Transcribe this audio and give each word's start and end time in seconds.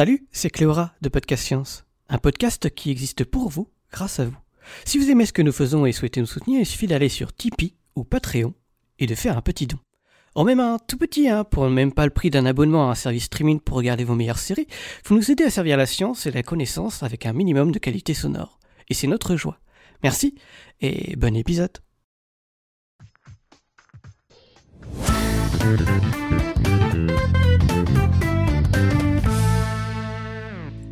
Salut, 0.00 0.26
c'est 0.32 0.48
Cléora 0.48 0.94
de 1.02 1.10
Podcast 1.10 1.44
Science, 1.44 1.84
un 2.08 2.16
podcast 2.16 2.70
qui 2.74 2.90
existe 2.90 3.22
pour 3.22 3.50
vous, 3.50 3.68
grâce 3.92 4.18
à 4.18 4.24
vous. 4.24 4.38
Si 4.86 4.96
vous 4.96 5.10
aimez 5.10 5.26
ce 5.26 5.34
que 5.34 5.42
nous 5.42 5.52
faisons 5.52 5.84
et 5.84 5.92
souhaitez 5.92 6.22
nous 6.22 6.26
soutenir, 6.26 6.58
il 6.58 6.64
suffit 6.64 6.86
d'aller 6.86 7.10
sur 7.10 7.34
Tipeee 7.34 7.74
ou 7.96 8.04
Patreon 8.04 8.54
et 8.98 9.06
de 9.06 9.14
faire 9.14 9.36
un 9.36 9.42
petit 9.42 9.66
don. 9.66 9.76
En 10.34 10.44
même 10.44 10.58
un 10.58 10.78
tout 10.78 10.96
petit, 10.96 11.28
hein, 11.28 11.44
pour 11.44 11.68
même 11.68 11.92
pas 11.92 12.06
le 12.06 12.12
prix 12.12 12.30
d'un 12.30 12.46
abonnement 12.46 12.88
à 12.88 12.92
un 12.92 12.94
service 12.94 13.24
streaming 13.24 13.60
pour 13.60 13.76
regarder 13.76 14.04
vos 14.04 14.14
meilleures 14.14 14.38
séries, 14.38 14.68
vous 15.04 15.16
nous 15.16 15.30
aidez 15.30 15.44
à 15.44 15.50
servir 15.50 15.76
la 15.76 15.84
science 15.84 16.24
et 16.24 16.30
la 16.30 16.42
connaissance 16.42 17.02
avec 17.02 17.26
un 17.26 17.34
minimum 17.34 17.70
de 17.70 17.78
qualité 17.78 18.14
sonore. 18.14 18.58
Et 18.88 18.94
c'est 18.94 19.06
notre 19.06 19.36
joie. 19.36 19.60
Merci 20.02 20.34
et 20.80 21.14
bon 21.16 21.36
épisode. 21.36 21.76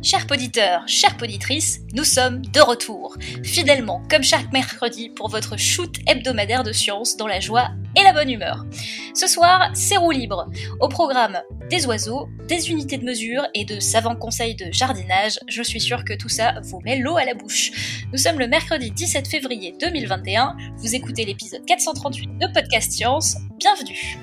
Chers 0.09 0.25
auditeurs, 0.31 0.87
chères 0.87 1.17
poditrices, 1.17 1.81
nous 1.93 2.03
sommes 2.03 2.41
de 2.41 2.61
retour, 2.61 3.15
fidèlement 3.43 4.01
comme 4.09 4.23
chaque 4.23 4.51
mercredi 4.51 5.11
pour 5.11 5.29
votre 5.29 5.55
shoot 5.55 5.99
hebdomadaire 6.07 6.63
de 6.63 6.71
science 6.71 7.15
dans 7.15 7.27
la 7.27 7.39
joie 7.39 7.69
et 7.95 8.01
la 8.01 8.11
bonne 8.11 8.31
humeur. 8.31 8.65
Ce 9.13 9.27
soir, 9.27 9.69
c'est 9.75 9.97
roue 9.97 10.09
libre. 10.09 10.47
Au 10.79 10.87
programme 10.87 11.37
des 11.69 11.85
oiseaux, 11.85 12.27
des 12.47 12.71
unités 12.71 12.97
de 12.97 13.05
mesure 13.05 13.43
et 13.53 13.65
de 13.65 13.79
savants 13.79 14.15
conseils 14.15 14.55
de 14.55 14.71
jardinage. 14.71 15.37
Je 15.47 15.61
suis 15.61 15.79
sûre 15.79 16.03
que 16.03 16.17
tout 16.17 16.27
ça 16.27 16.55
vous 16.63 16.79
met 16.79 16.97
l'eau 16.97 17.17
à 17.17 17.25
la 17.25 17.35
bouche. 17.35 18.01
Nous 18.11 18.17
sommes 18.17 18.39
le 18.39 18.47
mercredi 18.47 18.89
17 18.89 19.27
février 19.27 19.75
2021. 19.79 20.57
Vous 20.77 20.95
écoutez 20.95 21.23
l'épisode 21.23 21.63
438 21.67 22.39
de 22.39 22.47
Podcast 22.51 22.93
Science. 22.93 23.35
Bienvenue. 23.59 24.17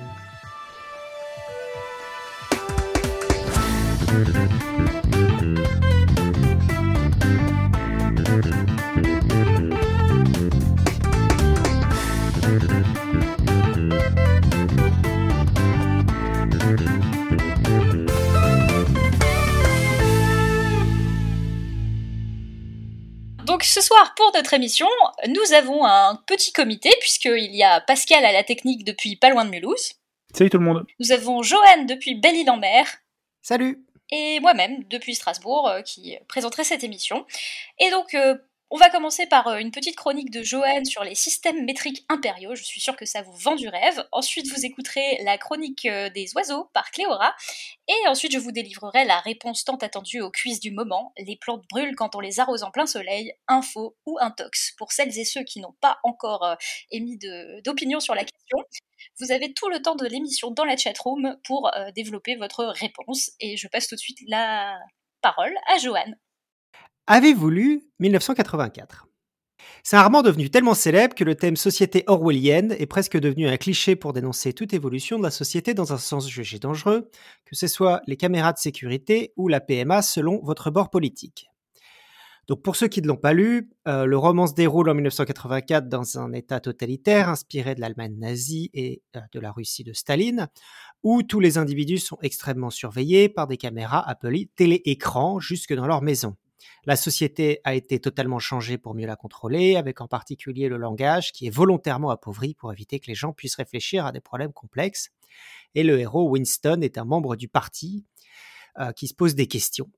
Donc 23.57 23.63
ce 23.63 23.81
soir, 23.81 24.13
pour 24.15 24.31
notre 24.35 24.53
émission, 24.53 24.85
nous 25.27 25.53
avons 25.53 25.83
un 25.83 26.21
petit 26.27 26.53
comité, 26.53 26.91
puisqu'il 26.99 27.55
y 27.55 27.63
a 27.63 27.81
Pascal 27.81 28.23
à 28.23 28.31
la 28.31 28.43
technique 28.43 28.83
depuis 28.83 29.15
pas 29.15 29.31
loin 29.31 29.45
de 29.45 29.49
Mulhouse. 29.49 29.93
Salut 30.31 30.51
tout 30.51 30.59
le 30.59 30.65
monde. 30.65 30.85
Nous 30.99 31.11
avons 31.11 31.41
Johan 31.41 31.85
depuis 31.89 32.13
Belle-Île-en-Mer. 32.13 32.85
Salut 33.41 33.83
Et 34.11 34.39
moi-même 34.41 34.83
depuis 34.83 35.15
Strasbourg, 35.15 35.67
euh, 35.69 35.81
qui 35.81 36.19
présenterai 36.27 36.65
cette 36.65 36.83
émission. 36.83 37.25
Et 37.79 37.89
donc, 37.89 38.13
euh, 38.13 38.35
on 38.69 38.77
va 38.77 38.89
commencer 38.89 39.25
par 39.27 39.47
euh, 39.47 39.57
une 39.57 39.71
petite 39.71 39.95
chronique 39.95 40.29
de 40.29 40.43
Johan 40.43 40.83
sur 40.83 41.03
les 41.03 41.15
systèmes 41.15 41.63
métriques 41.63 42.05
impériaux. 42.09 42.53
Je 42.53 42.63
suis 42.63 42.81
sûre 42.81 42.97
que 42.97 43.05
ça 43.05 43.21
vous 43.21 43.33
vend 43.33 43.55
du 43.55 43.69
rêve. 43.69 44.05
Ensuite, 44.11 44.47
vous 44.51 44.65
écouterez 44.65 45.19
la 45.23 45.37
chronique 45.37 45.85
euh, 45.85 46.09
des 46.09 46.33
oiseaux 46.35 46.69
par 46.73 46.91
Cléora. 46.91 47.33
Et 47.87 48.07
ensuite, 48.07 48.33
je 48.33 48.39
vous 48.39 48.51
délivrerai 48.51 49.05
la 49.05 49.19
réponse 49.19 49.63
tant 49.63 49.77
attendue 49.77 50.19
au 50.19 50.31
quiz 50.31 50.59
du 50.59 50.71
moment. 50.71 51.13
Les 51.17 51.37
plantes 51.37 51.63
brûlent 51.69 51.95
quand 51.95 52.15
on 52.15 52.19
les 52.19 52.41
arrose 52.41 52.63
en 52.63 52.71
plein 52.71 52.85
soleil. 52.85 53.31
Info 53.47 53.95
ou 54.05 54.17
intox. 54.19 54.73
Pour 54.77 54.91
celles 54.91 55.17
et 55.17 55.25
ceux 55.25 55.43
qui 55.43 55.61
n'ont 55.61 55.75
pas 55.79 55.99
encore 56.03 56.43
euh, 56.43 56.55
émis 56.91 57.17
d'opinion 57.63 58.01
sur 58.01 58.15
la 58.15 58.25
question, 58.25 58.57
vous 59.19 59.31
avez 59.31 59.53
tout 59.53 59.69
le 59.69 59.81
temps 59.81 59.95
de 59.95 60.05
l'émission 60.05 60.51
dans 60.51 60.65
la 60.65 60.75
chatroom 60.75 61.37
pour 61.43 61.71
développer 61.95 62.35
votre 62.35 62.65
réponse. 62.65 63.31
Et 63.39 63.55
je 63.55 63.67
passe 63.67 63.87
tout 63.87 63.95
de 63.95 63.99
suite 63.99 64.19
la 64.27 64.77
parole 65.21 65.55
à 65.67 65.77
Johan. 65.77 66.13
Avez-vous 67.09 67.49
lu 67.49 67.83
1984 68.01 69.07
C'est 69.81 69.95
un 69.95 70.03
roman 70.03 70.23
devenu 70.23 70.49
tellement 70.49 70.73
célèbre 70.73 71.15
que 71.15 71.23
le 71.23 71.35
thème 71.35 71.55
société 71.55 72.03
orwellienne 72.07 72.75
est 72.77 72.85
presque 72.85 73.17
devenu 73.17 73.47
un 73.47 73.55
cliché 73.55 73.95
pour 73.95 74.11
dénoncer 74.11 74.51
toute 74.51 74.73
évolution 74.73 75.17
de 75.17 75.23
la 75.23 75.31
société 75.31 75.73
dans 75.73 75.93
un 75.93 75.97
sens 75.99 76.27
jugé 76.27 76.59
dangereux, 76.59 77.09
que 77.45 77.55
ce 77.55 77.67
soit 77.67 78.01
les 78.07 78.17
caméras 78.17 78.51
de 78.51 78.57
sécurité 78.57 79.31
ou 79.37 79.47
la 79.47 79.61
PMA 79.61 80.01
selon 80.01 80.41
votre 80.43 80.69
bord 80.69 80.89
politique. 80.89 81.47
Donc 82.49 82.61
pour 82.61 82.75
ceux 82.75 82.89
qui 82.89 83.01
ne 83.01 83.07
l'ont 83.07 83.15
pas 83.15 83.31
lu, 83.31 83.69
euh, 83.87 84.03
le 84.03 84.17
roman 84.17 84.45
se 84.45 84.53
déroule 84.53 84.89
en 84.89 84.93
1984 84.93 85.87
dans 85.87 86.19
un 86.19 86.33
État 86.33 86.59
totalitaire 86.59 87.29
inspiré 87.29 87.73
de 87.73 87.79
l'Allemagne 87.79 88.17
nazie 88.17 88.69
et 88.73 89.01
euh, 89.15 89.21
de 89.31 89.39
la 89.39 89.53
Russie 89.53 89.85
de 89.85 89.93
Staline, 89.93 90.49
où 91.03 91.23
tous 91.23 91.39
les 91.39 91.57
individus 91.57 91.99
sont 91.99 92.17
extrêmement 92.21 92.69
surveillés 92.69 93.29
par 93.29 93.47
des 93.47 93.55
caméras 93.55 94.05
appelées 94.05 94.49
télé-écrans 94.57 95.39
jusque 95.39 95.73
dans 95.73 95.87
leur 95.87 96.01
maison. 96.01 96.35
La 96.85 96.95
société 96.95 97.59
a 97.63 97.75
été 97.75 97.99
totalement 97.99 98.39
changée 98.39 98.77
pour 98.77 98.95
mieux 98.95 99.05
la 99.05 99.15
contrôler, 99.15 99.75
avec 99.75 100.01
en 100.01 100.07
particulier 100.07 100.69
le 100.69 100.77
langage 100.77 101.31
qui 101.31 101.47
est 101.47 101.49
volontairement 101.49 102.09
appauvri 102.09 102.53
pour 102.53 102.71
éviter 102.71 102.99
que 102.99 103.07
les 103.07 103.15
gens 103.15 103.33
puissent 103.33 103.55
réfléchir 103.55 104.05
à 104.05 104.11
des 104.11 104.21
problèmes 104.21 104.53
complexes. 104.53 105.09
Et 105.75 105.83
le 105.83 105.99
héros 105.99 106.29
Winston 106.29 106.79
est 106.81 106.97
un 106.97 107.05
membre 107.05 107.35
du 107.35 107.47
parti 107.47 108.05
euh, 108.79 108.91
qui 108.91 109.07
se 109.07 109.13
pose 109.13 109.35
des 109.35 109.47
questions. 109.47 109.89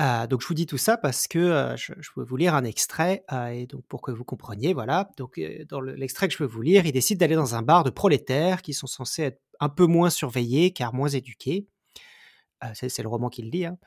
Euh, 0.00 0.26
donc 0.26 0.40
je 0.40 0.46
vous 0.46 0.54
dis 0.54 0.64
tout 0.64 0.78
ça 0.78 0.96
parce 0.96 1.28
que 1.28 1.38
euh, 1.38 1.76
je, 1.76 1.92
je, 2.00 2.10
vais 2.16 2.24
vous 2.24 2.36
lire 2.36 2.54
un 2.54 2.64
extrait 2.64 3.24
et 3.52 3.66
donc 3.66 3.84
pour 3.86 4.00
que 4.00 4.10
vous 4.10 4.24
compreniez, 4.24 4.72
voilà. 4.72 5.10
Donc 5.18 5.38
dans 5.68 5.80
l'extrait 5.80 6.28
que 6.28 6.34
je 6.34 6.42
veux 6.42 6.48
vous 6.48 6.62
lire, 6.62 6.86
il 6.86 6.92
décide 6.92 7.18
d'aller 7.18 7.34
dans 7.34 7.54
un 7.54 7.62
bar 7.62 7.84
de 7.84 7.90
prolétaires 7.90 8.62
qui 8.62 8.72
sont 8.72 8.86
censés 8.86 9.22
être 9.22 9.42
un 9.60 9.68
peu 9.68 9.86
moins 9.86 10.10
surveillés 10.10 10.72
car 10.72 10.94
moins 10.94 11.08
éduqués. 11.08 11.66
c'est 12.74 13.02
le 13.02 13.08
roman 13.08 13.28
qui 13.28 13.42
le 13.42 13.50
dit. 13.50 13.66
Hein 13.66 13.78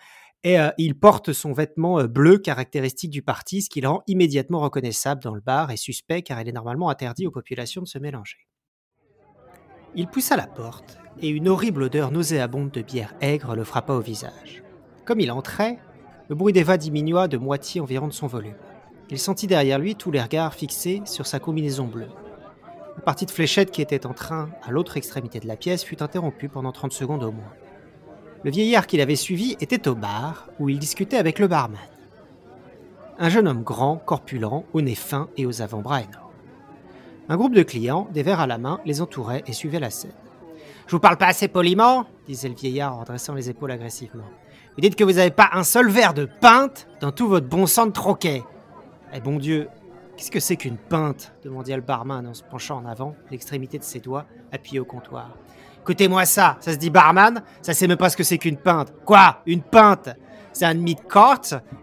et 0.45 0.59
euh, 0.59 0.69
il 0.77 0.97
porte 0.97 1.33
son 1.33 1.53
vêtement 1.53 1.99
euh, 1.99 2.07
bleu 2.07 2.37
caractéristique 2.37 3.09
du 3.09 3.23
parti, 3.23 3.63
ce 3.63 3.69
qui 3.69 3.81
le 3.81 3.89
rend 3.89 4.03
immédiatement 4.05 4.59
reconnaissable 4.59 5.21
dans 5.23 5.33
le 5.33 5.41
bar 5.41 5.71
et 5.71 5.75
suspect 5.75 6.21
car 6.21 6.39
il 6.39 6.47
est 6.47 6.53
normalement 6.53 6.89
interdit 6.89 7.25
aux 7.25 7.31
populations 7.31 7.81
de 7.81 7.87
se 7.87 7.97
mélanger. 7.97 8.47
Il 9.95 10.07
poussa 10.07 10.37
la 10.37 10.45
porte 10.45 10.99
et 11.19 11.29
une 11.29 11.49
horrible 11.49 11.83
odeur 11.83 12.11
nauséabonde 12.11 12.69
de 12.69 12.83
bière 12.83 13.15
aigre 13.21 13.55
le 13.55 13.63
frappa 13.63 13.93
au 13.93 14.01
visage. 14.01 14.63
Comme 15.03 15.19
il 15.19 15.31
entrait, 15.31 15.79
le 16.29 16.35
bruit 16.35 16.53
des 16.53 16.63
va 16.63 16.77
diminua 16.77 17.27
de 17.27 17.37
moitié 17.37 17.81
environ 17.81 18.07
de 18.07 18.13
son 18.13 18.27
volume. 18.27 18.57
Il 19.09 19.17
sentit 19.17 19.47
derrière 19.47 19.79
lui 19.79 19.95
tous 19.95 20.11
les 20.11 20.21
regards 20.21 20.53
fixés 20.53 21.01
sur 21.05 21.25
sa 21.25 21.39
combinaison 21.39 21.87
bleue. 21.87 22.09
La 22.97 23.01
partie 23.01 23.25
de 23.25 23.31
fléchette 23.31 23.71
qui 23.71 23.81
était 23.81 24.05
en 24.05 24.13
train 24.13 24.51
à 24.61 24.69
l'autre 24.69 24.95
extrémité 24.97 25.39
de 25.39 25.47
la 25.47 25.57
pièce 25.57 25.83
fut 25.83 26.03
interrompue 26.03 26.49
pendant 26.49 26.71
30 26.71 26.93
secondes 26.93 27.23
au 27.23 27.31
moins. 27.31 27.53
Le 28.45 28.51
vieillard 28.51 28.85
qui 28.85 28.97
l'avait 28.97 29.15
suivi 29.15 29.57
était 29.59 29.87
au 29.87 29.95
bar, 29.95 30.49
où 30.59 30.69
il 30.69 30.77
discutait 30.77 31.17
avec 31.17 31.39
le 31.39 31.47
barman. 31.47 31.79
Un 33.17 33.29
jeune 33.29 33.47
homme 33.47 33.63
grand, 33.63 33.97
corpulent, 33.97 34.65
au 34.71 34.81
nez 34.81 34.93
fin 34.93 35.29
et 35.35 35.47
aux 35.47 35.63
avant-bras 35.63 36.01
énormes. 36.01 36.29
Un 37.27 37.37
groupe 37.37 37.55
de 37.55 37.63
clients, 37.63 38.07
des 38.13 38.21
verres 38.21 38.41
à 38.41 38.45
la 38.45 38.59
main, 38.59 38.79
les 38.85 39.01
entourait 39.01 39.43
et 39.47 39.53
suivait 39.53 39.79
la 39.79 39.89
scène. 39.89 40.13
Je 40.85 40.91
vous 40.91 40.99
parle 40.99 41.17
pas 41.17 41.25
assez 41.25 41.47
poliment 41.47 42.05
disait 42.27 42.49
le 42.49 42.53
vieillard 42.53 42.95
en 42.95 43.03
dressant 43.03 43.33
les 43.33 43.49
épaules 43.49 43.71
agressivement. 43.71 44.29
Vous 44.75 44.81
dites 44.81 44.95
que 44.95 45.03
vous 45.03 45.13
n'avez 45.13 45.31
pas 45.31 45.49
un 45.53 45.63
seul 45.63 45.89
verre 45.89 46.13
de 46.13 46.25
pinte 46.25 46.87
dans 47.01 47.11
tout 47.11 47.27
votre 47.27 47.47
bon 47.47 47.65
sang 47.65 47.87
de 47.87 47.93
troquet. 47.93 48.43
Eh 49.11 49.21
bon 49.21 49.39
Dieu, 49.39 49.69
qu'est-ce 50.17 50.29
que 50.29 50.39
c'est 50.39 50.55
qu'une 50.55 50.77
pinte 50.77 51.33
demanda 51.43 51.75
le 51.75 51.81
barman 51.81 52.27
en 52.27 52.35
se 52.35 52.43
penchant 52.43 52.77
en 52.77 52.85
avant, 52.85 53.15
l'extrémité 53.31 53.79
de 53.79 53.83
ses 53.83 54.01
doigts 54.01 54.27
appuyée 54.51 54.79
au 54.79 54.85
comptoir. 54.85 55.31
Écoutez-moi 55.85 56.25
ça, 56.25 56.57
ça 56.61 56.71
se 56.73 56.77
dit 56.77 56.89
barman, 56.89 57.43
ça 57.61 57.75
sait 57.75 57.85
même 57.85 57.95
pas 57.95 58.09
ce 58.09 58.17
que 58.17 58.23
c'est 58.23 58.39
qu'une 58.39 58.57
pinte. 58.57 58.91
Quoi 59.05 59.43
Une 59.45 59.61
pinte? 59.61 60.09
C'est 60.51 60.65
un 60.65 60.73
demi 60.73 60.95
de 60.95 61.01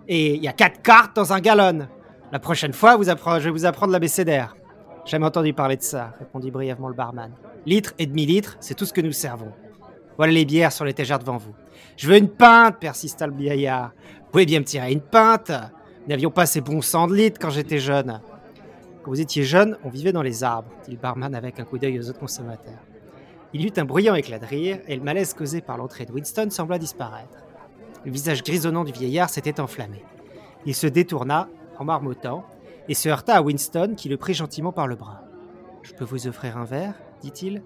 et 0.09 0.35
il 0.35 0.43
y 0.43 0.49
a 0.49 0.53
quatre 0.53 0.83
cartes 0.83 1.15
dans 1.15 1.33
un 1.33 1.39
gallon. 1.39 1.87
La 2.33 2.41
prochaine 2.41 2.73
fois, 2.73 2.97
vous 2.97 3.05
je 3.05 3.45
vais 3.45 3.51
vous 3.51 3.65
apprendre 3.65 3.93
l'abécédaire. 3.93 4.57
Jamais 5.05 5.27
entendu 5.27 5.53
parler 5.55 5.77
de 5.77 5.83
ça, 5.83 6.15
répondit 6.19 6.51
brièvement 6.51 6.89
le 6.89 6.97
barman. 6.97 7.31
Litre 7.65 7.93
et 8.01 8.07
demi-litre, 8.07 8.57
c'est 8.59 8.75
tout 8.75 8.87
ce 8.87 8.93
que 8.93 9.01
nous 9.01 9.13
servons. 9.13 9.53
Voilà 10.17 10.33
les 10.33 10.47
bières 10.47 10.73
sur 10.73 10.85
l'étagère 10.85 11.21
devant 11.21 11.37
vous. 11.37 11.55
Je 11.97 12.09
veux 12.09 12.17
une 12.17 12.29
pinte, 12.29 12.81
persista 12.81 13.29
le 13.29 13.35
vieillard. 13.37 13.93
Vous 14.19 14.31
pouvez 14.33 14.47
bien 14.47 14.59
me 14.59 14.65
tirer 14.65 14.91
une 14.91 15.01
pinte 15.01 15.51
Nous 15.51 16.09
n'avions 16.09 16.33
pas 16.33 16.47
ces 16.47 16.61
bons 16.61 16.83
cent 16.83 17.07
de 17.07 17.15
litres 17.15 17.39
quand 17.41 17.51
j'étais 17.51 17.79
jeune. 17.79 18.21
Quand 19.05 19.13
vous 19.13 19.21
étiez 19.21 19.45
jeune, 19.45 19.79
on 19.85 19.91
vivait 19.91 20.13
dans 20.13 20.23
les 20.23 20.43
arbres, 20.43 20.73
dit 20.85 20.91
le 20.91 20.97
barman 21.01 21.37
avec 21.37 21.61
un 21.61 21.65
coup 21.65 21.79
d'œil 21.79 22.01
aux 22.01 22.11
autres 22.11 22.19
consommateurs. 22.19 22.81
Il 23.55 23.67
eut 23.67 23.73
un 23.77 23.85
bruyant 23.85 24.15
éclat 24.15 24.39
de 24.39 24.47
rire, 24.47 24.79
et 24.87 24.97
le 24.97 25.03
malaise 25.03 25.35
causé 25.35 25.61
par 25.61 25.77
l'entrée 25.77 26.07
de 26.07 26.13
Winston 26.13 26.49
sembla 26.51 26.79
disparaître. 26.79 27.39
Le 28.05 28.11
visage 28.11 28.43
grisonnant 28.43 28.85
du 28.85 28.93
vieillard 28.93 29.31
s'était 29.31 29.61
enflammé. 29.61 30.03
Il 30.65 30.75
se 30.75 30.87
détourna, 30.87 31.49
en 31.79 31.85
marmottant, 31.85 32.45
et 32.89 32.95
se 32.95 33.09
heurta 33.09 33.37
à 33.37 33.43
Winston 33.43 33.95
qui 33.97 34.09
le 34.09 34.17
prit 34.17 34.35
gentiment 34.35 34.73
par 34.73 34.87
le 34.87 34.97
bras. 34.97 35.23
Je 35.83 35.93
peux 35.93 36.05
vous 36.05 36.27
offrir 36.27 36.57
un 36.57 36.65
verre? 36.65 36.95
dit-il. 37.21 37.63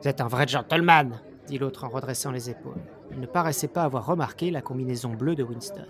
Vous 0.00 0.08
êtes 0.08 0.20
un 0.20 0.28
vrai 0.28 0.46
gentleman 0.46 1.20
dit 1.46 1.58
l'autre 1.58 1.84
en 1.84 1.88
redressant 1.88 2.30
les 2.30 2.50
épaules. 2.50 2.80
Il 3.12 3.20
ne 3.20 3.26
paraissait 3.26 3.68
pas 3.68 3.84
avoir 3.84 4.06
remarqué 4.06 4.50
la 4.50 4.62
combinaison 4.62 5.10
bleue 5.10 5.34
de 5.34 5.42
Winston. 5.42 5.86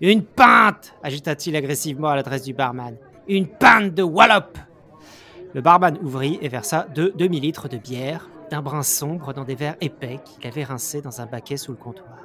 Une 0.00 0.24
pinte 0.24 0.94
agita-t-il 1.02 1.56
agressivement 1.56 2.08
à 2.08 2.16
l'adresse 2.16 2.42
du 2.42 2.52
barman. 2.52 2.96
Une 3.28 3.46
pinte 3.46 3.94
de 3.94 4.02
wallop 4.02 4.58
Le 5.54 5.60
barman 5.60 5.98
ouvrit 6.02 6.38
et 6.42 6.48
versa 6.48 6.86
deux 6.94 7.12
demi-litres 7.12 7.68
de 7.68 7.76
bière, 7.76 8.28
d'un 8.50 8.62
brun 8.62 8.82
sombre 8.82 9.32
dans 9.32 9.44
des 9.44 9.54
verres 9.54 9.76
épais 9.80 10.20
qu'il 10.24 10.46
avait 10.46 10.64
rincés 10.64 11.00
dans 11.00 11.20
un 11.20 11.26
baquet 11.26 11.56
sous 11.56 11.72
le 11.72 11.78
comptoir. 11.78 12.18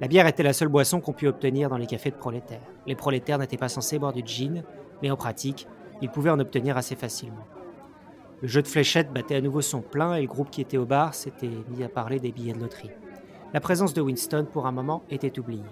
La 0.00 0.08
bière 0.08 0.26
était 0.26 0.42
la 0.42 0.52
seule 0.52 0.68
boisson 0.68 1.00
qu'on 1.00 1.12
put 1.12 1.28
obtenir 1.28 1.68
dans 1.68 1.76
les 1.76 1.86
cafés 1.86 2.10
de 2.10 2.16
prolétaires. 2.16 2.62
Les 2.86 2.96
prolétaires 2.96 3.38
n'étaient 3.38 3.56
pas 3.56 3.68
censés 3.68 3.98
boire 3.98 4.12
du 4.12 4.22
gin, 4.24 4.64
mais 5.02 5.10
en 5.10 5.16
pratique, 5.16 5.68
ils 6.00 6.10
pouvaient 6.10 6.30
en 6.30 6.40
obtenir 6.40 6.76
assez 6.76 6.96
facilement. 6.96 7.46
Le 8.40 8.48
jeu 8.48 8.62
de 8.62 8.66
fléchettes 8.66 9.12
battait 9.12 9.36
à 9.36 9.40
nouveau 9.40 9.60
son 9.60 9.80
plein 9.80 10.14
et 10.14 10.22
le 10.22 10.26
groupe 10.26 10.50
qui 10.50 10.60
était 10.60 10.76
au 10.76 10.84
bar 10.84 11.14
s'était 11.14 11.50
mis 11.68 11.84
à 11.84 11.88
parler 11.88 12.18
des 12.18 12.32
billets 12.32 12.54
de 12.54 12.58
loterie. 12.58 12.90
La 13.54 13.60
présence 13.60 13.94
de 13.94 14.00
Winston, 14.00 14.46
pour 14.50 14.66
un 14.66 14.72
moment, 14.72 15.04
était 15.10 15.38
oubliée. 15.38 15.62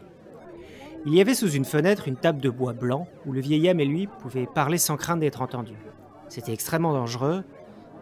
Il 1.07 1.15
y 1.15 1.21
avait 1.21 1.35
sous 1.35 1.51
une 1.51 1.65
fenêtre 1.65 2.07
une 2.07 2.17
table 2.17 2.41
de 2.41 2.51
bois 2.51 2.75
blanc 2.75 3.09
où 3.27 3.33
le 3.33 3.41
vieil 3.41 3.69
homme 3.71 3.81
et 3.81 3.87
lui 3.87 4.07
pouvaient 4.07 4.47
parler 4.47 4.79
sans 4.79 4.97
crainte 4.97 5.21
d'être 5.21 5.41
entendus. 5.43 5.83
C'était 6.29 6.53
extrêmement 6.53 6.93
dangereux, 6.93 7.43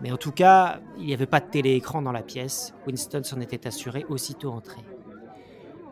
mais 0.01 0.13
en 0.13 0.17
tout 0.17 0.33
cas, 0.33 0.81
il 0.99 1.07
n'y 1.07 1.15
avait 1.15 1.27
pas 1.27 1.41
de 1.41 1.51
télé-écran 1.51 2.03
dans 2.03 2.13
la 2.13 2.23
pièce. 2.23 2.75
Winston 2.87 3.23
s'en 3.25 3.41
était 3.41 3.67
assuré 3.67 4.05
aussitôt 4.09 4.51
entré. 4.51 4.81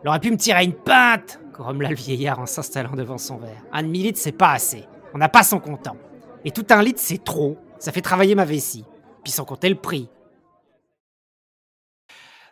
Il 0.03 0.07
aurait 0.07 0.19
pu 0.19 0.31
me 0.31 0.37
tirer 0.37 0.63
une 0.63 0.73
pinte 0.73 1.39
grommela 1.51 1.89
le 1.89 1.95
vieillard 1.95 2.39
en 2.39 2.45
s'installant 2.45 2.93
devant 2.95 3.17
son 3.17 3.37
verre. 3.37 3.63
Un 3.71 3.83
demi-litre, 3.83 4.19
c'est 4.19 4.31
pas 4.31 4.51
assez. 4.51 4.85
On 5.13 5.17
n'a 5.17 5.29
pas 5.29 5.43
son 5.43 5.59
comptant. 5.59 5.97
Et 6.45 6.51
tout 6.51 6.65
un 6.69 6.81
litre, 6.81 6.99
c'est 7.01 7.23
trop. 7.23 7.57
Ça 7.79 7.91
fait 7.91 8.01
travailler 8.01 8.35
ma 8.35 8.45
vessie. 8.45 8.85
Puis 9.23 9.31
sans 9.31 9.45
compter 9.45 9.69
le 9.69 9.75
prix. 9.75 10.09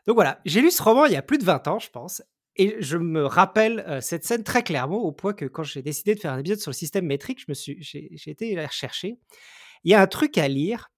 Donc 0.07 0.15
voilà, 0.15 0.39
j'ai 0.45 0.61
lu 0.61 0.71
ce 0.71 0.83
roman 0.83 1.05
il 1.05 1.13
y 1.13 1.17
a 1.17 1.21
plus 1.21 1.37
de 1.37 1.45
20 1.45 1.67
ans, 1.67 1.79
je 1.79 1.89
pense. 1.89 2.21
Et 2.57 2.77
je 2.79 2.97
me 2.97 3.25
rappelle 3.25 3.83
euh, 3.87 4.01
cette 4.01 4.23
scène 4.23 4.43
très 4.43 4.63
clairement, 4.63 4.99
au 5.03 5.11
point 5.11 5.33
que 5.33 5.45
quand 5.45 5.63
j'ai 5.63 5.81
décidé 5.81 6.15
de 6.15 6.19
faire 6.19 6.31
un 6.31 6.39
épisode 6.39 6.59
sur 6.59 6.71
le 6.71 6.75
système 6.75 7.05
métrique, 7.05 7.41
je 7.41 7.45
me 7.49 7.53
suis, 7.53 7.77
j'ai, 7.81 8.29
été 8.29 8.55
la 8.55 8.67
rechercher. 8.67 9.17
Il 9.83 9.91
y 9.91 9.93
a 9.93 10.01
un 10.01 10.07
truc 10.07 10.37
à 10.37 10.47
lire 10.47 10.89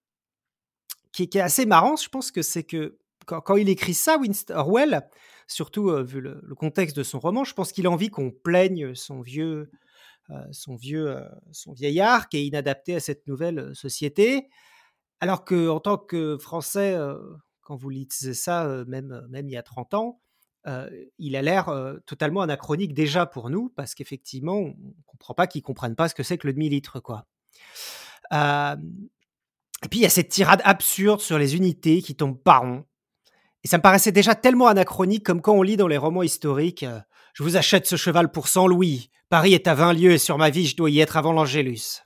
qui, 1.25 1.37
est 1.37 1.41
assez 1.41 1.65
marrant, 1.65 1.95
je 1.95 2.09
pense 2.09 2.31
que 2.31 2.41
c'est 2.41 2.63
que 2.63 2.97
quand, 3.25 3.57
il 3.57 3.69
écrit 3.69 3.93
ça, 3.93 4.17
Winston 4.17 4.55
Orwell, 4.55 5.01
surtout 5.47 5.89
euh, 5.89 6.03
vu 6.03 6.21
le, 6.21 6.41
contexte 6.55 6.95
de 6.95 7.03
son 7.03 7.19
roman, 7.19 7.43
je 7.43 7.53
pense 7.53 7.71
qu'il 7.71 7.87
a 7.87 7.91
envie 7.91 8.09
qu'on 8.09 8.31
plaigne 8.31 8.95
son 8.95 9.21
vieux, 9.21 9.69
euh, 10.29 10.45
son 10.51 10.75
vieux, 10.75 11.17
son 11.51 11.73
vieillard 11.73 12.29
qui 12.29 12.37
est 12.37 12.45
inadapté 12.45 12.95
à 12.95 12.99
cette 12.99 13.27
nouvelle 13.27 13.75
société, 13.75 14.47
alors 15.19 15.43
que 15.43 15.67
en 15.69 15.79
tant 15.79 15.97
que 15.97 16.37
Français, 16.37 16.95
quand 17.61 17.75
vous 17.75 17.89
lisez 17.89 18.33
ça, 18.33 18.83
même, 18.87 19.25
même 19.29 19.49
il 19.49 19.53
y 19.53 19.57
a 19.57 19.63
30 19.63 19.93
ans, 19.95 20.21
il 21.17 21.35
a 21.35 21.41
l'air 21.41 21.73
totalement 22.05 22.41
anachronique 22.41 22.93
déjà 22.93 23.25
pour 23.25 23.49
nous, 23.49 23.69
parce 23.69 23.95
qu'effectivement, 23.95 24.57
on 24.57 24.67
ne 24.67 25.03
comprend 25.05 25.33
pas 25.33 25.47
qu'ils 25.47 25.61
ne 25.61 25.65
comprennent 25.65 25.95
pas 25.95 26.07
ce 26.07 26.15
que 26.15 26.23
c'est 26.23 26.37
que 26.37 26.47
le 26.47 26.53
demi-litre. 26.53 26.99
Quoi. 26.99 27.25
Et 29.83 29.89
puis, 29.89 29.99
il 29.99 30.03
y 30.03 30.05
a 30.05 30.09
cette 30.09 30.29
tirade 30.29 30.61
absurde 30.63 31.21
sur 31.21 31.37
les 31.37 31.55
unités 31.55 32.01
qui 32.01 32.15
tombent 32.15 32.41
par 32.41 32.61
rond. 32.61 32.85
Et 33.63 33.67
ça 33.67 33.77
me 33.77 33.83
paraissait 33.83 34.11
déjà 34.11 34.33
tellement 34.33 34.67
anachronique 34.67 35.23
comme 35.23 35.41
quand 35.41 35.53
on 35.53 35.61
lit 35.61 35.77
dans 35.77 35.87
les 35.87 35.97
romans 35.97 36.23
historiques 36.23 36.85
Je 37.33 37.43
vous 37.43 37.57
achète 37.57 37.85
ce 37.85 37.95
cheval 37.95 38.31
pour 38.31 38.47
100 38.47 38.67
louis. 38.67 39.11
Paris 39.29 39.53
est 39.53 39.67
à 39.67 39.75
20 39.75 39.93
lieues 39.93 40.13
et 40.13 40.17
sur 40.17 40.37
ma 40.37 40.49
vie, 40.49 40.67
je 40.67 40.77
dois 40.77 40.89
y 40.89 40.99
être 40.99 41.17
avant 41.17 41.33
l'Angélus 41.33 42.01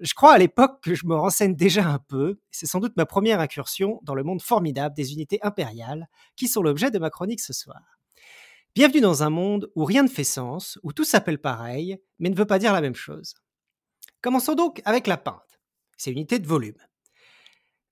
je 0.00 0.14
crois 0.14 0.32
à 0.32 0.38
l'époque 0.38 0.82
que 0.82 0.94
je 0.94 1.06
me 1.06 1.14
renseigne 1.14 1.54
déjà 1.54 1.86
un 1.86 1.98
peu. 1.98 2.40
C'est 2.50 2.66
sans 2.66 2.80
doute 2.80 2.96
ma 2.96 3.06
première 3.06 3.40
incursion 3.40 4.00
dans 4.02 4.14
le 4.14 4.22
monde 4.22 4.40
formidable 4.40 4.94
des 4.94 5.12
unités 5.12 5.38
impériales 5.42 6.08
qui 6.36 6.48
sont 6.48 6.62
l'objet 6.62 6.90
de 6.90 6.98
ma 6.98 7.10
chronique 7.10 7.40
ce 7.40 7.52
soir. 7.52 7.80
Bienvenue 8.74 9.00
dans 9.00 9.22
un 9.22 9.30
monde 9.30 9.70
où 9.74 9.84
rien 9.84 10.02
ne 10.02 10.08
fait 10.08 10.24
sens, 10.24 10.78
où 10.82 10.92
tout 10.92 11.04
s'appelle 11.04 11.40
pareil, 11.40 11.98
mais 12.18 12.30
ne 12.30 12.36
veut 12.36 12.46
pas 12.46 12.58
dire 12.58 12.72
la 12.72 12.80
même 12.80 12.94
chose. 12.94 13.34
Commençons 14.22 14.54
donc 14.54 14.80
avec 14.84 15.06
la. 15.06 15.22
C'est 16.00 16.12
unité 16.12 16.38
de 16.38 16.46
volume. 16.46 16.78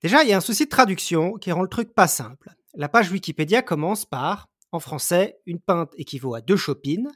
Déjà, 0.00 0.22
il 0.22 0.30
y 0.30 0.32
a 0.32 0.38
un 0.38 0.40
souci 0.40 0.64
de 0.64 0.70
traduction 0.70 1.34
qui 1.34 1.52
rend 1.52 1.60
le 1.60 1.68
truc 1.68 1.92
pas 1.92 2.08
simple. 2.08 2.48
La 2.72 2.88
page 2.88 3.10
Wikipédia 3.10 3.60
commence 3.60 4.06
par, 4.06 4.48
en 4.72 4.80
français, 4.80 5.38
une 5.44 5.60
pinte 5.60 5.92
équivaut 5.98 6.34
à 6.34 6.40
deux 6.40 6.56
chopines, 6.56 7.12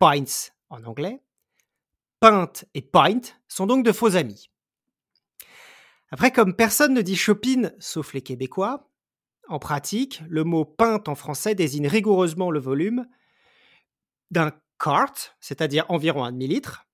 pints 0.00 0.50
en 0.68 0.82
anglais, 0.82 1.22
Pint 2.18 2.50
et 2.74 2.82
Pint 2.82 3.20
sont 3.46 3.68
donc 3.68 3.84
de 3.84 3.92
faux 3.92 4.16
amis. 4.16 4.50
Après, 6.10 6.32
comme 6.32 6.56
personne 6.56 6.94
ne 6.94 7.02
dit 7.02 7.14
Chopin 7.14 7.70
sauf 7.78 8.12
les 8.12 8.22
Québécois, 8.22 8.90
en 9.46 9.60
pratique, 9.60 10.22
le 10.28 10.42
mot 10.42 10.64
pinte 10.64 11.08
en 11.08 11.14
français 11.14 11.54
désigne 11.54 11.86
rigoureusement 11.86 12.50
le 12.50 12.58
volume 12.58 13.06
d'un 14.32 14.50
quart, 14.80 15.14
c'est-à-dire 15.38 15.86
environ 15.88 16.24
un 16.24 16.32
demi-litre, 16.32 16.88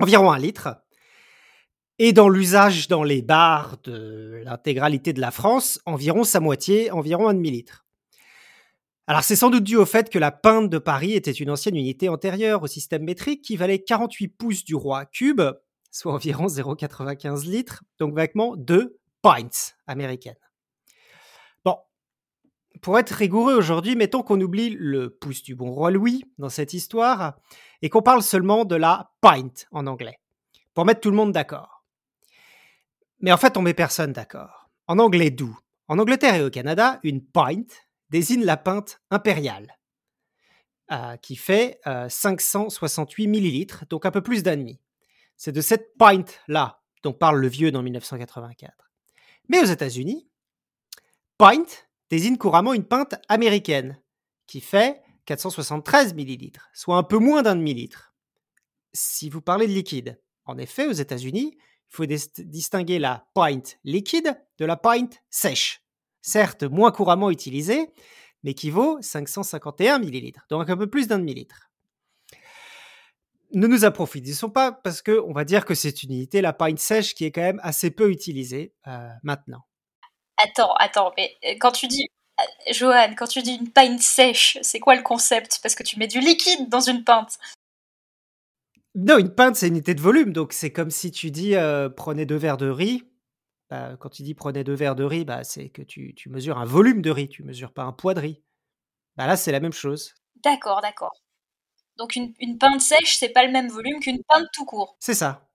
environ 0.00 0.30
un 0.30 0.38
litre, 0.38 0.83
et 1.98 2.12
dans 2.12 2.28
l'usage 2.28 2.88
dans 2.88 3.02
les 3.02 3.22
bars 3.22 3.76
de 3.84 4.42
l'intégralité 4.44 5.12
de 5.12 5.20
la 5.20 5.30
France, 5.30 5.80
environ 5.86 6.24
sa 6.24 6.40
moitié, 6.40 6.90
environ 6.90 7.28
un 7.28 7.34
demi-litre. 7.34 7.84
Alors 9.06 9.22
c'est 9.22 9.36
sans 9.36 9.50
doute 9.50 9.64
dû 9.64 9.76
au 9.76 9.84
fait 9.84 10.08
que 10.08 10.18
la 10.18 10.32
pinte 10.32 10.70
de 10.70 10.78
Paris 10.78 11.12
était 11.12 11.30
une 11.30 11.50
ancienne 11.50 11.76
unité 11.76 12.08
antérieure 12.08 12.62
au 12.62 12.66
système 12.66 13.04
métrique 13.04 13.42
qui 13.42 13.56
valait 13.56 13.80
48 13.80 14.28
pouces 14.28 14.64
du 14.64 14.74
roi 14.74 15.04
cube, 15.04 15.42
soit 15.90 16.14
environ 16.14 16.46
0,95 16.46 17.44
litres, 17.44 17.84
donc 17.98 18.14
vaguement 18.14 18.56
2 18.56 18.98
pints 19.20 19.74
américaines. 19.86 20.34
Bon, 21.64 21.76
pour 22.80 22.98
être 22.98 23.10
rigoureux 23.10 23.54
aujourd'hui, 23.54 23.94
mettons 23.94 24.22
qu'on 24.22 24.40
oublie 24.40 24.70
le 24.70 25.10
pouce 25.10 25.42
du 25.42 25.54
bon 25.54 25.70
roi 25.70 25.90
Louis 25.90 26.24
dans 26.38 26.48
cette 26.48 26.72
histoire 26.72 27.34
et 27.82 27.90
qu'on 27.90 28.02
parle 28.02 28.22
seulement 28.22 28.64
de 28.64 28.74
la 28.74 29.12
pint 29.20 29.52
en 29.70 29.86
anglais, 29.86 30.18
pour 30.72 30.86
mettre 30.86 31.00
tout 31.00 31.10
le 31.10 31.16
monde 31.16 31.32
d'accord. 31.32 31.73
Mais 33.24 33.32
en 33.32 33.38
fait, 33.38 33.56
on 33.56 33.62
met 33.62 33.72
personne 33.72 34.12
d'accord. 34.12 34.68
En 34.86 34.98
anglais 34.98 35.30
doux. 35.30 35.58
En 35.88 35.98
Angleterre 35.98 36.34
et 36.34 36.42
au 36.42 36.50
Canada, 36.50 37.00
une 37.04 37.24
pint 37.24 37.64
désigne 38.10 38.44
la 38.44 38.58
pinte 38.58 39.00
impériale, 39.10 39.78
euh, 40.92 41.16
qui 41.16 41.34
fait 41.34 41.80
568 41.86 43.24
euh, 43.24 43.30
millilitres, 43.30 43.84
donc 43.88 44.04
un 44.04 44.10
peu 44.10 44.20
plus 44.20 44.42
d'un 44.42 44.58
demi. 44.58 44.78
C'est 45.38 45.52
de 45.52 45.62
cette 45.62 45.96
pint-là 45.96 46.82
dont 47.02 47.14
parle 47.14 47.40
le 47.40 47.48
vieux 47.48 47.72
dans 47.72 47.82
1984. 47.82 48.90
Mais 49.48 49.62
aux 49.62 49.72
États-Unis, 49.72 50.28
pint 51.38 51.64
désigne 52.10 52.36
couramment 52.36 52.74
une 52.74 52.84
pinte 52.84 53.14
américaine, 53.30 53.98
qui 54.46 54.60
fait 54.60 55.00
473 55.24 56.12
millilitres, 56.12 56.68
soit 56.74 56.98
un 56.98 57.02
peu 57.02 57.16
moins 57.16 57.40
d'un 57.40 57.56
demi-litre. 57.56 58.12
Si 58.92 59.30
vous 59.30 59.40
parlez 59.40 59.66
de 59.66 59.72
liquide, 59.72 60.20
en 60.44 60.58
effet, 60.58 60.86
aux 60.86 60.92
États-Unis, 60.92 61.56
faut 61.94 62.06
distinguer 62.06 62.98
la 62.98 63.26
pint 63.34 63.62
liquide 63.84 64.40
de 64.58 64.64
la 64.64 64.76
pint 64.76 65.10
sèche 65.30 65.84
certes 66.24 66.62
moins 66.62 66.90
couramment 66.90 67.30
utilisé, 67.30 67.90
mais 68.42 68.54
qui 68.54 68.70
vaut 68.70 68.98
551 69.00 69.98
millilitres, 69.98 70.46
donc 70.48 70.68
un 70.68 70.76
peu 70.76 70.88
plus 70.88 71.06
d'un 71.06 71.18
demi-litre. 71.18 71.70
Ne 73.52 73.68
nous 73.68 73.84
approfondissons 73.84 74.50
pas 74.50 74.72
parce 74.72 75.00
qu'on 75.00 75.32
va 75.32 75.44
dire 75.44 75.64
que 75.64 75.74
c'est 75.74 76.02
une 76.02 76.12
unité, 76.12 76.40
la 76.40 76.52
pinte 76.52 76.80
sèche, 76.80 77.14
qui 77.14 77.24
est 77.24 77.30
quand 77.30 77.42
même 77.42 77.60
assez 77.62 77.90
peu 77.90 78.10
utilisée 78.10 78.74
euh, 78.88 79.08
maintenant. 79.22 79.64
Attends, 80.38 80.74
attends, 80.74 81.12
mais 81.16 81.36
euh, 81.46 81.54
quand 81.60 81.70
tu 81.70 81.86
dis, 81.86 82.08
euh, 82.40 82.72
Johan, 82.72 83.14
quand 83.16 83.28
tu 83.28 83.42
dis 83.42 83.54
une 83.54 83.70
pinte 83.70 84.00
sèche, 84.00 84.58
c'est 84.62 84.80
quoi 84.80 84.96
le 84.96 85.02
concept? 85.02 85.60
Parce 85.62 85.76
que 85.76 85.84
tu 85.84 85.98
mets 85.98 86.08
du 86.08 86.18
liquide 86.18 86.68
dans 86.68 86.80
une 86.80 87.04
pinte. 87.04 87.38
Non, 88.94 89.18
une 89.18 89.34
pinte, 89.34 89.56
c'est 89.56 89.68
une 89.68 89.74
unité 89.74 89.94
de 89.94 90.00
volume, 90.00 90.32
donc 90.32 90.52
c'est 90.52 90.72
comme 90.72 90.90
si 90.90 91.10
tu 91.10 91.30
dis 91.30 91.54
prenez 91.96 92.26
deux 92.26 92.36
verres 92.36 92.56
de 92.56 92.68
riz, 92.68 93.04
bah, 93.70 93.96
quand 93.98 94.08
tu 94.10 94.22
dis 94.22 94.34
prenez 94.34 94.62
deux 94.62 94.74
verres 94.74 94.94
de 94.94 95.04
riz, 95.04 95.24
bah, 95.24 95.42
c'est 95.42 95.68
que 95.68 95.82
tu, 95.82 96.14
mesures 96.28 96.58
un 96.58 96.64
volume 96.64 97.02
de 97.02 97.10
riz, 97.10 97.28
tu 97.28 97.42
mesures 97.42 97.72
pas 97.72 97.82
un 97.82 97.92
poids 97.92 98.14
de 98.14 98.20
riz. 98.20 98.42
Bah, 99.16 99.26
là, 99.26 99.36
c'est 99.36 99.52
la 99.52 99.60
même 99.60 99.72
chose. 99.72 100.14
D'accord, 100.44 100.80
d'accord. 100.80 101.12
Donc 101.96 102.16
une, 102.16 102.34
une 102.40 102.58
pinte 102.58 102.80
sèche, 102.80 103.16
c'est 103.16 103.30
pas 103.30 103.44
le 103.44 103.52
même 103.52 103.68
volume 103.68 104.00
qu'une 104.00 104.22
pinte 104.28 104.46
tout 104.52 104.64
court. 104.64 104.96
C'est 105.00 105.14
ça. 105.14 105.48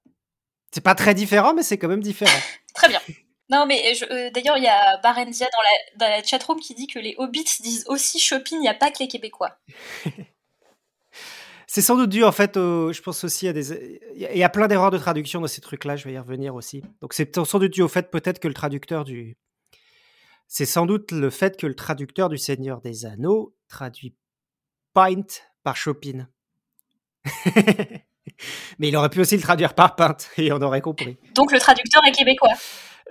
C'est 0.71 0.83
pas 0.83 0.95
très 0.95 1.13
différent, 1.13 1.53
mais 1.53 1.63
c'est 1.63 1.77
quand 1.77 1.87
même 1.87 2.01
différent. 2.01 2.39
très 2.73 2.89
bien. 2.89 3.01
Non, 3.49 3.65
mais 3.65 3.93
euh, 4.11 4.29
d'ailleurs, 4.31 4.57
il 4.57 4.63
y 4.63 4.67
a 4.67 4.97
Barendia 4.97 5.47
dans 5.51 5.61
la, 5.61 6.07
dans 6.07 6.17
la 6.17 6.23
chatroom 6.23 6.59
qui 6.59 6.75
dit 6.75 6.87
que 6.87 6.99
les 6.99 7.15
hobbits 7.17 7.61
disent 7.61 7.85
aussi 7.87 8.19
shopping, 8.19 8.57
il 8.59 8.61
n'y 8.61 8.67
a 8.67 8.75
pas 8.75 8.91
que 8.91 8.99
les 8.99 9.07
Québécois. 9.07 9.57
C'est 11.71 11.83
sans 11.83 11.95
doute 11.97 12.09
dû, 12.09 12.23
en 12.23 12.31
fait, 12.31 12.55
je 12.55 12.99
pense 12.99 13.23
aussi 13.23 13.47
à 13.47 13.53
des. 13.53 13.99
Il 14.15 14.37
y 14.37 14.43
a 14.43 14.49
plein 14.49 14.67
d'erreurs 14.67 14.89
de 14.89 14.97
traduction 14.97 15.39
dans 15.39 15.45
ces 15.45 15.61
trucs-là, 15.61 15.97
je 15.97 16.05
vais 16.05 16.13
y 16.13 16.17
revenir 16.17 16.55
aussi. 16.55 16.81
Donc, 16.99 17.13
c'est 17.13 17.37
sans 17.37 17.59
doute 17.59 17.71
dû 17.71 17.83
au 17.83 17.87
fait, 17.87 18.09
peut-être, 18.09 18.39
que 18.39 18.47
le 18.47 18.55
traducteur 18.55 19.03
du. 19.03 19.37
C'est 20.47 20.65
sans 20.65 20.87
doute 20.87 21.11
le 21.11 21.29
fait 21.29 21.57
que 21.57 21.67
le 21.67 21.75
traducteur 21.75 22.27
du 22.27 22.39
Seigneur 22.39 22.81
des 22.81 23.05
Anneaux 23.05 23.55
traduit 23.67 24.15
Pint 24.95 25.27
par 25.61 25.75
Chopin. 25.75 26.27
Mais 28.79 28.87
il 28.87 28.95
aurait 28.95 29.11
pu 29.11 29.19
aussi 29.21 29.35
le 29.35 29.43
traduire 29.43 29.75
par 29.75 29.95
Pint, 29.95 30.17
et 30.37 30.51
on 30.51 30.61
aurait 30.63 30.81
compris. 30.81 31.19
Donc, 31.35 31.51
le 31.51 31.59
traducteur 31.59 32.01
est 32.07 32.13
québécois. 32.13 32.55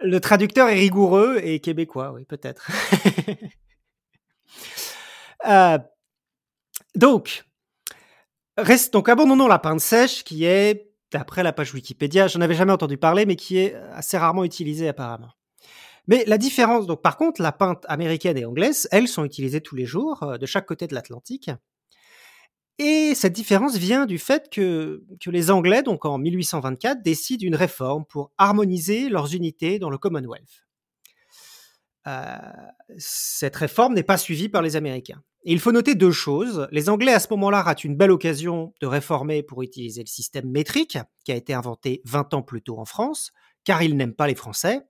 Le 0.03 0.19
traducteur 0.19 0.69
est 0.69 0.75
rigoureux 0.75 1.39
et 1.45 1.61
québécois, 1.61 2.11
oui, 2.13 2.25
peut-être. 2.25 2.69
Euh, 5.47 5.79
donc, 6.97 7.48
Reste 8.59 8.93
donc 8.93 9.09
abandonnons 9.09 9.47
la 9.47 9.61
pinte 9.61 9.79
sèche 9.79 10.25
qui 10.25 10.45
est, 10.45 10.91
d'après 11.13 11.45
la 11.45 11.53
page 11.53 11.73
Wikipédia, 11.73 12.27
j'en 12.27 12.41
avais 12.41 12.55
jamais 12.55 12.73
entendu 12.73 12.99
parler, 12.99 13.25
mais 13.25 13.37
qui 13.37 13.57
est 13.57 13.77
assez 13.93 14.19
rarement 14.19 14.43
utilisée 14.43 14.89
apparemment. 14.89 15.31
Mais 16.09 16.25
la 16.27 16.39
différence, 16.39 16.89
donc 16.89 17.01
par 17.01 17.17
contre, 17.17 17.41
la 17.41 17.53
pinte 17.53 17.85
américaine 17.89 18.37
et 18.37 18.45
anglaise, 18.45 18.89
elles 18.91 19.07
sont 19.07 19.25
utilisées 19.25 19.61
tous 19.61 19.77
les 19.77 19.85
jours 19.85 20.25
euh, 20.25 20.39
de 20.39 20.47
chaque 20.47 20.67
côté 20.67 20.89
de 20.89 20.95
l'Atlantique. 20.95 21.53
Et 22.79 23.15
cette 23.15 23.33
différence 23.33 23.77
vient 23.77 24.07
du 24.07 24.19
fait 24.19 24.51
que, 24.51 25.05
les 25.27 25.51
Anglais, 25.53 25.85
donc 25.85 26.05
en 26.05 26.19
1824, 26.19 27.01
décident 27.01 27.47
une 27.47 27.55
réforme 27.55 28.05
pour 28.07 28.33
harmoniser 28.39 29.09
leurs 29.09 29.35
unités 29.35 29.79
dans 29.79 29.91
le 29.91 29.99
Commonwealth. 29.99 30.67
Euh, 32.09 32.37
cette 32.97 33.55
réforme 33.55 33.95
n'est 33.95 34.03
pas 34.03 34.17
suivie 34.17 34.49
par 34.49 34.63
les 34.63 34.75
Américains. 34.75 35.23
Il 35.45 35.61
faut 35.61 35.73
noter 35.73 35.95
deux 35.95 36.11
choses. 36.11 36.67
Les 36.73 36.89
Anglais, 36.89 37.13
à 37.13 37.21
ce 37.21 37.29
moment-là, 37.31 37.63
ratent 37.63 37.85
une 37.85 37.97
belle 37.97 38.11
occasion 38.11 38.75
de 38.81 38.87
réformer 38.87 39.43
pour 39.43 39.63
utiliser 39.63 40.03
le 40.03 40.09
système 40.09 40.51
métrique, 40.51 40.99
qui 41.25 41.33
a 41.33 41.37
été 41.37 41.55
inventé 41.55 42.03
20 42.05 42.35
ans 42.35 42.43
plus 42.43 42.61
tôt 42.61 42.79
en 42.79 42.85
France, 42.85 43.33
car 43.65 43.83
ils 43.83 43.97
n'aiment 43.97 44.15
pas 44.15 44.27
les 44.27 44.35
Français. 44.35 44.81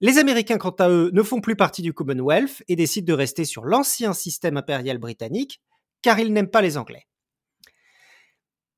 Les 0.00 0.18
Américains, 0.18 0.58
quant 0.58 0.70
à 0.70 0.88
eux, 0.88 1.10
ne 1.12 1.22
font 1.22 1.40
plus 1.40 1.56
partie 1.56 1.82
du 1.82 1.92
Commonwealth 1.92 2.64
et 2.68 2.74
décident 2.74 3.12
de 3.12 3.16
rester 3.16 3.44
sur 3.44 3.64
l'ancien 3.64 4.14
système 4.14 4.56
impérial 4.56 4.98
britannique, 4.98 5.60
car 6.00 6.18
ils 6.18 6.32
n'aiment 6.32 6.50
pas 6.50 6.62
les 6.62 6.76
Anglais. 6.78 7.06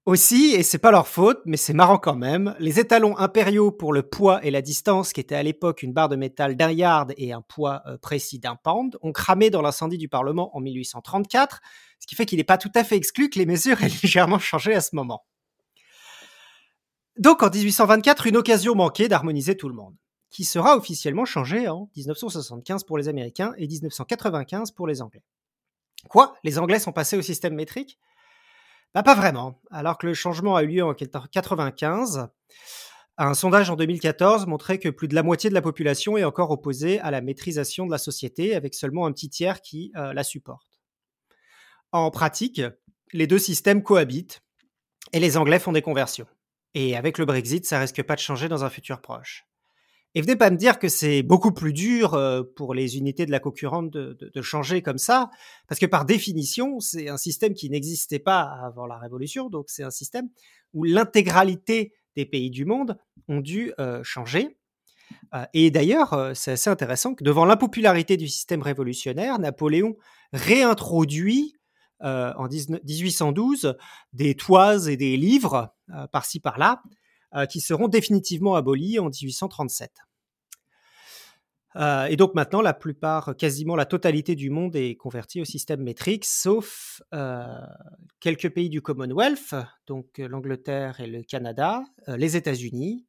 Aussi, 0.07 0.53
et 0.55 0.63
c'est 0.63 0.77
pas 0.77 0.91
leur 0.91 1.09
faute, 1.09 1.41
mais 1.47 1.57
c'est 1.57 1.73
marrant 1.73 1.97
quand 1.97 2.15
même, 2.15 2.55
les 2.59 2.79
étalons 2.79 3.17
impériaux 3.17 3.73
pour 3.73 3.91
le 3.95 4.03
poids 4.03 4.45
et 4.45 4.51
la 4.51 4.61
distance, 4.61 5.15
qui 5.15 5.21
étaient 5.21 5.35
à 5.35 5.43
l'époque 5.43 5.83
une 5.83 5.95
barre 5.95 6.11
de 6.11 6.17
métal 6.17 6.57
d'un 6.57 6.71
yard 6.71 7.15
et 7.17 7.33
un 7.33 7.41
poids 7.41 7.83
euh, 7.87 7.97
précis 7.97 8.39
d'un 8.39 8.55
pound, 8.55 8.99
ont 9.01 9.13
cramé 9.13 9.49
dans 9.49 9.63
l'incendie 9.63 9.97
du 9.97 10.11
Parlement 10.11 10.55
en 10.55 10.61
1834, 10.61 11.63
ce 12.01 12.07
qui 12.07 12.15
fait 12.17 12.27
qu'il 12.27 12.37
n'est 12.37 12.45
pas 12.45 12.59
tout 12.59 12.71
à 12.75 12.85
fait 12.85 12.97
exclu 12.97 13.31
que 13.31 13.39
les 13.39 13.47
mesures 13.47 13.83
aient 13.83 13.89
légèrement 14.03 14.39
changé 14.39 14.75
à 14.75 14.83
ce 14.83 14.95
moment. 14.95 15.25
Donc 17.17 17.43
en 17.43 17.49
1824, 17.49 18.27
une 18.27 18.37
occasion 18.37 18.75
manquée 18.75 19.09
d'harmoniser 19.09 19.57
tout 19.57 19.71
le 19.71 19.75
monde, 19.75 19.97
qui 20.29 20.45
sera 20.45 20.77
officiellement 20.77 21.25
changée 21.25 21.67
en 21.67 21.89
1975 21.97 22.85
pour 22.85 22.99
les 22.99 23.09
Américains 23.09 23.55
et 23.57 23.67
1995 23.67 24.73
pour 24.73 24.87
les 24.87 25.01
Anglais. 25.01 25.23
Quoi? 26.11 26.35
Les 26.45 26.59
Anglais 26.59 26.79
sont 26.79 26.93
passés 26.93 27.17
au 27.17 27.23
système 27.23 27.55
métrique? 27.55 27.99
Bah, 28.95 29.03
pas 29.03 29.15
vraiment. 29.15 29.61
Alors 29.71 29.99
que 29.99 30.07
le 30.07 30.15
changement 30.15 30.57
a 30.57 30.63
eu 30.63 30.69
lieu 30.69 30.85
en 30.85 30.95
1995, 30.95 32.29
un 33.17 33.35
sondage 33.35 33.71
en 33.71 33.77
2014 33.77 34.47
montrait 34.47 34.79
que 34.79 34.89
plus 34.89 35.09
de 35.09 35.15
la 35.15 35.23
moitié 35.23 35.51
de 35.51 35.55
la 35.55 35.63
population 35.63 36.17
est 36.17 36.25
encore 36.25 36.51
opposée 36.51 37.01
à 37.01 37.11
la 37.11 37.21
maîtrisation 37.21 37.87
de 37.87 37.91
la 37.91 37.99
société, 37.99 38.55
avec 38.55 38.75
seulement 38.75 39.07
un 39.07 39.13
petit 39.13 39.29
tiers 39.29 39.61
qui 39.61 39.93
euh, 39.97 40.13
la 40.13 40.25
supporte. 40.25 40.81
En 41.93 42.11
pratique, 42.11 42.61
les 43.13 43.27
deux 43.27 43.39
systèmes 43.39 43.83
cohabitent 43.83 44.43
et 45.13 45.21
les 45.21 45.37
Anglais 45.37 45.61
font 45.61 45.73
des 45.73 45.83
conversions. 45.83 46.27
Et 46.75 46.97
avec 46.97 47.19
le 47.19 47.25
Brexit, 47.25 47.65
ça 47.67 47.79
risque 47.79 48.03
pas 48.03 48.17
de 48.17 48.21
changer 48.21 48.49
dans 48.49 48.65
un 48.65 48.71
futur 48.71 49.01
proche. 49.01 49.47
Et 50.17 50.23
venez 50.23 50.37
pas 50.37 50.51
me 50.51 50.57
dire 50.57 50.79
que 50.79 50.89
c'est 50.89 51.23
beaucoup 51.25 51.51
plus 51.51 51.73
dur 51.73 52.15
euh, 52.15 52.43
pour 52.55 52.73
les 52.73 52.99
unités 52.99 53.27
de 53.27 53.33
la 53.33 53.41
concurrente 53.41 53.91
de, 53.91 54.43
changer 54.43 54.81
comme 54.81 54.99
ça, 54.99 55.31
parce 55.69 55.81
que 55.81 55.87
par 55.87 56.05
définition, 56.05 56.79
c'est 56.79 57.09
un 57.09 57.17
système 57.17 57.55
qui 57.55 57.69
n'existait 57.69 58.21
pas 58.21 58.43
avant 58.43 58.87
la 58.87 58.97
Révolution, 58.97 59.49
donc 59.49 59.67
c'est 59.69 59.83
un 59.83 59.91
système 59.91 60.29
où 60.73 60.85
l'intégralité 60.85 61.93
des 62.15 62.27
pays 62.27 62.51
du 62.51 62.65
monde 62.65 62.97
ont 63.29 63.41
dû 63.41 63.73
euh, 63.81 64.05
changer. 64.05 64.57
Euh, 65.35 65.47
et 65.53 65.73
d'ailleurs, 65.73 66.33
c'est 66.35 66.53
assez 66.53 66.71
intéressant 66.71 67.15
que 67.15 67.25
devant 67.25 67.45
l'impopularité 67.45 68.17
du 68.17 68.29
système 68.29 68.63
révolutionnaire, 68.63 69.41
Napoléon 69.41 69.97
réintroduit 70.33 71.57
en 72.01 72.49
1812 72.49 73.77
des 74.13 74.35
toises 74.35 74.91
et 74.91 74.97
des 74.99 75.17
livres 75.17 75.75
par-ci 76.13 76.39
par-là 76.39 76.83
qui 77.51 77.61
seront 77.61 77.89
définitivement 77.89 78.55
abolis 78.55 78.99
en 78.99 79.11
1837. 79.11 79.91
Euh, 81.77 82.07
et 82.07 82.17
donc 82.17 82.35
maintenant, 82.35 82.63
la 82.63 82.75
plupart, 82.75 83.35
quasiment 83.37 83.75
la 83.75 83.87
totalité 83.87 84.37
du 84.37 84.51
monde 84.51 84.77
est 84.77 84.95
convertie 84.95 85.41
au 85.41 85.45
système 85.45 85.83
métrique, 85.83 86.25
sauf 86.25 87.03
euh, 87.13 87.45
quelques 88.21 88.51
pays 88.51 88.69
du 88.69 88.81
Commonwealth, 88.81 89.55
donc 89.87 90.19
l'Angleterre 90.19 91.01
et 91.01 91.07
le 91.07 91.23
Canada, 91.23 91.83
les 92.07 92.37
États-Unis, 92.37 93.07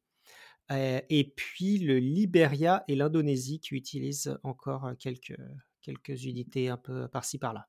et 0.70 1.32
puis 1.36 1.78
le 1.78 1.98
Liberia 1.98 2.82
et 2.88 2.96
l'Indonésie 2.96 3.60
qui 3.60 3.76
utilisent 3.76 4.36
encore 4.42 4.90
quelques, 4.98 5.38
quelques 5.80 6.24
unités 6.24 6.68
un 6.68 6.76
peu 6.76 7.06
par-ci 7.06 7.38
par-là. 7.38 7.68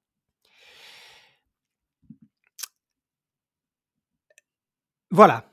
Voilà. 5.12 5.48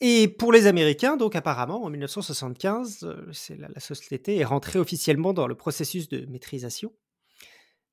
Et 0.00 0.28
pour 0.28 0.52
les 0.52 0.66
Américains, 0.66 1.16
donc 1.16 1.36
apparemment, 1.36 1.84
en 1.84 1.90
1975, 1.90 3.00
euh, 3.02 3.32
la, 3.58 3.80
société 3.80 4.38
est 4.38 4.44
rentrée 4.44 4.78
officiellement 4.78 5.34
dans 5.34 5.46
le 5.46 5.54
processus 5.54 6.08
de 6.08 6.24
maîtrisation. 6.26 6.92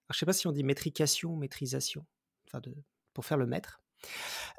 Je 0.09 0.15
ne 0.15 0.19
sais 0.19 0.25
pas 0.25 0.33
si 0.33 0.47
on 0.47 0.53
dit 0.53 0.63
métrication 0.63 1.35
maîtrisation, 1.35 2.05
enfin 2.47 2.61
pour 3.13 3.25
faire 3.25 3.37
le 3.37 3.45
maître. 3.45 3.81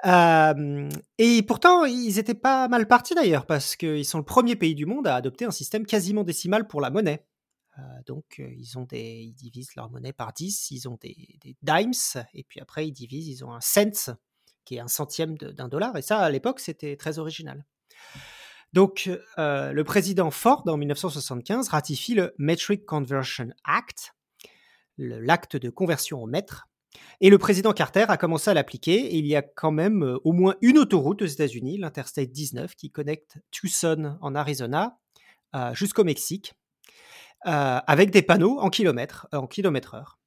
Euh, 0.04 0.90
et 1.16 1.42
pourtant, 1.42 1.86
ils 1.86 2.18
étaient 2.18 2.34
pas 2.34 2.68
mal 2.68 2.86
partis 2.86 3.14
d'ailleurs, 3.14 3.46
parce 3.46 3.76
qu'ils 3.76 4.04
sont 4.04 4.18
le 4.18 4.24
premier 4.24 4.56
pays 4.56 4.74
du 4.74 4.84
monde 4.84 5.06
à 5.06 5.14
adopter 5.14 5.46
un 5.46 5.50
système 5.50 5.86
quasiment 5.86 6.24
décimal 6.24 6.66
pour 6.66 6.82
la 6.82 6.90
monnaie. 6.90 7.24
Euh, 7.78 7.82
donc, 8.04 8.42
ils, 8.44 8.76
ont 8.76 8.84
des, 8.84 9.22
ils 9.22 9.32
divisent 9.32 9.74
leur 9.74 9.90
monnaie 9.90 10.12
par 10.12 10.34
10, 10.34 10.70
ils 10.72 10.86
ont 10.86 10.98
des, 11.00 11.38
des 11.40 11.56
dimes, 11.62 11.92
et 12.34 12.44
puis 12.44 12.60
après, 12.60 12.86
ils 12.86 12.92
divisent, 12.92 13.28
ils 13.28 13.44
ont 13.44 13.54
un 13.54 13.60
cent 13.62 14.18
qui 14.68 14.76
est 14.76 14.80
un 14.80 14.88
centième 14.88 15.38
d'un 15.38 15.66
dollar. 15.66 15.96
Et 15.96 16.02
ça, 16.02 16.18
à 16.18 16.28
l'époque, 16.28 16.60
c'était 16.60 16.94
très 16.96 17.18
original. 17.18 17.64
Donc, 18.74 19.10
euh, 19.38 19.72
le 19.72 19.82
président 19.82 20.30
Ford, 20.30 20.62
en 20.66 20.76
1975, 20.76 21.70
ratifie 21.70 22.14
le 22.14 22.34
Metric 22.36 22.84
Conversion 22.84 23.48
Act, 23.64 24.14
l'acte 24.98 25.56
de 25.56 25.70
conversion 25.70 26.22
au 26.22 26.26
mètre. 26.26 26.68
Et 27.22 27.30
le 27.30 27.38
président 27.38 27.72
Carter 27.72 28.04
a 28.08 28.18
commencé 28.18 28.50
à 28.50 28.54
l'appliquer. 28.54 29.16
Il 29.16 29.26
y 29.26 29.36
a 29.36 29.40
quand 29.40 29.70
même 29.70 30.02
euh, 30.02 30.18
au 30.24 30.32
moins 30.32 30.54
une 30.60 30.76
autoroute 30.76 31.22
aux 31.22 31.26
États-Unis, 31.26 31.78
l'Interstate 31.78 32.30
19, 32.30 32.74
qui 32.74 32.90
connecte 32.90 33.38
Tucson 33.50 34.18
en 34.20 34.34
Arizona 34.34 34.98
euh, 35.56 35.72
jusqu'au 35.72 36.04
Mexique, 36.04 36.52
avec 37.44 38.10
des 38.10 38.20
panneaux 38.20 38.58
en 38.58 38.68
kilomètres, 38.68 39.28
en 39.32 39.46
kilomètre 39.46 39.94
heure. 39.94 40.17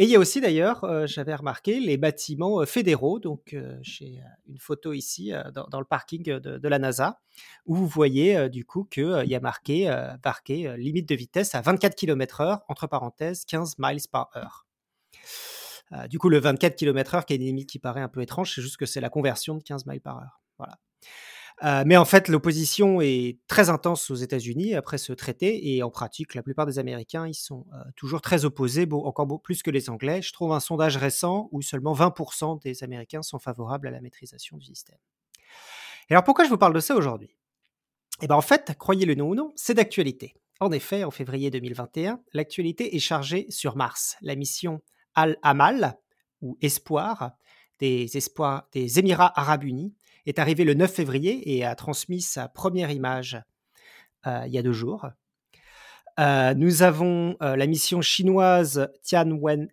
Et 0.00 0.04
il 0.04 0.08
y 0.08 0.16
a 0.16 0.18
aussi 0.18 0.40
d'ailleurs, 0.40 0.82
euh, 0.84 1.06
j'avais 1.06 1.34
remarqué, 1.34 1.78
les 1.78 1.98
bâtiments 1.98 2.62
euh, 2.62 2.64
fédéraux. 2.64 3.18
Donc, 3.18 3.52
euh, 3.52 3.78
j'ai 3.82 4.18
une 4.48 4.56
photo 4.56 4.94
ici 4.94 5.30
dans, 5.52 5.78
le 5.78 5.84
parking 5.84 6.22
de, 6.22 6.68
la 6.68 6.78
NASA, 6.78 7.20
où 7.66 7.74
vous 7.74 7.86
voyez 7.86 8.48
du 8.48 8.64
coup 8.64 8.84
qu'il 8.84 9.24
y 9.26 9.34
a 9.34 9.40
marqué, 9.40 9.94
marqué 10.24 10.74
limite 10.78 11.06
de 11.06 11.14
vitesse 11.14 11.54
à 11.54 11.60
24 11.60 11.94
km/h, 11.94 12.60
entre 12.68 12.86
parenthèses 12.86 13.44
15 13.44 13.74
miles 13.78 14.00
par 14.10 14.30
heure. 14.36 14.66
du 16.08 16.18
coup, 16.18 16.30
le 16.30 16.38
24 16.38 16.76
km/h, 16.76 17.26
qui 17.26 17.34
est 17.34 17.36
une 17.36 17.42
limite 17.42 17.68
qui 17.68 17.78
paraît 17.78 18.00
un 18.00 18.08
peu 18.08 18.22
étrange, 18.22 18.54
c'est 18.54 18.62
juste 18.62 18.78
que 18.78 18.86
c'est 18.86 19.02
la 19.02 19.10
conversion 19.10 19.54
de 19.54 19.62
15 19.62 19.84
miles 19.84 20.00
par 20.00 20.16
heure. 20.16 20.40
Voilà. 20.56 20.78
Euh, 21.62 21.82
mais 21.86 21.96
en 21.98 22.06
fait, 22.06 22.28
l'opposition 22.28 23.02
est 23.02 23.38
très 23.46 23.68
intense 23.68 24.10
aux 24.10 24.14
États-Unis 24.14 24.74
après 24.74 24.96
ce 24.96 25.12
traité, 25.12 25.74
et 25.74 25.82
en 25.82 25.90
pratique, 25.90 26.34
la 26.34 26.42
plupart 26.42 26.64
des 26.64 26.78
Américains, 26.78 27.26
ils 27.26 27.34
sont 27.34 27.66
euh, 27.74 27.82
toujours 27.96 28.22
très 28.22 28.46
opposés, 28.46 28.88
encore 28.90 29.28
plus 29.42 29.62
que 29.62 29.70
les 29.70 29.90
Anglais. 29.90 30.22
Je 30.22 30.32
trouve 30.32 30.52
un 30.52 30.60
sondage 30.60 30.96
récent 30.96 31.48
où 31.52 31.60
seulement 31.60 31.92
20% 31.92 32.62
des 32.62 32.82
Américains 32.82 33.22
sont 33.22 33.38
favorables 33.38 33.88
à 33.88 33.90
la 33.90 34.00
maîtrisation 34.00 34.56
du 34.56 34.64
système. 34.64 34.98
Alors 36.08 36.24
pourquoi 36.24 36.44
je 36.44 36.50
vous 36.50 36.58
parle 36.58 36.74
de 36.74 36.80
ça 36.80 36.96
aujourd'hui? 36.96 37.36
Eh 38.22 38.26
bien 38.26 38.36
en 38.36 38.40
fait, 38.40 38.74
croyez-le 38.78 39.20
ou 39.22 39.34
non, 39.34 39.52
c'est 39.54 39.74
d'actualité. 39.74 40.34
En 40.58 40.72
effet, 40.72 41.04
en 41.04 41.10
février 41.10 41.50
2021, 41.50 42.20
l'actualité 42.32 42.96
est 42.96 43.00
chargée 43.00 43.46
sur 43.48 43.76
Mars. 43.76 44.16
La 44.20 44.34
mission 44.34 44.80
Al-Amal, 45.14 45.98
ou 46.42 46.58
Espoir, 46.60 47.32
des 47.78 48.98
Émirats 48.98 49.32
arabes 49.40 49.64
unis, 49.64 49.94
est 50.26 50.38
arrivé 50.38 50.64
le 50.64 50.74
9 50.74 50.92
février 50.92 51.56
et 51.56 51.64
a 51.64 51.74
transmis 51.74 52.20
sa 52.20 52.48
première 52.48 52.90
image 52.90 53.42
euh, 54.26 54.44
il 54.46 54.52
y 54.52 54.58
a 54.58 54.62
deux 54.62 54.72
jours. 54.72 55.08
Euh, 56.18 56.54
nous 56.54 56.82
avons 56.82 57.36
euh, 57.40 57.56
la 57.56 57.66
mission 57.66 58.02
chinoise 58.02 58.90
Tianwen, 59.02 59.68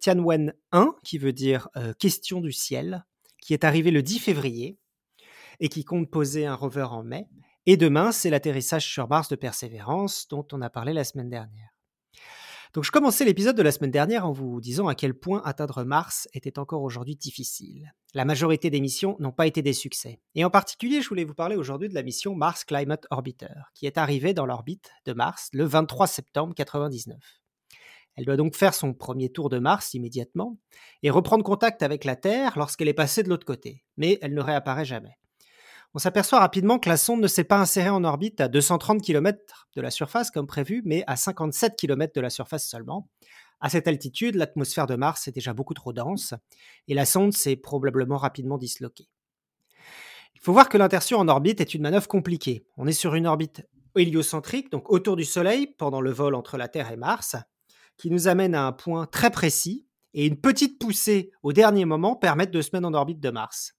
Tianwen 0.00 0.52
1, 0.72 0.96
qui 1.04 1.18
veut 1.18 1.32
dire 1.32 1.68
question 1.98 2.40
du 2.40 2.52
ciel, 2.52 3.04
qui 3.40 3.54
est 3.54 3.64
arrivée 3.64 3.90
le 3.90 4.02
10 4.02 4.18
février 4.18 4.78
et 5.60 5.68
qui 5.68 5.84
compte 5.84 6.10
poser 6.10 6.46
un 6.46 6.54
rover 6.54 6.88
en 6.90 7.04
mai. 7.04 7.28
Et 7.66 7.76
demain, 7.76 8.10
c'est 8.10 8.30
l'atterrissage 8.30 8.86
sur 8.86 9.08
Mars 9.08 9.28
de 9.28 9.36
Persévérance 9.36 10.26
dont 10.28 10.46
on 10.52 10.62
a 10.62 10.70
parlé 10.70 10.92
la 10.92 11.04
semaine 11.04 11.30
dernière. 11.30 11.70
Donc 12.74 12.84
je 12.84 12.90
commençais 12.90 13.24
l'épisode 13.24 13.54
de 13.54 13.62
la 13.62 13.70
semaine 13.70 13.90
dernière 13.90 14.26
en 14.26 14.32
vous 14.32 14.60
disant 14.60 14.88
à 14.88 14.94
quel 14.94 15.14
point 15.14 15.42
atteindre 15.44 15.84
Mars 15.84 16.26
était 16.32 16.58
encore 16.58 16.82
aujourd'hui 16.82 17.14
difficile. 17.14 17.94
La 18.14 18.26
majorité 18.26 18.68
des 18.68 18.82
missions 18.82 19.16
n'ont 19.20 19.32
pas 19.32 19.46
été 19.46 19.62
des 19.62 19.72
succès. 19.72 20.20
Et 20.34 20.44
en 20.44 20.50
particulier, 20.50 21.00
je 21.00 21.08
voulais 21.08 21.24
vous 21.24 21.34
parler 21.34 21.56
aujourd'hui 21.56 21.88
de 21.88 21.94
la 21.94 22.02
mission 22.02 22.34
Mars 22.34 22.62
Climate 22.62 23.06
Orbiter, 23.10 23.70
qui 23.74 23.86
est 23.86 23.96
arrivée 23.96 24.34
dans 24.34 24.44
l'orbite 24.44 24.90
de 25.06 25.14
Mars 25.14 25.48
le 25.54 25.64
23 25.64 26.06
septembre 26.06 26.48
1999. 26.48 27.18
Elle 28.14 28.26
doit 28.26 28.36
donc 28.36 28.54
faire 28.54 28.74
son 28.74 28.92
premier 28.92 29.30
tour 29.30 29.48
de 29.48 29.58
Mars 29.58 29.94
immédiatement 29.94 30.58
et 31.02 31.08
reprendre 31.08 31.42
contact 31.42 31.82
avec 31.82 32.04
la 32.04 32.14
Terre 32.14 32.58
lorsqu'elle 32.58 32.88
est 32.88 32.92
passée 32.92 33.22
de 33.22 33.30
l'autre 33.30 33.46
côté, 33.46 33.82
mais 33.96 34.18
elle 34.20 34.34
ne 34.34 34.42
réapparaît 34.42 34.84
jamais. 34.84 35.16
on 35.94 35.98
s'aperçoit 35.98 36.40
rapidement 36.40 36.78
que 36.78 36.90
la 36.90 36.98
sonde 36.98 37.22
ne 37.22 37.28
s'est 37.28 37.44
pas 37.44 37.58
insérée 37.58 37.88
en 37.88 38.04
orbite 38.04 38.42
à 38.42 38.48
230 38.48 39.00
km 39.00 39.68
de 39.74 39.80
la 39.80 39.90
surface 39.90 40.30
comme 40.30 40.46
prévu, 40.46 40.82
mais 40.84 41.02
à 41.06 41.16
57 41.16 41.76
km 41.76 42.12
de 42.14 42.20
la 42.20 42.30
surface 42.30 42.68
seulement. 42.68 43.08
À 43.62 43.70
cette 43.70 43.86
altitude, 43.86 44.34
l'atmosphère 44.34 44.88
de 44.88 44.96
Mars 44.96 45.28
est 45.28 45.32
déjà 45.32 45.54
beaucoup 45.54 45.72
trop 45.72 45.92
dense 45.92 46.34
et 46.88 46.94
la 46.94 47.06
sonde 47.06 47.32
s'est 47.32 47.54
probablement 47.54 48.16
rapidement 48.16 48.58
disloquée. 48.58 49.08
Il 50.34 50.40
faut 50.40 50.52
voir 50.52 50.68
que 50.68 50.76
l'intertion 50.76 51.18
en 51.18 51.28
orbite 51.28 51.60
est 51.60 51.72
une 51.72 51.82
manœuvre 51.82 52.08
compliquée. 52.08 52.66
On 52.76 52.88
est 52.88 52.92
sur 52.92 53.14
une 53.14 53.28
orbite 53.28 53.62
héliocentrique, 53.94 54.72
donc 54.72 54.90
autour 54.90 55.14
du 55.14 55.24
Soleil, 55.24 55.68
pendant 55.78 56.00
le 56.00 56.10
vol 56.10 56.34
entre 56.34 56.56
la 56.58 56.66
Terre 56.66 56.90
et 56.90 56.96
Mars, 56.96 57.36
qui 57.98 58.10
nous 58.10 58.26
amène 58.26 58.56
à 58.56 58.66
un 58.66 58.72
point 58.72 59.06
très 59.06 59.30
précis, 59.30 59.86
et 60.12 60.26
une 60.26 60.40
petite 60.40 60.80
poussée 60.80 61.30
au 61.44 61.52
dernier 61.52 61.84
moment 61.84 62.16
permet 62.16 62.48
de 62.48 62.60
se 62.60 62.70
mettre 62.72 62.88
en 62.88 62.94
orbite 62.94 63.20
de 63.20 63.30
Mars. 63.30 63.76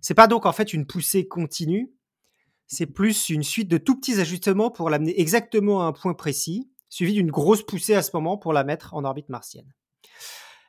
C'est 0.00 0.14
pas 0.14 0.26
donc 0.26 0.44
en 0.44 0.52
fait 0.52 0.72
une 0.74 0.86
poussée 0.86 1.28
continue, 1.28 1.94
c'est 2.66 2.86
plus 2.86 3.28
une 3.28 3.44
suite 3.44 3.68
de 3.68 3.78
tout 3.78 3.96
petits 3.96 4.20
ajustements 4.20 4.72
pour 4.72 4.90
l'amener 4.90 5.18
exactement 5.20 5.82
à 5.82 5.84
un 5.84 5.92
point 5.92 6.14
précis, 6.14 6.68
suivi 6.94 7.14
d'une 7.14 7.30
grosse 7.30 7.64
poussée 7.64 7.94
à 7.94 8.02
ce 8.02 8.10
moment 8.14 8.38
pour 8.38 8.52
la 8.52 8.62
mettre 8.62 8.94
en 8.94 9.04
orbite 9.04 9.28
martienne. 9.28 9.74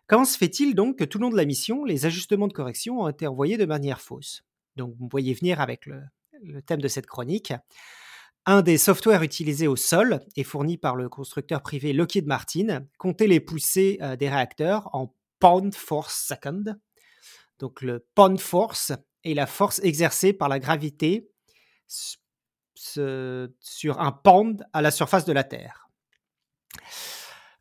Comment 0.07 0.25
se 0.25 0.37
fait-il 0.37 0.73
donc 0.73 0.97
que 0.97 1.03
tout 1.03 1.19
le 1.19 1.23
long 1.23 1.29
de 1.29 1.37
la 1.37 1.45
mission, 1.45 1.85
les 1.85 2.07
ajustements 2.07 2.47
de 2.47 2.53
correction 2.53 3.01
ont 3.01 3.07
été 3.07 3.27
envoyés 3.27 3.57
de 3.57 3.65
manière 3.65 4.01
fausse? 4.01 4.43
Donc 4.75 4.95
vous 4.97 5.07
voyez 5.07 5.35
venir 5.35 5.61
avec 5.61 5.85
le, 5.85 6.01
thème 6.65 6.81
de 6.81 6.87
cette 6.87 7.05
chronique. 7.05 7.53
Un 8.47 8.63
des 8.63 8.79
softwares 8.79 9.21
utilisés 9.21 9.67
au 9.67 9.75
sol 9.75 10.19
est 10.35 10.43
fourni 10.43 10.77
par 10.77 10.95
le 10.95 11.09
constructeur 11.09 11.61
privé 11.61 11.93
Lockheed 11.93 12.25
Martin, 12.25 12.85
comptait 12.97 13.27
les 13.27 13.39
poussées 13.39 13.99
euh, 14.01 14.15
des 14.15 14.29
réacteurs 14.29 14.89
en 14.93 15.15
pound 15.39 15.75
force 15.75 16.25
second. 16.27 16.63
Donc 17.59 17.83
le 17.83 18.03
pound 18.15 18.39
force 18.39 18.93
est 19.23 19.35
la 19.35 19.45
force 19.45 19.79
exercée 19.83 20.33
par 20.33 20.49
la 20.49 20.59
gravité 20.59 21.29
sur 22.75 23.99
un 23.99 24.11
pound 24.11 24.65
à 24.73 24.81
la 24.81 24.89
surface 24.89 25.25
de 25.25 25.33
la 25.33 25.43
Terre. 25.43 25.84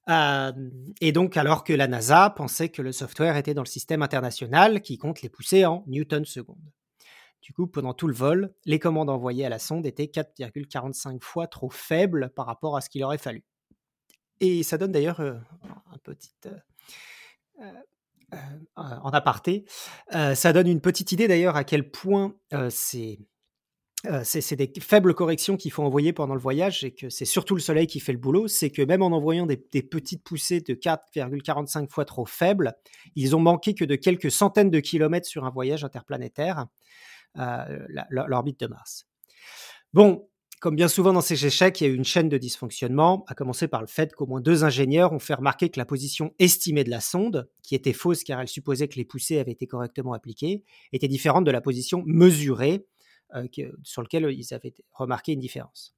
Et 0.06 1.12
donc, 1.12 1.36
alors 1.36 1.64
que 1.64 1.72
la 1.72 1.86
NASA 1.88 2.30
pensait 2.30 2.68
que 2.68 2.82
le 2.82 2.92
software 2.92 3.36
était 3.36 3.54
dans 3.54 3.62
le 3.62 3.66
système 3.66 4.02
international 4.02 4.82
qui 4.82 4.98
compte 4.98 5.22
les 5.22 5.28
poussées 5.28 5.64
en 5.64 5.84
newton 5.86 6.24
seconde. 6.24 6.72
Du 7.44 7.52
coup, 7.52 7.66
pendant 7.66 7.92
tout 7.92 8.06
le 8.06 8.14
vol, 8.14 8.54
les 8.64 8.78
commandes 8.78 9.10
envoyées 9.10 9.44
à 9.44 9.50
la 9.50 9.58
sonde 9.58 9.84
étaient 9.84 10.06
4,45 10.06 11.22
fois 11.22 11.46
trop 11.46 11.68
faibles 11.68 12.30
par 12.34 12.46
rapport 12.46 12.74
à 12.74 12.80
ce 12.80 12.88
qu'il 12.88 13.04
aurait 13.04 13.18
fallu. 13.18 13.44
Et 14.40 14.62
ça 14.62 14.78
donne 14.78 14.92
d'ailleurs 14.92 15.20
euh, 15.20 15.34
un 15.92 15.98
petit... 15.98 16.32
Euh, 16.46 16.56
euh, 18.32 18.36
en 18.74 19.10
aparté, 19.10 19.64
ça 20.10 20.52
donne 20.52 20.66
une 20.66 20.80
petite 20.80 21.12
idée 21.12 21.28
d'ailleurs 21.28 21.54
à 21.54 21.62
quel 21.62 21.90
point 21.90 22.34
c'est 24.22 24.40
c'est 24.40 24.56
des 24.56 24.70
faibles 24.80 25.14
corrections 25.14 25.56
qu'il 25.56 25.72
faut 25.72 25.82
envoyer 25.82 26.12
pendant 26.12 26.34
le 26.34 26.40
voyage 26.40 26.84
et 26.84 26.92
que 26.92 27.08
c'est 27.08 27.24
surtout 27.24 27.54
le 27.54 27.60
soleil 27.60 27.86
qui 27.86 28.00
fait 28.00 28.12
le 28.12 28.18
boulot. 28.18 28.48
C'est 28.48 28.70
que 28.70 28.82
même 28.82 29.02
en 29.02 29.08
envoyant 29.08 29.46
des, 29.46 29.62
des 29.72 29.82
petites 29.82 30.22
poussées 30.22 30.60
de 30.60 30.74
4,45 30.74 31.90
fois 31.90 32.04
trop 32.04 32.26
faibles, 32.26 32.74
ils 33.16 33.34
ont 33.34 33.40
manqué 33.40 33.74
que 33.74 33.84
de 33.84 33.96
quelques 33.96 34.30
centaines 34.30 34.70
de 34.70 34.80
kilomètres 34.80 35.28
sur 35.28 35.44
un 35.44 35.50
voyage 35.50 35.84
interplanétaire 35.84 36.66
l'orbite 38.10 38.60
de 38.60 38.66
Mars. 38.66 39.06
Bon, 39.92 40.28
comme 40.60 40.76
bien 40.76 40.88
souvent 40.88 41.12
dans 41.12 41.20
ces 41.20 41.44
échecs, 41.44 41.80
il 41.80 41.84
y 41.84 41.86
a 41.86 41.90
eu 41.90 41.96
une 41.96 42.04
chaîne 42.04 42.28
de 42.28 42.38
dysfonctionnement, 42.38 43.24
à 43.28 43.34
commencer 43.34 43.68
par 43.68 43.80
le 43.80 43.86
fait 43.86 44.14
qu'au 44.14 44.26
moins 44.26 44.40
deux 44.40 44.64
ingénieurs 44.64 45.12
ont 45.12 45.18
fait 45.18 45.34
remarquer 45.34 45.68
que 45.68 45.78
la 45.78 45.84
position 45.84 46.32
estimée 46.38 46.84
de 46.84 46.90
la 46.90 47.00
sonde, 47.00 47.50
qui 47.62 47.74
était 47.74 47.92
fausse 47.92 48.24
car 48.24 48.40
elle 48.40 48.48
supposait 48.48 48.88
que 48.88 48.96
les 48.96 49.04
poussées 49.04 49.38
avaient 49.38 49.52
été 49.52 49.66
correctement 49.66 50.14
appliquées, 50.14 50.64
était 50.92 51.08
différente 51.08 51.44
de 51.44 51.50
la 51.50 51.60
position 51.60 52.02
mesurée 52.06 52.86
euh, 53.34 53.72
sur 53.82 54.02
laquelle 54.02 54.30
ils 54.30 54.54
avaient 54.54 54.74
remarqué 54.92 55.32
une 55.32 55.40
différence. 55.40 55.94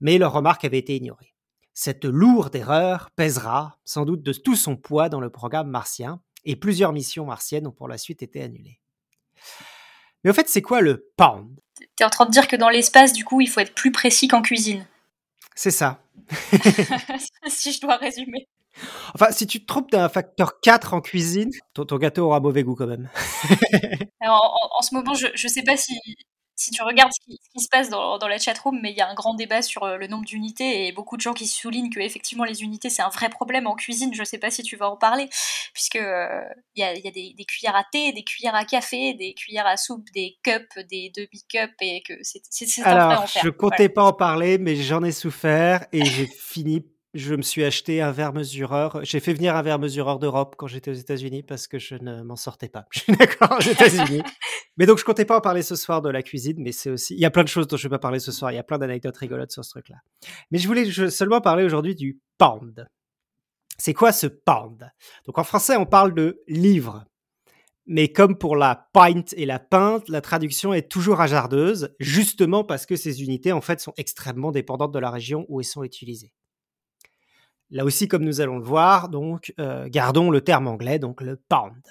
Mais 0.00 0.18
leur 0.18 0.32
remarque 0.32 0.64
avait 0.64 0.78
été 0.78 0.96
ignorée. 0.96 1.34
Cette 1.74 2.04
lourde 2.04 2.54
erreur 2.56 3.10
pèsera 3.12 3.78
sans 3.84 4.04
doute 4.04 4.22
de 4.22 4.32
tout 4.32 4.56
son 4.56 4.76
poids 4.76 5.08
dans 5.08 5.20
le 5.20 5.30
programme 5.30 5.70
martien, 5.70 6.20
et 6.44 6.56
plusieurs 6.56 6.92
missions 6.92 7.26
martiennes 7.26 7.66
ont 7.66 7.72
pour 7.72 7.88
la 7.88 7.98
suite 7.98 8.22
été 8.22 8.42
annulées. 8.42 8.80
Mais 10.24 10.30
au 10.30 10.34
fait, 10.34 10.48
c'est 10.48 10.62
quoi 10.62 10.80
le 10.80 11.10
pound? 11.16 11.60
T'es 11.96 12.04
en 12.04 12.10
train 12.10 12.26
de 12.26 12.30
dire 12.30 12.48
que 12.48 12.56
dans 12.56 12.68
l'espace, 12.68 13.12
du 13.12 13.24
coup, 13.24 13.40
il 13.40 13.48
faut 13.48 13.60
être 13.60 13.74
plus 13.74 13.92
précis 13.92 14.28
qu'en 14.28 14.42
cuisine. 14.42 14.86
C'est 15.54 15.70
ça. 15.70 16.00
si 17.48 17.72
je 17.72 17.80
dois 17.80 17.96
résumer. 17.96 18.48
Enfin, 19.14 19.30
si 19.30 19.46
tu 19.46 19.60
te 19.60 19.66
trompes 19.66 19.90
d'un 19.90 20.08
facteur 20.08 20.60
4 20.60 20.94
en 20.94 21.00
cuisine, 21.00 21.50
ton, 21.74 21.84
gâteau 21.96 22.26
aura 22.26 22.40
mauvais 22.40 22.62
goût 22.62 22.74
quand 22.74 22.86
même. 22.86 23.08
en, 24.22 24.82
ce 24.82 24.94
moment, 24.94 25.14
je 25.14 25.26
ne 25.26 25.48
sais 25.48 25.62
pas 25.62 25.76
si, 25.76 25.98
si 26.58 26.72
tu 26.72 26.82
regardes 26.82 27.12
ce 27.12 27.20
qui, 27.24 27.38
se 27.62 27.68
passe 27.68 27.88
dans, 27.88 28.18
la 28.26 28.38
chatroom, 28.38 28.80
mais 28.82 28.90
il 28.90 28.96
y 28.96 29.00
a 29.00 29.08
un 29.08 29.14
grand 29.14 29.34
débat 29.34 29.62
sur 29.62 29.84
euh, 29.84 29.96
le 29.96 30.08
nombre 30.08 30.24
d'unités 30.24 30.86
et 30.86 30.92
beaucoup 30.92 31.16
de 31.16 31.22
gens 31.22 31.32
qui 31.32 31.46
soulignent 31.46 31.88
que 31.88 32.00
effectivement 32.00 32.44
les 32.44 32.62
unités 32.62 32.90
c'est 32.90 33.02
un 33.02 33.08
vrai 33.08 33.28
problème 33.28 33.66
en 33.66 33.74
cuisine. 33.74 34.12
Je 34.12 34.20
ne 34.20 34.24
sais 34.24 34.38
pas 34.38 34.50
si 34.50 34.62
tu 34.62 34.76
vas 34.76 34.90
en 34.90 34.96
parler, 34.96 35.28
puisque 35.72 35.96
euh, 35.96 36.42
il 36.74 36.80
y 36.80 36.84
a, 36.84 37.10
des, 37.10 37.44
cuillères 37.46 37.76
à 37.76 37.84
thé, 37.90 38.12
des 38.12 38.24
cuillères 38.24 38.56
à 38.56 38.64
café, 38.64 39.14
des 39.14 39.34
cuillères 39.34 39.66
à 39.66 39.76
soupe, 39.76 40.06
des 40.12 40.36
cups, 40.42 40.78
des 40.90 41.12
demi-cups 41.16 41.74
et 41.80 42.02
que 42.02 42.14
c'est 42.22 42.82
un 42.84 43.06
vrai 43.06 43.16
enfer. 43.16 43.42
Je 43.44 43.50
comptais 43.50 43.88
pas 43.88 44.02
en 44.02 44.12
parler, 44.12 44.58
mais 44.58 44.74
j'en 44.74 45.04
ai 45.04 45.12
souffert 45.12 45.86
et 45.92 46.04
j'ai 46.04 46.26
fini 46.26 46.84
je 47.18 47.34
me 47.34 47.42
suis 47.42 47.64
acheté 47.64 48.00
un 48.00 48.12
verre 48.12 48.32
mesureur. 48.32 49.04
J'ai 49.04 49.20
fait 49.20 49.34
venir 49.34 49.56
un 49.56 49.62
verre 49.62 49.78
mesureur 49.78 50.18
d'Europe 50.18 50.54
quand 50.56 50.66
j'étais 50.66 50.90
aux 50.90 50.94
États-Unis 50.94 51.42
parce 51.42 51.66
que 51.66 51.78
je 51.78 51.96
ne 51.96 52.22
m'en 52.22 52.36
sortais 52.36 52.68
pas. 52.68 52.86
Je 52.92 53.00
suis 53.00 53.12
d'accord 53.12 53.58
aux 53.58 53.62
États-Unis. 53.62 54.22
mais 54.76 54.86
donc, 54.86 54.98
je 54.98 55.04
comptais 55.04 55.24
pas 55.24 55.36
en 55.36 55.40
parler 55.40 55.62
ce 55.62 55.76
soir 55.76 56.00
de 56.00 56.08
la 56.08 56.22
cuisine, 56.22 56.56
mais 56.58 56.72
c'est 56.72 56.90
aussi. 56.90 57.14
Il 57.14 57.20
y 57.20 57.24
a 57.24 57.30
plein 57.30 57.42
de 57.42 57.48
choses 57.48 57.66
dont 57.66 57.76
je 57.76 57.82
vais 57.88 57.90
pas 57.90 57.98
parler 57.98 58.20
ce 58.20 58.32
soir. 58.32 58.52
Il 58.52 58.54
y 58.54 58.58
a 58.58 58.62
plein 58.62 58.78
d'anecdotes 58.78 59.16
rigolotes 59.16 59.50
sur 59.50 59.64
ce 59.64 59.70
truc-là. 59.70 59.96
Mais 60.50 60.58
je 60.58 60.66
voulais 60.68 60.90
seulement 61.10 61.40
parler 61.40 61.64
aujourd'hui 61.64 61.94
du 61.94 62.20
pound. 62.38 62.88
C'est 63.78 63.94
quoi 63.94 64.12
ce 64.12 64.26
pound? 64.26 64.90
Donc, 65.26 65.38
en 65.38 65.44
français, 65.44 65.76
on 65.76 65.86
parle 65.86 66.14
de 66.14 66.42
livre. 66.46 67.04
Mais 67.86 68.12
comme 68.12 68.36
pour 68.36 68.54
la 68.54 68.88
pint 68.92 69.24
et 69.32 69.46
la 69.46 69.58
pinte, 69.58 70.08
la 70.08 70.20
traduction 70.20 70.74
est 70.74 70.90
toujours 70.90 71.20
hasardeuse, 71.20 71.94
justement 71.98 72.62
parce 72.62 72.86
que 72.86 72.96
ces 72.96 73.22
unités, 73.22 73.50
en 73.50 73.62
fait, 73.62 73.80
sont 73.80 73.94
extrêmement 73.96 74.52
dépendantes 74.52 74.92
de 74.92 74.98
la 74.98 75.10
région 75.10 75.46
où 75.48 75.60
elles 75.60 75.66
sont 75.66 75.82
utilisées. 75.82 76.32
Là 77.70 77.84
aussi, 77.84 78.08
comme 78.08 78.24
nous 78.24 78.40
allons 78.40 78.58
le 78.58 78.64
voir, 78.64 79.08
donc 79.08 79.52
euh, 79.60 79.88
gardons 79.88 80.30
le 80.30 80.40
terme 80.40 80.68
anglais, 80.68 80.98
donc 80.98 81.20
le 81.20 81.36
pound. 81.36 81.82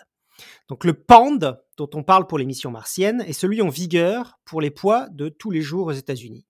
Donc 0.70 0.84
le 0.84 0.94
pound 0.94 1.60
dont 1.78 1.90
on 1.94 2.04
parle 2.04 2.28
pour 2.28 2.38
les 2.38 2.46
missions 2.46 2.72
martiennes 2.72 3.22
est 3.22 3.34
celui 3.34 3.62
en 3.62 3.70
vigueur 3.70 4.40
pour 4.46 4.62
les 4.62 4.72
poids 4.72 5.08
de 5.10 5.30
tous 5.30 5.52
les 5.52 5.62
jours 5.62 5.88
aux 5.88 5.92
États-Unis. 5.92 6.46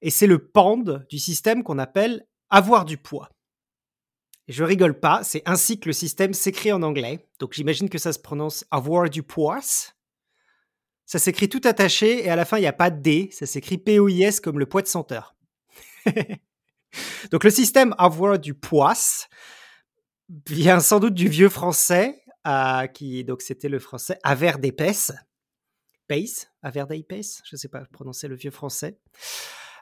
Et 0.00 0.10
c'est 0.10 0.26
le 0.26 0.38
pound 0.38 1.06
du 1.10 1.18
système 1.18 1.64
qu'on 1.64 1.78
appelle 1.78 2.26
avoir 2.50 2.84
du 2.84 2.96
poids. 2.96 3.28
Je 4.46 4.64
rigole 4.64 4.98
pas, 4.98 5.22
c'est 5.24 5.42
ainsi 5.44 5.78
que 5.78 5.88
le 5.88 5.92
système 5.92 6.32
s'écrit 6.32 6.72
en 6.72 6.82
anglais. 6.82 7.28
Donc 7.38 7.52
j'imagine 7.52 7.90
que 7.90 7.98
ça 7.98 8.12
se 8.12 8.18
prononce 8.18 8.64
avoir 8.70 9.10
du 9.10 9.22
poids. 9.22 9.60
Ça 11.04 11.18
s'écrit 11.18 11.48
tout 11.48 11.60
attaché 11.64 12.24
et 12.24 12.30
à 12.30 12.36
la 12.36 12.44
fin 12.44 12.56
il 12.58 12.62
n'y 12.62 12.66
a 12.66 12.72
pas 12.72 12.90
de 12.90 13.00
D, 13.00 13.28
ça 13.32 13.46
s'écrit 13.46 13.78
P-O-I-S 13.78 14.40
comme 14.40 14.58
le 14.58 14.66
poids 14.66 14.82
de 14.82 14.86
senteur. 14.86 15.34
Donc 17.30 17.44
le 17.44 17.50
système 17.50 17.94
avoir 17.98 18.38
du 18.38 18.54
poisse 18.54 19.28
vient 20.46 20.80
sans 20.80 21.00
doute 21.00 21.14
du 21.14 21.28
vieux 21.28 21.48
français, 21.48 22.22
euh, 22.46 22.86
qui 22.86 23.24
donc 23.24 23.42
c'était 23.42 23.68
le 23.68 23.78
français 23.78 24.18
aver 24.22 24.52
d'épaisse, 24.58 25.12
pace, 26.06 26.48
aver 26.62 26.84
d'épaisse, 26.88 27.40
je 27.44 27.56
ne 27.56 27.58
sais 27.58 27.68
pas 27.68 27.84
prononcer 27.92 28.28
le 28.28 28.36
vieux 28.36 28.50
français. 28.50 28.98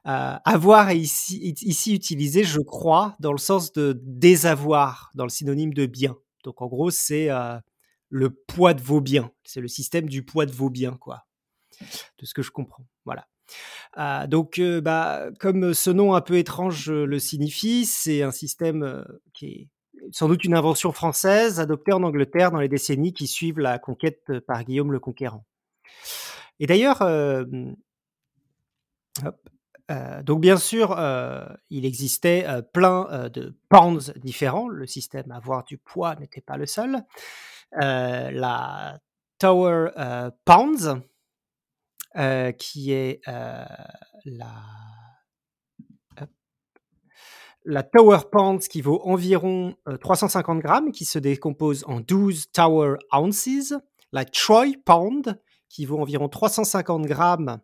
Euh, 0.07 0.37
avoir 0.44 0.90
est 0.90 0.98
ici, 0.98 1.55
ici 1.62 1.94
utilisé, 1.94 2.44
je 2.44 2.61
crois, 2.61 3.16
dans 3.18 3.33
le 3.33 3.38
sens 3.38 3.72
de 3.72 4.00
désavoir, 4.05 5.11
dans 5.14 5.24
le 5.24 5.31
synonyme 5.31 5.74
de 5.74 5.87
bien. 5.87 6.16
Donc 6.44 6.62
en 6.62 6.68
gros, 6.68 6.90
c'est 6.90 7.29
euh, 7.29 7.59
le 8.09 8.31
poids 8.31 8.72
de 8.72 8.81
vos 8.81 9.00
biens. 9.00 9.33
C'est 9.42 9.61
le 9.61 9.66
système 9.66 10.09
du 10.09 10.24
poids 10.24 10.46
de 10.46 10.52
vos 10.52 10.70
biens, 10.70 10.96
quoi. 10.96 11.26
De 11.81 12.24
ce 12.24 12.35
que 12.35 12.42
je 12.42 12.52
comprends. 12.52 12.87
Voilà. 13.05 13.26
Ah, 13.99 14.27
donc, 14.27 14.59
euh, 14.59 14.81
bah, 14.81 15.29
comme 15.41 15.73
ce 15.73 15.91
nom 15.91 16.15
un 16.15 16.21
peu 16.21 16.37
étrange 16.37 16.91
euh, 16.91 17.07
le 17.07 17.19
signifie, 17.19 17.87
c'est 17.87 18.23
un 18.23 18.31
système 18.31 18.83
euh, 18.83 19.03
qui 19.33 19.47
est 19.47 19.69
sans 20.13 20.29
doute 20.29 20.45
une 20.45 20.55
invention 20.55 20.93
française 20.93 21.59
adoptée 21.59 21.93
en 21.93 22.03
Angleterre 22.03 22.51
dans 22.51 22.61
les 22.61 22.69
décennies 22.69 23.15
qui 23.15 23.27
suivent 23.27 23.59
la 23.59 23.79
conquête 23.79 24.41
par 24.47 24.63
Guillaume 24.63 24.93
le 24.93 25.01
Conquérant. 25.01 25.45
Et 26.61 26.67
d'ailleurs, 26.67 26.99
donc 30.23 30.41
bien 30.41 30.59
sûr, 30.59 30.97
il 31.71 31.87
existait 31.87 32.47
plein 32.73 33.29
de 33.33 33.57
pounds 33.69 34.13
différents. 34.19 34.69
Le 34.69 34.87
système 34.87 35.33
avoir 35.33 35.65
du 35.65 35.79
poids 35.79 36.15
n'était 36.17 36.43
pas 36.43 36.57
le 36.57 36.67
seul. 36.67 37.03
la 37.73 39.01
Tower 39.39 39.89
Pounds, 40.45 41.01
euh, 42.18 42.50
qui 42.52 42.92
est 42.92 43.20
euh, 43.29 43.66
la, 44.24 44.62
Tower 47.83 48.20
Pound 48.33 48.61
qui 48.61 48.81
vaut 48.81 49.02
environ 49.02 49.74
350 50.00 50.57
euh, 50.57 50.61
grammes, 50.61 50.92
qui 50.92 51.05
se 51.05 51.18
décompose 51.18 51.85
en 51.87 52.00
12 52.00 52.52
Tower 52.52 52.94
Ounces, 53.12 53.74
la 54.12 54.24
Troy 54.24 54.72
Pound 54.83 55.38
qui 55.68 55.85
vaut 55.85 55.98
environ 55.98 56.31
350 56.31 57.05
grammes, 57.05 57.59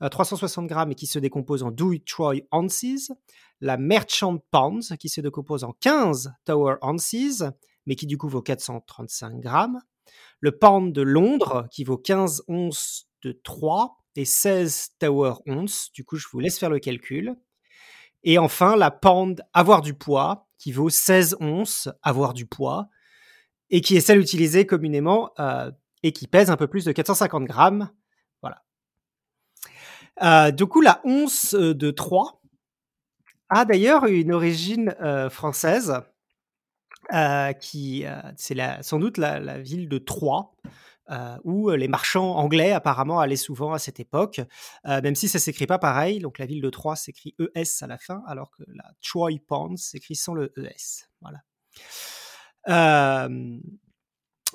360 0.00 0.66
grammes 0.66 0.90
et 0.90 0.96
qui 0.96 1.06
se 1.06 1.20
décompose 1.20 1.62
en 1.62 1.70
12 1.70 1.98
Troy 2.04 2.40
ounces. 2.50 3.12
La 3.60 3.76
Merchant 3.76 4.38
Pounds 4.50 4.92
qui 4.98 5.08
se 5.08 5.20
décompose 5.20 5.62
en 5.62 5.72
15 5.80 6.32
Tower 6.44 6.78
ounces, 6.82 7.44
mais 7.86 7.94
qui 7.94 8.06
du 8.06 8.18
coup 8.18 8.28
vaut 8.28 8.42
435 8.42 9.38
grammes. 9.38 9.78
Le 10.40 10.58
Pound 10.58 10.92
de 10.92 11.02
Londres 11.02 11.68
qui 11.70 11.84
vaut 11.84 11.96
15 11.96 12.42
onces 12.48 13.06
de 13.24 13.32
3 13.32 14.04
et 14.16 14.24
16 14.24 14.96
Tower 14.98 15.34
ounces. 15.46 15.90
Du 15.92 16.04
coup, 16.04 16.16
je 16.16 16.26
vous 16.30 16.40
laisse 16.40 16.58
faire 16.58 16.70
le 16.70 16.78
calcul. 16.78 17.36
Et 18.22 18.38
enfin, 18.38 18.76
la 18.76 18.90
Pound 18.90 19.42
Avoir 19.52 19.82
du 19.82 19.94
poids 19.94 20.48
qui 20.58 20.72
vaut 20.72 20.90
16 20.90 21.36
onces 21.40 21.88
Avoir 22.02 22.34
du 22.34 22.46
poids 22.46 22.88
et 23.70 23.80
qui 23.80 23.96
est 23.96 24.00
celle 24.00 24.20
utilisée 24.20 24.66
communément 24.66 25.30
euh, 25.38 25.70
et 26.02 26.12
qui 26.12 26.26
pèse 26.26 26.50
un 26.50 26.56
peu 26.56 26.66
plus 26.66 26.84
de 26.84 26.92
450 26.92 27.44
grammes. 27.44 27.90
Voilà. 28.42 28.62
Euh, 30.22 30.50
du 30.50 30.66
coup, 30.66 30.80
la 30.80 31.00
once 31.04 31.54
de 31.54 31.90
3 31.90 32.40
a 33.48 33.64
d'ailleurs 33.64 34.06
une 34.06 34.32
origine 34.32 34.94
euh, 35.00 35.30
française, 35.30 35.94
qui 37.60 38.04
c'est 38.36 38.82
sans 38.82 38.98
doute 38.98 39.18
la, 39.18 39.58
ville 39.58 39.88
de 39.88 39.98
Troyes, 39.98 40.52
où 41.44 41.70
les 41.70 41.88
marchands 41.88 42.36
anglais 42.36 42.72
apparemment 42.72 43.20
allaient 43.20 43.36
souvent 43.36 43.72
à 43.72 43.78
cette 43.78 44.00
époque, 44.00 44.40
même 44.84 45.14
si 45.14 45.28
ça 45.28 45.38
s'écrit 45.38 45.66
pas 45.66 45.78
pareil. 45.78 46.18
Donc 46.18 46.38
la 46.38 46.46
ville 46.46 46.62
de 46.62 46.70
Troyes 46.70 46.96
s'écrit 46.96 47.34
ES 47.38 47.82
à 47.82 47.86
la 47.86 47.98
fin, 47.98 48.22
alors 48.26 48.50
que 48.50 48.62
la 48.68 48.90
Troy 49.02 49.32
Pond 49.46 49.76
s'écrit 49.76 50.16
sans 50.16 50.34
le 50.34 50.52
ES. 50.56 51.06
Voilà. 51.20 51.40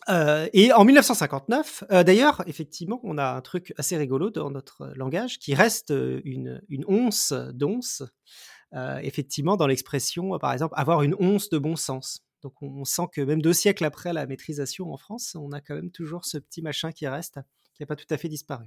Euh, 0.10 0.48
et 0.54 0.72
en 0.74 0.86
1959, 0.86 1.84
euh, 1.92 2.04
d'ailleurs, 2.04 2.44
effectivement, 2.48 3.00
on 3.04 3.18
a 3.18 3.32
un 3.32 3.42
truc 3.42 3.74
assez 3.78 3.98
rigolo 3.98 4.30
dans 4.30 4.50
notre 4.50 4.92
langage 4.96 5.40
qui 5.40 5.54
reste 5.54 5.94
une, 6.24 6.62
une 6.70 6.86
once 6.88 7.34
d'once, 7.54 8.04
euh, 8.74 8.98
effectivement, 9.04 9.58
dans 9.58 9.68
l'expression, 9.68 10.38
par 10.40 10.54
exemple, 10.54 10.74
avoir 10.78 11.04
une 11.04 11.16
once 11.20 11.50
de 11.50 11.58
bon 11.58 11.76
sens. 11.76 12.24
Donc 12.42 12.62
on, 12.62 12.86
sent 12.86 13.08
que 13.12 13.22
même 13.22 13.42
deux 13.42 13.54
siècles 13.54 13.86
après 13.86 14.14
la 14.14 14.26
maîtrisation 14.26 14.92
en 14.94 14.98
France, 14.98 15.36
on 15.40 15.52
a 15.52 15.62
quand 15.62 15.76
même 15.76 15.92
toujours 15.92 16.26
ce 16.26 16.38
petit 16.38 16.62
machin 16.62 16.92
qui 16.92 17.08
reste, 17.08 17.40
qui 17.74 17.82
n'a 17.82 17.86
pas 17.86 17.96
tout 17.96 18.08
à 18.10 18.18
fait 18.18 18.30
disparu. 18.30 18.66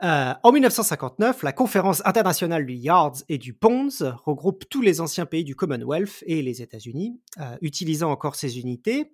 en 0.00 0.52
1959, 0.52 1.42
la 1.42 1.52
conférence 1.52 2.02
internationale 2.04 2.66
du 2.66 2.74
Yards 2.74 3.22
et 3.28 3.38
du 3.38 3.54
Ponds 3.54 3.88
regroupe 4.24 4.64
tous 4.68 4.82
les 4.82 5.00
anciens 5.00 5.26
pays 5.26 5.44
du 5.44 5.54
Commonwealth 5.54 6.22
et 6.26 6.42
les 6.42 6.60
États-Unis, 6.60 7.20
utilisant 7.60 8.10
encore 8.10 8.36
ces 8.36 8.58
unités 8.58 9.12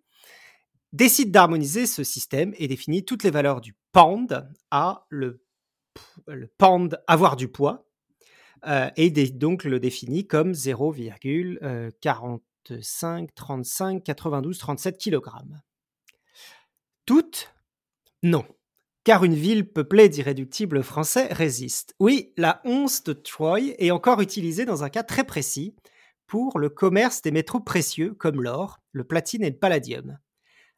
décide 0.93 1.31
d'harmoniser 1.31 1.87
ce 1.87 2.05
système 2.05 2.55
et 2.57 2.69
définit 2.69 3.05
toutes 3.05 3.23
les 3.25 3.31
valeurs 3.31 3.61
du 3.61 3.77
pound 3.93 4.49
à 4.71 5.07
le, 5.09 5.43
pound 6.59 7.01
avoir 7.07 7.37
du 7.37 7.49
poids 7.49 7.87
euh, 8.67 8.91
et 8.97 9.11
donc 9.11 9.65
le 9.65 9.81
définit 9.81 10.27
comme 10.27 10.53
0,45, 10.53 12.41
35, 13.35 14.03
92, 14.05 14.59
37 14.59 14.99
kg. 14.99 15.29
Toutes 17.07 17.55
Non, 18.23 18.45
car 19.05 19.25
une 19.25 19.35
ville 19.35 19.71
peuplée 19.71 20.09
d'irréductibles 20.09 20.83
français 20.83 21.33
résiste. 21.33 21.95
Oui, 21.99 22.33
la 22.37 22.61
once 22.65 23.03
de 23.05 23.15
Troy 23.15 23.61
est 23.79 23.91
encore 23.91 24.21
utilisée 24.21 24.65
dans 24.65 24.85
un 24.85 24.91
cas 24.91 25.03
très 25.03 25.25
précis 25.25 25.75
pour 26.27 26.59
le 26.59 26.69
commerce 26.69 27.23
des 27.23 27.31
métaux 27.31 27.61
précieux 27.61 28.13
comme 28.15 28.43
l'or, 28.43 28.79
le 28.93 29.05
platine 29.05 29.43
et 29.43 29.51
le 29.51 29.59
palladium. 29.59 30.19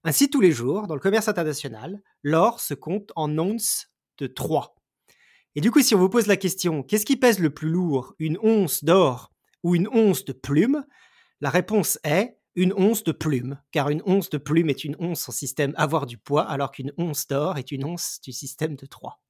Ainsi, 0.04 0.30
tous 0.30 0.40
les 0.40 0.52
jours, 0.52 0.86
dans 0.86 0.94
le 0.94 1.00
commerce 1.00 1.28
international, 1.28 2.00
l'or 2.22 2.60
se 2.60 2.72
compte 2.74 3.12
en 3.16 3.36
onces 3.38 3.90
de 4.18 4.26
3. 4.26 4.76
Et 5.56 5.60
du 5.60 5.70
coup, 5.70 5.82
si 5.82 5.94
on 5.94 5.98
vous 5.98 6.08
pose 6.08 6.28
la 6.28 6.36
question, 6.36 6.82
qu'est-ce 6.82 7.04
qui 7.04 7.16
pèse 7.16 7.40
le 7.40 7.50
plus 7.50 7.68
lourd, 7.68 8.14
une 8.18 8.38
once 8.42 8.84
d'or 8.84 9.32
ou 9.62 9.74
une 9.74 9.88
once 9.88 10.24
de 10.24 10.32
plume? 10.32 10.86
La 11.40 11.50
réponse 11.50 11.98
est 12.04 12.36
une 12.54 12.74
once 12.76 13.04
de 13.04 13.12
plume, 13.12 13.58
car 13.70 13.88
une 13.88 14.02
once 14.04 14.28
de 14.28 14.38
plume 14.38 14.68
est 14.68 14.84
une 14.84 14.96
once 14.98 15.28
en 15.28 15.32
système 15.32 15.72
avoir 15.76 16.06
du 16.06 16.18
poids, 16.18 16.42
alors 16.42 16.72
qu'une 16.72 16.92
once 16.98 17.26
d'or 17.26 17.56
est 17.58 17.72
une 17.72 17.84
once 17.84 18.20
du 18.22 18.32
système 18.32 18.76
de 18.76 18.86
3. 18.86 19.20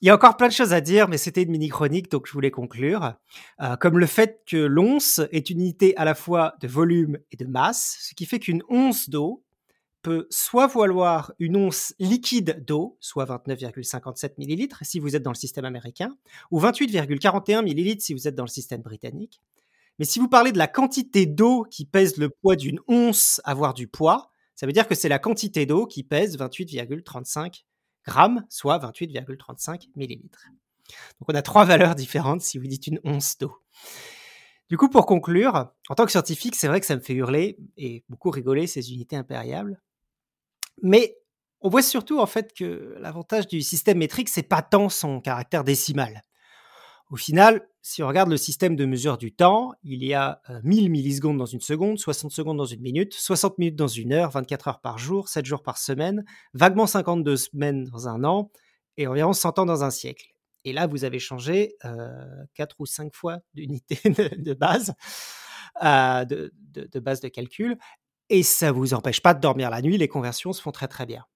Il 0.00 0.06
y 0.06 0.10
a 0.10 0.14
encore 0.14 0.36
plein 0.36 0.48
de 0.48 0.52
choses 0.52 0.72
à 0.72 0.80
dire, 0.80 1.08
mais 1.08 1.16
c'était 1.16 1.42
une 1.42 1.52
mini-chronique, 1.52 2.10
donc 2.10 2.26
je 2.26 2.32
voulais 2.32 2.50
conclure. 2.50 3.14
Euh, 3.60 3.76
comme 3.76 3.98
le 3.98 4.06
fait 4.06 4.42
que 4.46 4.56
l'once 4.56 5.20
est 5.30 5.48
une 5.48 5.60
unité 5.60 5.96
à 5.96 6.04
la 6.04 6.16
fois 6.16 6.54
de 6.60 6.66
volume 6.66 7.18
et 7.30 7.36
de 7.36 7.46
masse, 7.46 7.98
ce 8.00 8.14
qui 8.14 8.26
fait 8.26 8.40
qu'une 8.40 8.62
once 8.68 9.08
d'eau 9.08 9.44
peut 10.02 10.26
soit 10.30 10.66
valoir 10.66 11.32
une 11.38 11.56
once 11.56 11.94
liquide 12.00 12.64
d'eau, 12.66 12.96
soit 12.98 13.24
29,57 13.26 14.32
millilitres 14.38 14.80
si 14.82 14.98
vous 14.98 15.14
êtes 15.14 15.22
dans 15.22 15.30
le 15.30 15.36
système 15.36 15.64
américain, 15.64 16.16
ou 16.50 16.60
28,41 16.60 17.62
millilitres 17.62 18.02
si 18.02 18.12
vous 18.12 18.26
êtes 18.26 18.34
dans 18.34 18.42
le 18.42 18.48
système 18.48 18.82
britannique. 18.82 19.40
Mais 20.02 20.06
si 20.06 20.18
vous 20.18 20.26
parlez 20.26 20.50
de 20.50 20.58
la 20.58 20.66
quantité 20.66 21.26
d'eau 21.26 21.62
qui 21.70 21.84
pèse 21.84 22.16
le 22.16 22.28
poids 22.28 22.56
d'une 22.56 22.80
once 22.88 23.40
avoir 23.44 23.72
du 23.72 23.86
poids, 23.86 24.32
ça 24.56 24.66
veut 24.66 24.72
dire 24.72 24.88
que 24.88 24.96
c'est 24.96 25.08
la 25.08 25.20
quantité 25.20 25.64
d'eau 25.64 25.86
qui 25.86 26.02
pèse 26.02 26.36
28,35 26.36 27.62
grammes, 28.04 28.44
soit 28.48 28.80
28,35 28.80 29.90
millilitres. 29.94 30.48
Donc 31.20 31.28
on 31.28 31.34
a 31.36 31.42
trois 31.42 31.64
valeurs 31.64 31.94
différentes 31.94 32.40
si 32.40 32.58
vous 32.58 32.66
dites 32.66 32.88
une 32.88 32.98
once 33.04 33.38
d'eau. 33.38 33.56
Du 34.68 34.76
coup, 34.76 34.88
pour 34.88 35.06
conclure, 35.06 35.70
en 35.88 35.94
tant 35.94 36.04
que 36.04 36.10
scientifique, 36.10 36.56
c'est 36.56 36.66
vrai 36.66 36.80
que 36.80 36.86
ça 36.86 36.96
me 36.96 37.00
fait 37.00 37.14
hurler 37.14 37.56
et 37.76 38.02
beaucoup 38.08 38.30
rigoler 38.30 38.66
ces 38.66 38.92
unités 38.92 39.14
impériables. 39.14 39.80
Mais 40.82 41.16
on 41.60 41.68
voit 41.68 41.80
surtout 41.80 42.18
en 42.18 42.26
fait 42.26 42.52
que 42.54 42.96
l'avantage 42.98 43.46
du 43.46 43.62
système 43.62 43.98
métrique, 43.98 44.30
c'est 44.30 44.42
pas 44.42 44.62
tant 44.62 44.88
son 44.88 45.20
caractère 45.20 45.62
décimal. 45.62 46.24
Au 47.12 47.16
final, 47.16 47.68
si 47.82 48.02
on 48.02 48.08
regarde 48.08 48.30
le 48.30 48.38
système 48.38 48.74
de 48.74 48.86
mesure 48.86 49.18
du 49.18 49.34
temps, 49.34 49.74
il 49.82 50.02
y 50.02 50.14
a 50.14 50.40
1000 50.64 50.86
euh, 50.86 50.88
millisecondes 50.88 51.36
dans 51.36 51.44
une 51.44 51.60
seconde, 51.60 51.98
60 51.98 52.32
secondes 52.32 52.56
dans 52.56 52.64
une 52.64 52.80
minute, 52.80 53.12
60 53.12 53.58
minutes 53.58 53.76
dans 53.76 53.86
une 53.86 54.14
heure, 54.14 54.30
24 54.30 54.68
heures 54.68 54.80
par 54.80 54.96
jour, 54.96 55.28
7 55.28 55.44
jours 55.44 55.62
par 55.62 55.76
semaine, 55.76 56.24
vaguement 56.54 56.86
52 56.86 57.36
semaines 57.36 57.84
dans 57.84 58.08
un 58.08 58.24
an 58.24 58.50
et 58.96 59.06
environ 59.06 59.34
100 59.34 59.58
ans 59.58 59.66
dans 59.66 59.84
un 59.84 59.90
siècle. 59.90 60.32
Et 60.64 60.72
là, 60.72 60.86
vous 60.86 61.04
avez 61.04 61.18
changé 61.18 61.76
euh, 61.84 62.44
4 62.54 62.76
ou 62.78 62.86
5 62.86 63.12
fois 63.14 63.40
d'unité 63.52 63.98
de, 64.38 64.54
base, 64.54 64.94
euh, 65.84 66.24
de, 66.24 66.50
de, 66.70 66.98
base 66.98 67.20
de 67.20 67.28
calcul, 67.28 67.76
et 68.30 68.42
ça 68.42 68.68
ne 68.68 68.72
vous 68.72 68.94
empêche 68.94 69.20
pas 69.20 69.34
de 69.34 69.40
dormir 69.40 69.68
la 69.68 69.82
nuit, 69.82 69.98
les 69.98 70.08
conversions 70.08 70.54
se 70.54 70.62
font 70.62 70.72
très 70.72 70.88
très 70.88 71.04
bien. 71.04 71.26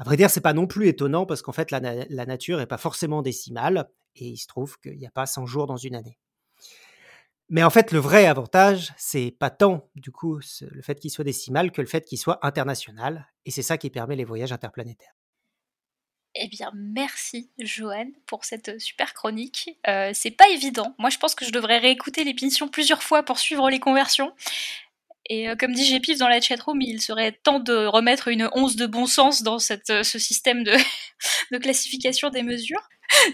À 0.00 0.04
vrai 0.04 0.16
dire, 0.16 0.30
c'est 0.30 0.40
pas 0.40 0.54
non 0.54 0.66
plus 0.66 0.88
étonnant 0.88 1.26
parce 1.26 1.42
qu'en 1.42 1.52
fait, 1.52 1.70
la, 1.70 1.80
nature 2.24 2.56
n'est 2.56 2.64
pas 2.64 2.78
forcément 2.78 3.20
décimale 3.20 3.86
et 4.16 4.28
il 4.28 4.38
se 4.38 4.46
trouve 4.46 4.78
qu'il 4.80 4.96
n'y 4.96 5.06
a 5.06 5.10
pas 5.10 5.26
100 5.26 5.44
jours 5.44 5.66
dans 5.66 5.76
une 5.76 5.94
année. 5.94 6.18
Mais 7.50 7.62
en 7.62 7.68
fait, 7.68 7.92
le 7.92 7.98
vrai 7.98 8.24
avantage, 8.24 8.94
c'est 8.96 9.30
pas 9.30 9.50
tant 9.50 9.90
du 9.96 10.10
coup 10.10 10.40
le 10.62 10.82
fait 10.82 10.98
qu'il 10.98 11.10
soit 11.10 11.24
décimal 11.24 11.70
que 11.70 11.82
le 11.82 11.86
fait 11.86 12.06
qu'il 12.06 12.16
soit 12.16 12.38
international, 12.46 13.28
et 13.44 13.50
c'est 13.50 13.62
ça 13.62 13.76
qui 13.76 13.90
permet 13.90 14.16
les 14.16 14.24
voyages 14.24 14.52
interplanétaires. 14.52 15.12
Eh 16.34 16.48
bien, 16.48 16.70
merci 16.74 17.50
Joanne 17.58 18.12
pour 18.24 18.46
cette 18.46 18.80
super 18.80 19.12
chronique. 19.12 19.78
Euh, 19.86 20.12
c'est 20.14 20.30
pas 20.30 20.48
évident. 20.48 20.94
Moi, 20.98 21.10
je 21.10 21.18
pense 21.18 21.34
que 21.34 21.44
je 21.44 21.50
devrais 21.50 21.78
réécouter 21.78 22.24
l'émission 22.24 22.68
plusieurs 22.68 23.02
fois 23.02 23.22
pour 23.22 23.38
suivre 23.38 23.68
les 23.68 23.80
conversions. 23.80 24.32
Et 25.30 25.48
euh, 25.48 25.54
comme 25.54 25.72
dit 25.72 25.84
Gépif 25.84 26.18
dans 26.18 26.28
la 26.28 26.40
chatroom, 26.40 26.82
il 26.82 27.00
serait 27.00 27.30
temps 27.30 27.60
de 27.60 27.86
remettre 27.86 28.28
une 28.28 28.50
once 28.52 28.74
de 28.74 28.86
bon 28.86 29.06
sens 29.06 29.44
dans 29.44 29.60
cette, 29.60 29.88
euh, 29.88 30.02
ce 30.02 30.18
système 30.18 30.64
de, 30.64 30.72
de 31.52 31.58
classification 31.58 32.30
des 32.30 32.42
mesures. 32.42 32.82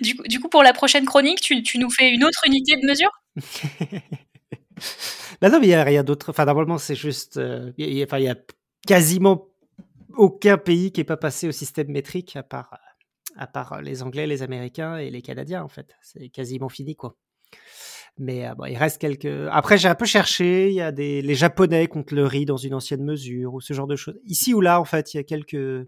du, 0.02 0.38
coup, 0.38 0.48
pour 0.50 0.62
la 0.62 0.74
prochaine 0.74 1.06
chronique, 1.06 1.40
tu, 1.40 1.78
nous 1.78 1.90
fais 1.90 2.11
une 2.11 2.22
autre 2.22 2.42
unité 2.46 2.76
de 2.76 2.87
mesure? 2.87 3.11
Bah 5.40 5.48
non, 5.48 5.59
mais 5.59 5.66
il 5.66 5.70
n'y 5.70 5.74
a 5.74 5.85
rien 5.85 6.04
d'autre. 6.04 6.30
Enfin, 6.30 6.44
normalement, 6.44 6.76
c'est 6.76 6.94
juste. 6.94 7.38
Euh, 7.38 7.72
il 7.78 7.94
y, 7.94 8.02
a 8.02 8.37
quasiment 8.87 9.48
aucun 10.14 10.59
pays 10.59 10.92
qui 10.92 11.00
n'est 11.00 11.04
pas 11.04 11.16
passé 11.16 11.48
au 11.48 11.52
système 11.52 11.88
métrique 11.88 12.37
à 12.37 12.42
part, 12.42 12.78
à 13.37 13.46
part 13.46 13.80
les 13.80 14.02
Anglais, 14.02 14.26
les 14.26 14.42
Américains 14.42 14.98
et 14.98 15.11
les 15.11 15.22
Canadiens, 15.22 15.62
en 15.62 15.68
fait. 15.68 15.94
C'est 16.02 16.28
quasiment 16.28 16.68
fini, 16.68 16.94
quoi. 16.94 17.16
Mais 18.18 18.46
euh, 18.46 18.55
bon, 18.55 18.64
il 18.64 18.76
reste 18.76 19.00
quelques. 19.00 19.48
Après, 19.50 19.79
j'ai 19.79 19.88
un 19.88 19.94
peu 19.94 20.07
cherché. 20.07 20.68
Il 20.68 20.74
y 20.74 20.81
a 20.81 20.92
des 20.92 21.22
les 21.22 21.35
Japonais 21.35 21.87
contre 21.87 22.14
le 22.14 22.24
riz 22.26 22.46
dans 22.46 22.57
une 22.57 22.74
ancienne 22.74 23.05
mesure 23.05 23.55
ou 23.55 23.61
ce 23.61 23.74
genre 23.74 23.87
de 23.87 23.96
choses. 23.96 24.18
Ici 24.24 24.55
ou 24.55 24.61
là, 24.61 24.81
en 24.81 24.85
fait, 24.85 25.12
il 25.14 25.18
y 25.18 25.20
a 25.20 25.24
quelques 25.24 25.87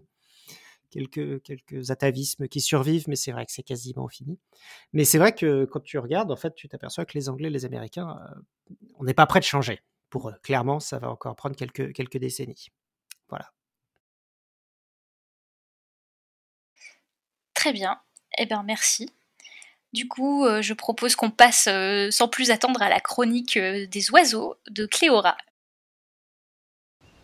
quelques, 0.89 1.41
quelques 1.43 1.91
atavismes 1.91 2.47
qui 2.47 2.61
survivent, 2.61 3.05
mais 3.07 3.15
c'est 3.15 3.31
vrai 3.31 3.45
que 3.45 3.51
c'est 3.51 3.63
quasiment 3.63 4.07
fini. 4.07 4.39
Mais 4.93 5.05
c'est 5.05 5.17
vrai 5.17 5.33
que 5.33 5.65
quand 5.65 5.81
tu 5.81 5.97
regardes, 5.97 6.31
en 6.31 6.35
fait, 6.35 6.53
tu 6.55 6.67
t'aperçois 6.67 7.05
que 7.05 7.13
les 7.17 7.29
Anglais, 7.29 7.49
les 7.49 7.65
Américains, 7.65 8.17
euh, 8.19 8.75
on 8.99 9.03
n'est 9.03 9.13
pas 9.13 9.25
prêt 9.25 9.39
de 9.39 9.45
changer. 9.45 9.81
Pour 10.09 10.29
eux, 10.29 10.35
clairement, 10.43 10.79
ça 10.79 10.99
va 10.99 11.09
encore 11.09 11.35
prendre 11.35 11.55
quelques, 11.55 11.93
quelques 11.93 12.17
décennies. 12.17 12.69
Voilà. 13.29 13.51
Très 17.53 17.73
bien. 17.73 17.99
Eh 18.37 18.45
bien, 18.45 18.63
merci. 18.63 19.09
Du 19.91 20.07
coup, 20.07 20.45
euh, 20.45 20.61
je 20.61 20.73
propose 20.73 21.15
qu'on 21.15 21.31
passe 21.31 21.67
euh, 21.67 22.09
sans 22.11 22.27
plus 22.27 22.51
attendre 22.51 22.81
à 22.81 22.89
la 22.89 22.99
chronique 22.99 23.57
des 23.57 24.11
oiseaux 24.11 24.55
de 24.69 24.85
Cléora. 24.85 25.35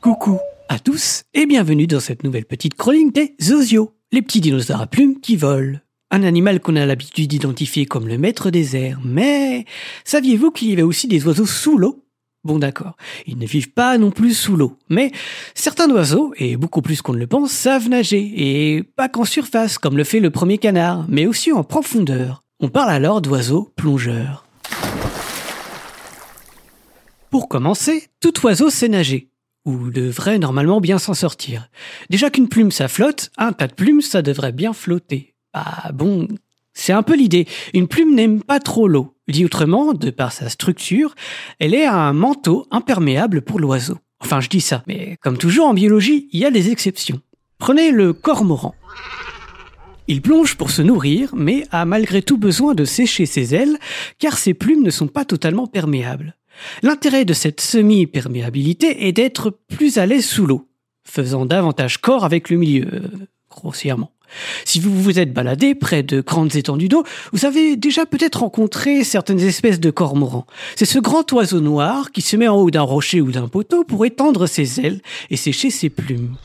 Coucou 0.02 0.40
à 0.68 0.80
tous 0.80 1.24
et 1.34 1.46
bienvenue 1.46 1.88
dans 1.88 2.00
cette 2.00 2.24
nouvelle 2.24 2.46
petite 2.46 2.74
chronique 2.74 3.14
des 3.14 3.36
Zozio, 3.42 3.94
les 4.12 4.22
petits 4.22 4.42
dinosaures 4.42 4.82
à 4.82 4.88
plumes 4.88 5.20
qui 5.20 5.36
volent. 5.36 5.80
Un 6.12 6.24
animal 6.24 6.60
qu'on 6.60 6.76
a 6.76 6.86
l'habitude 6.86 7.30
d'identifier 7.30 7.86
comme 7.86 8.08
le 8.08 8.18
maître 8.18 8.50
des 8.50 8.76
airs, 8.76 9.00
mais 9.04 9.66
saviez-vous 10.04 10.52
qu'il 10.52 10.70
y 10.70 10.74
avait 10.74 10.82
aussi 10.82 11.08
des 11.08 11.26
oiseaux 11.26 11.46
sous 11.46 11.78
l'eau? 11.78 12.04
Bon 12.44 12.60
d'accord, 12.60 12.96
ils 13.26 13.40
ne 13.40 13.48
vivent 13.48 13.72
pas 13.72 13.98
non 13.98 14.12
plus 14.12 14.36
sous 14.36 14.56
l'eau, 14.56 14.78
mais 14.90 15.12
certains 15.56 15.90
oiseaux, 15.90 16.34
et 16.38 16.58
beaucoup 16.58 16.84
plus 16.84 17.02
qu'on 17.02 17.14
ne 17.14 17.20
le 17.20 17.28
pense, 17.28 17.52
savent 17.52 17.90
nager, 17.90 18.32
et 18.36 18.84
pas 18.84 19.10
qu'en 19.10 19.26
surface 19.26 19.80
comme 19.80 19.98
le 19.98 20.04
fait 20.04 20.20
le 20.20 20.30
premier 20.30 20.60
canard, 20.60 21.06
mais 21.10 21.26
aussi 21.26 21.52
en 21.52 21.64
profondeur. 21.64 22.45
On 22.62 22.70
parle 22.70 22.90
alors 22.90 23.22
d'oiseaux 23.22 23.74
plongeurs. 23.76 24.46
Pour 27.30 27.50
commencer, 27.50 28.08
tout 28.22 28.34
oiseau 28.46 28.70
sait 28.70 28.88
nager 28.88 29.30
ou 29.66 29.90
devrait 29.90 30.40
normalement 30.40 30.80
bien 30.80 30.98
s'en 30.98 31.14
sortir. 31.14 31.70
Déjà 32.10 32.30
qu'une 32.30 32.48
plume 32.48 32.72
ça 32.72 32.88
flotte, 32.88 33.30
un 33.38 33.52
tas 33.52 33.68
de 33.68 33.74
plumes 33.74 34.00
ça 34.00 34.22
devrait 34.22 34.54
bien 34.54 34.72
flotter. 34.72 35.36
Ah 35.52 35.92
bon, 35.92 36.30
c'est 36.74 36.94
un 36.94 37.04
peu 37.04 37.18
l'idée. 37.18 37.46
Une 37.74 37.90
plume 37.90 38.16
n'aime 38.16 38.42
pas 38.42 38.60
trop 38.60 38.88
l'eau. 38.88 39.18
Dit 39.28 39.44
autrement, 39.44 39.94
de 39.94 40.10
par 40.10 40.32
sa 40.32 40.50
structure, 40.50 41.14
elle 41.60 41.74
est 41.74 41.88
un 41.88 42.14
manteau 42.14 42.68
imperméable 42.72 43.42
pour 43.42 43.60
l'oiseau. 43.60 43.98
Enfin, 44.22 44.40
je 44.40 44.48
dis 44.48 44.62
ça, 44.62 44.82
mais 44.88 45.18
comme 45.22 45.38
toujours 45.38 45.68
en 45.68 45.74
biologie, 45.74 46.30
il 46.32 46.40
y 46.40 46.46
a 46.46 46.52
des 46.52 46.70
exceptions. 46.70 47.20
Prenez 47.58 47.92
le 47.92 48.14
cormoran. 48.14 48.76
Il 50.08 50.22
plonge 50.22 50.56
pour 50.56 50.70
se 50.70 50.84
nourrir, 50.84 51.32
mais 51.36 51.66
a 51.72 51.86
malgré 51.86 52.22
tout 52.22 52.38
besoin 52.38 52.76
de 52.76 52.86
sécher 52.86 53.26
ses 53.26 53.56
ailes, 53.56 53.78
car 54.20 54.38
ses 54.38 54.54
plumes 54.54 54.84
ne 54.84 54.92
sont 54.92 55.08
pas 55.08 55.26
totalement 55.26 55.66
perméables. 55.66 56.36
L'intérêt 56.84 57.26
de 57.26 57.34
cette 57.34 57.60
semi-perméabilité 57.60 59.08
est 59.08 59.12
d'être 59.12 59.58
plus 59.68 59.98
à 59.98 60.06
l'aise 60.06 60.26
sous 60.26 60.46
l'eau, 60.46 60.68
faisant 61.04 61.46
davantage 61.46 61.98
corps 61.98 62.24
avec 62.24 62.50
le 62.50 62.58
milieu, 62.58 62.86
euh, 62.94 63.02
grossièrement. 63.50 64.12
Si 64.64 64.80
vous 64.80 64.94
vous 65.02 65.20
êtes 65.20 65.34
baladé 65.34 65.76
près 65.76 66.04
de 66.04 66.22
grandes 66.22 66.56
étendues 66.56 66.90
d'eau, 66.90 67.04
vous 67.32 67.46
avez 67.46 67.76
déjà 67.76 68.06
peut-être 68.06 68.40
rencontré 68.40 69.04
certaines 69.04 69.40
espèces 69.40 69.80
de 69.80 69.92
cormorans. 69.92 70.46
C'est 70.76 70.86
ce 70.86 71.00
grand 71.00 71.32
oiseau 71.32 71.62
noir 71.62 72.12
qui 72.12 72.22
se 72.22 72.36
met 72.36 72.48
en 72.48 72.58
haut 72.58 72.72
d'un 72.72 72.82
rocher 72.82 73.22
ou 73.22 73.32
d'un 73.32 73.48
poteau 73.48 73.84
pour 73.84 74.06
étendre 74.06 74.48
ses 74.48 74.80
ailes 74.82 75.02
et 75.30 75.38
sécher 75.38 75.70
ses 75.70 75.90
plumes. 75.90 76.36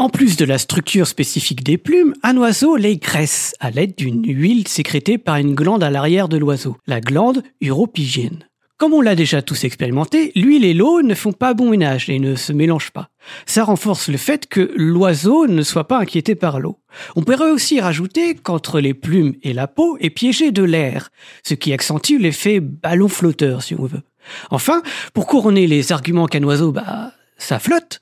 En 0.00 0.08
plus 0.08 0.38
de 0.38 0.46
la 0.46 0.56
structure 0.56 1.06
spécifique 1.06 1.62
des 1.62 1.76
plumes, 1.76 2.14
un 2.22 2.34
oiseau 2.38 2.76
les 2.76 2.96
graisse 2.96 3.54
à 3.60 3.70
l'aide 3.70 3.94
d'une 3.96 4.24
huile 4.26 4.66
sécrétée 4.66 5.18
par 5.18 5.36
une 5.36 5.54
glande 5.54 5.84
à 5.84 5.90
l'arrière 5.90 6.30
de 6.30 6.38
l'oiseau, 6.38 6.78
la 6.86 7.02
glande 7.02 7.42
uropygienne. 7.60 8.48
Comme 8.78 8.94
on 8.94 9.02
l'a 9.02 9.14
déjà 9.14 9.42
tous 9.42 9.62
expérimenté, 9.64 10.32
l'huile 10.34 10.64
et 10.64 10.72
l'eau 10.72 11.02
ne 11.02 11.14
font 11.14 11.34
pas 11.34 11.52
bon 11.52 11.68
ménage 11.68 12.08
et 12.08 12.18
ne 12.18 12.34
se 12.34 12.54
mélangent 12.54 12.92
pas. 12.92 13.10
Ça 13.44 13.62
renforce 13.62 14.08
le 14.08 14.16
fait 14.16 14.46
que 14.46 14.72
l'oiseau 14.74 15.46
ne 15.46 15.60
soit 15.60 15.86
pas 15.86 15.98
inquiété 15.98 16.34
par 16.34 16.60
l'eau. 16.60 16.78
On 17.14 17.22
pourrait 17.22 17.50
aussi 17.50 17.78
rajouter 17.78 18.36
qu'entre 18.36 18.80
les 18.80 18.94
plumes 18.94 19.34
et 19.42 19.52
la 19.52 19.66
peau 19.66 19.98
est 20.00 20.08
piégé 20.08 20.50
de 20.50 20.62
l'air, 20.62 21.10
ce 21.42 21.52
qui 21.52 21.74
accentue 21.74 22.16
l'effet 22.18 22.60
ballon 22.60 23.08
flotteur 23.08 23.62
si 23.62 23.74
on 23.74 23.84
veut. 23.84 24.02
Enfin, 24.50 24.80
pour 25.12 25.26
couronner 25.26 25.66
les 25.66 25.92
arguments 25.92 26.26
qu'un 26.26 26.44
oiseau, 26.44 26.72
bah, 26.72 27.12
ça 27.36 27.58
flotte, 27.58 28.00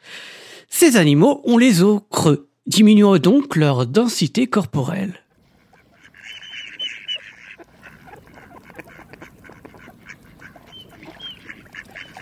ces 0.68 0.96
animaux 0.96 1.40
ont 1.44 1.58
les 1.58 1.82
os 1.82 2.02
creux, 2.10 2.48
diminuant 2.66 3.18
donc 3.18 3.56
leur 3.56 3.86
densité 3.86 4.46
corporelle. 4.46 5.22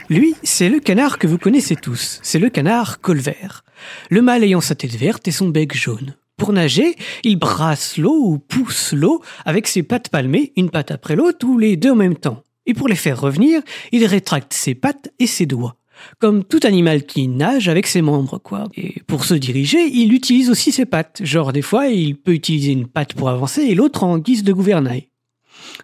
Lui, 0.09 0.37
c'est 0.45 0.69
le 0.69 0.79
canard 0.79 1.19
que 1.19 1.27
vous 1.27 1.39
connaissez 1.39 1.75
tous, 1.75 2.21
c'est 2.23 2.39
le 2.39 2.49
canard 2.49 3.01
colvert. 3.01 3.65
Le 4.09 4.23
mâle 4.23 4.45
ayant 4.45 4.61
sa 4.61 4.77
tête 4.77 4.95
verte 4.95 5.27
et 5.27 5.33
son 5.33 5.49
bec 5.49 5.77
jaune. 5.77 6.15
Pour 6.37 6.53
nager, 6.53 6.95
il 7.25 7.37
brasse 7.37 7.97
l'eau 7.97 8.15
ou 8.15 8.39
pousse 8.39 8.93
l'eau 8.93 9.21
avec 9.45 9.67
ses 9.67 9.83
pattes 9.83 10.11
palmées, 10.11 10.53
une 10.57 10.71
patte 10.71 10.93
après 10.93 11.17
l'autre 11.17 11.45
ou 11.47 11.59
les 11.59 11.77
deux 11.77 11.91
en 11.91 11.97
même 11.97 12.17
temps. 12.17 12.45
Et 12.67 12.75
pour 12.75 12.89
les 12.89 12.95
faire 12.95 13.21
revenir, 13.21 13.63
il 13.91 14.05
rétracte 14.07 14.53
ses 14.53 14.75
pattes 14.75 15.13
et 15.19 15.27
ses 15.27 15.47
doigts 15.47 15.77
comme 16.19 16.45
tout 16.45 16.61
animal 16.63 17.05
qui 17.05 17.29
nage 17.29 17.69
avec 17.69 17.87
ses 17.87 18.03
membres, 18.03 18.39
quoi. 18.39 18.65
Et 18.77 19.03
pour 19.07 19.25
se 19.25 19.35
diriger, 19.35 19.85
il 19.87 20.13
utilise 20.13 20.51
aussi 20.51 20.73
ses 20.73 20.87
pattes. 20.87 21.21
Genre, 21.23 21.53
des 21.53 21.63
fois, 21.63 21.89
il 21.89 22.17
peut 22.17 22.33
utiliser 22.33 22.73
une 22.73 22.87
patte 22.87 23.15
pour 23.15 23.29
avancer 23.29 23.63
et 23.63 23.75
l'autre 23.75 24.05
en 24.05 24.19
guise 24.19 24.45
de 24.45 24.53
gouvernail. 24.53 25.09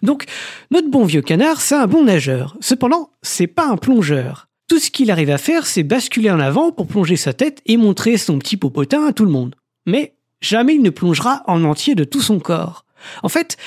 Donc, 0.01 0.25
notre 0.71 0.89
bon 0.89 1.05
vieux 1.05 1.21
canard, 1.21 1.61
c'est 1.61 1.75
un 1.75 1.87
bon 1.87 2.03
nageur. 2.03 2.57
Cependant, 2.61 3.11
c'est 3.21 3.47
pas 3.47 3.67
un 3.67 3.77
plongeur. 3.77 4.47
Tout 4.67 4.79
ce 4.79 4.91
qu'il 4.91 5.11
arrive 5.11 5.29
à 5.29 5.37
faire, 5.37 5.65
c'est 5.65 5.83
basculer 5.83 6.31
en 6.31 6.39
avant 6.39 6.71
pour 6.71 6.87
plonger 6.87 7.15
sa 7.15 7.33
tête 7.33 7.61
et 7.65 7.77
montrer 7.77 8.17
son 8.17 8.39
petit 8.39 8.57
popotin 8.57 9.05
à 9.05 9.13
tout 9.13 9.25
le 9.25 9.31
monde. 9.31 9.55
Mais 9.85 10.15
jamais 10.41 10.75
il 10.75 10.81
ne 10.81 10.89
plongera 10.89 11.43
en 11.47 11.63
entier 11.63 11.95
de 11.95 12.03
tout 12.03 12.21
son 12.21 12.39
corps. 12.39 12.85
En 13.21 13.29
fait, 13.29 13.57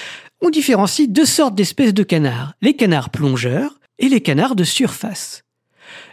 on 0.41 0.51
différencie 0.51 1.09
deux 1.09 1.25
sortes 1.25 1.55
d'espèces 1.55 1.95
de 1.95 2.03
canards, 2.03 2.55
les 2.63 2.75
canards 2.75 3.11
plongeurs 3.11 3.79
et 3.99 4.09
les 4.09 4.21
canards 4.21 4.57
de 4.57 4.65
surface. 4.65 5.43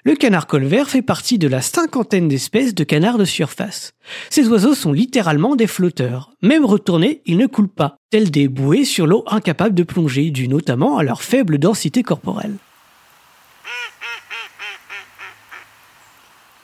Le 0.06 0.16
canard 0.16 0.48
colvert 0.48 0.90
fait 0.90 1.02
partie 1.02 1.38
de 1.38 1.48
la 1.48 1.62
cinquantaine 1.62 2.28
d'espèces 2.28 2.76
de 2.76 2.84
canards 2.84 3.18
de 3.18 3.24
surface. 3.24 3.94
Ces 4.30 4.50
oiseaux 4.50 4.76
sont 4.76 4.92
littéralement 4.92 5.56
des 5.56 5.68
flotteurs. 5.68 6.34
Même 6.42 6.66
retournés, 6.66 7.22
ils 7.26 7.38
ne 7.38 7.48
coulent 7.48 7.70
pas, 7.70 7.96
tels 8.10 8.30
des 8.30 8.50
bouées 8.50 8.84
sur 8.84 9.08
l'eau 9.08 9.24
incapables 9.28 9.76
de 9.76 9.84
plonger, 9.84 10.30
dû 10.30 10.50
notamment 10.50 10.98
à 10.98 11.04
leur 11.04 11.22
faible 11.22 11.58
densité 11.58 12.04
corporelle. 12.04 12.58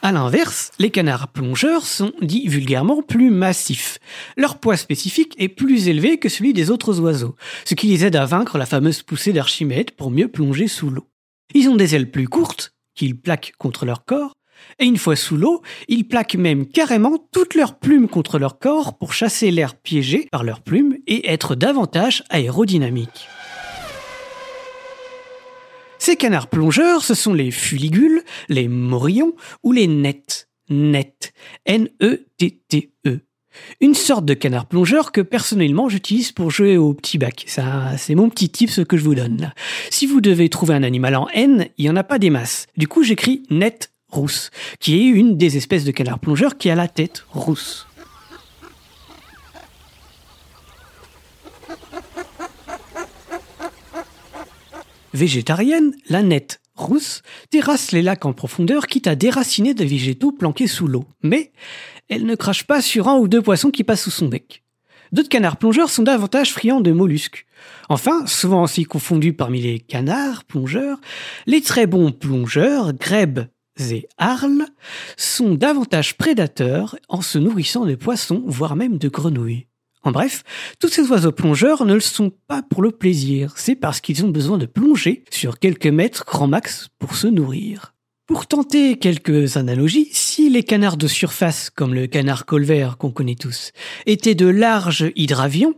À 0.01 0.11
l'inverse, 0.11 0.71
les 0.77 0.91
canards 0.91 1.29
plongeurs 1.29 1.85
sont 1.85 2.11
dits 2.21 2.47
vulgairement 2.47 3.01
plus 3.01 3.29
massifs. 3.29 3.99
Leur 4.35 4.57
poids 4.57 4.75
spécifique 4.75 5.35
est 5.37 5.49
plus 5.49 5.87
élevé 5.87 6.17
que 6.17 6.27
celui 6.27 6.51
des 6.51 6.71
autres 6.71 6.99
oiseaux, 6.99 7.37
ce 7.63 7.75
qui 7.75 7.87
les 7.87 8.03
aide 8.03 8.17
à 8.17 8.25
vaincre 8.25 8.57
la 8.57 8.65
fameuse 8.65 9.01
poussée 9.01 9.31
d'Archimède 9.31 9.91
pour 9.91 10.11
mieux 10.11 10.27
plonger 10.27 10.67
sous 10.67 10.89
l'eau. 10.89 11.07
Ils 11.53 11.69
ont 11.69 11.75
des 11.75 11.95
ailes 11.95 12.11
plus 12.11 12.27
courtes, 12.27 12.73
qu'ils 12.99 13.17
plaquent 13.17 13.53
contre 13.57 13.85
leur 13.85 14.03
corps, 14.03 14.33
et 14.77 14.85
une 14.85 14.97
fois 14.97 15.15
sous 15.15 15.37
l'eau, 15.37 15.61
ils 15.87 16.05
plaquent 16.05 16.35
même 16.35 16.67
carrément 16.67 17.17
toutes 17.31 17.55
leurs 17.55 17.79
plumes 17.79 18.09
contre 18.09 18.37
leur 18.37 18.59
corps 18.59 18.97
pour 18.97 19.13
chasser 19.13 19.51
l'air 19.51 19.75
piégé 19.75 20.27
par 20.33 20.43
leurs 20.43 20.59
plumes 20.59 20.97
et 21.07 21.31
être 21.31 21.55
davantage 21.55 22.25
aérodynamiques. 22.29 23.29
Ces 25.97 26.17
canards 26.17 26.49
plongeurs, 26.49 27.01
ce 27.01 27.13
sont 27.13 27.33
les 27.33 27.51
fuligules, 27.51 28.21
les 28.49 28.67
morillons 28.67 29.33
ou 29.63 29.71
les 29.71 29.87
nets. 29.87 30.49
Net. 30.69 31.31
N-E-T-T-E. 31.65 33.28
Une 33.81 33.93
sorte 33.93 34.25
de 34.25 34.33
canard 34.33 34.65
plongeur 34.65 35.11
que 35.11 35.21
personnellement 35.21 35.89
j'utilise 35.89 36.31
pour 36.31 36.51
jouer 36.51 36.77
au 36.77 36.93
petit 36.93 37.17
bac. 37.17 37.45
Ça, 37.47 37.97
c'est 37.97 38.15
mon 38.15 38.29
petit 38.29 38.49
tip 38.49 38.69
ce 38.69 38.81
que 38.81 38.97
je 38.97 39.03
vous 39.03 39.15
donne 39.15 39.53
Si 39.89 40.05
vous 40.05 40.21
devez 40.21 40.49
trouver 40.49 40.75
un 40.75 40.83
animal 40.83 41.15
en 41.15 41.27
N, 41.29 41.67
il 41.77 41.85
n'y 41.85 41.89
en 41.89 41.95
a 41.95 42.03
pas 42.03 42.19
des 42.19 42.29
masses. 42.29 42.67
Du 42.77 42.87
coup, 42.87 43.03
j'écris 43.03 43.43
net 43.49 43.91
rousse, 44.09 44.49
qui 44.79 44.95
est 44.95 45.05
une 45.05 45.37
des 45.37 45.57
espèces 45.57 45.83
de 45.83 45.91
canard 45.91 46.19
plongeur 46.19 46.57
qui 46.57 46.69
a 46.69 46.75
la 46.75 46.87
tête 46.87 47.25
rousse. 47.29 47.87
Végétarienne, 55.13 55.93
la 56.07 56.21
nette 56.21 56.61
rousse 56.75 57.23
terrasse 57.49 57.91
les 57.91 58.01
lacs 58.01 58.25
en 58.25 58.33
profondeur 58.33 58.87
quitte 58.87 59.07
à 59.07 59.15
déraciner 59.15 59.73
des 59.73 59.85
végétaux 59.85 60.31
planqués 60.31 60.67
sous 60.67 60.87
l'eau. 60.87 61.05
Mais 61.23 61.51
elle 62.09 62.25
ne 62.25 62.35
crache 62.35 62.63
pas 62.63 62.81
sur 62.81 63.07
un 63.07 63.17
ou 63.17 63.27
deux 63.27 63.41
poissons 63.41 63.71
qui 63.71 63.83
passent 63.83 64.03
sous 64.03 64.11
son 64.11 64.27
bec. 64.27 64.63
D'autres 65.11 65.29
canards 65.29 65.57
plongeurs 65.57 65.89
sont 65.89 66.03
davantage 66.03 66.51
friands 66.51 66.81
de 66.81 66.91
mollusques. 66.91 67.45
Enfin, 67.87 68.25
souvent 68.27 68.63
aussi 68.63 68.83
confondus 68.83 69.33
parmi 69.33 69.61
les 69.61 69.79
canards 69.79 70.43
plongeurs, 70.43 70.99
les 71.47 71.61
très 71.61 71.87
bons 71.87 72.11
plongeurs, 72.11 72.93
grèbes 72.93 73.47
et 73.79 74.07
arles, 74.17 74.65
sont 75.17 75.55
davantage 75.55 76.17
prédateurs 76.17 76.95
en 77.07 77.21
se 77.21 77.39
nourrissant 77.39 77.85
de 77.85 77.95
poissons, 77.95 78.43
voire 78.45 78.75
même 78.75 78.97
de 78.97 79.09
grenouilles. 79.09 79.67
En 80.03 80.11
bref, 80.11 80.43
tous 80.79 80.87
ces 80.87 81.09
oiseaux 81.09 81.31
plongeurs 81.31 81.85
ne 81.85 81.93
le 81.93 81.99
sont 81.99 82.31
pas 82.47 82.61
pour 82.61 82.81
le 82.81 82.91
plaisir, 82.91 83.53
c'est 83.57 83.75
parce 83.75 83.99
qu'ils 83.99 84.25
ont 84.25 84.29
besoin 84.29 84.57
de 84.57 84.65
plonger 84.65 85.23
sur 85.29 85.59
quelques 85.59 85.87
mètres 85.87 86.23
grand 86.25 86.47
max 86.47 86.87
pour 86.99 87.15
se 87.15 87.27
nourrir. 87.27 87.93
Pour 88.29 88.45
tenter 88.45 88.99
quelques 88.99 89.57
analogies, 89.57 90.07
si 90.11 90.51
les 90.51 90.61
canards 90.61 90.97
de 90.97 91.07
surface, 91.07 91.71
comme 91.71 91.95
le 91.95 92.05
canard 92.05 92.45
colvert 92.45 92.99
qu'on 92.99 93.09
connaît 93.09 93.33
tous, 93.33 93.71
étaient 94.05 94.35
de 94.35 94.45
larges 94.45 95.11
hydravions, 95.15 95.73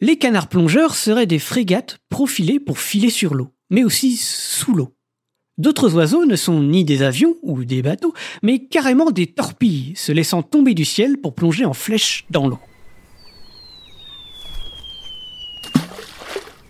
les 0.00 0.16
canards 0.16 0.46
plongeurs 0.46 0.94
seraient 0.94 1.26
des 1.26 1.40
frégates 1.40 1.98
profilées 2.10 2.60
pour 2.60 2.78
filer 2.78 3.10
sur 3.10 3.34
l'eau, 3.34 3.48
mais 3.70 3.82
aussi 3.82 4.16
sous 4.16 4.72
l'eau. 4.72 4.94
D'autres 5.58 5.96
oiseaux 5.96 6.26
ne 6.26 6.36
sont 6.36 6.62
ni 6.62 6.84
des 6.84 7.02
avions 7.02 7.34
ou 7.42 7.64
des 7.64 7.82
bateaux, 7.82 8.14
mais 8.44 8.60
carrément 8.60 9.10
des 9.10 9.26
torpilles, 9.26 9.94
se 9.96 10.12
laissant 10.12 10.44
tomber 10.44 10.74
du 10.74 10.84
ciel 10.84 11.18
pour 11.18 11.34
plonger 11.34 11.64
en 11.64 11.74
flèche 11.74 12.24
dans 12.30 12.46
l'eau. 12.46 12.60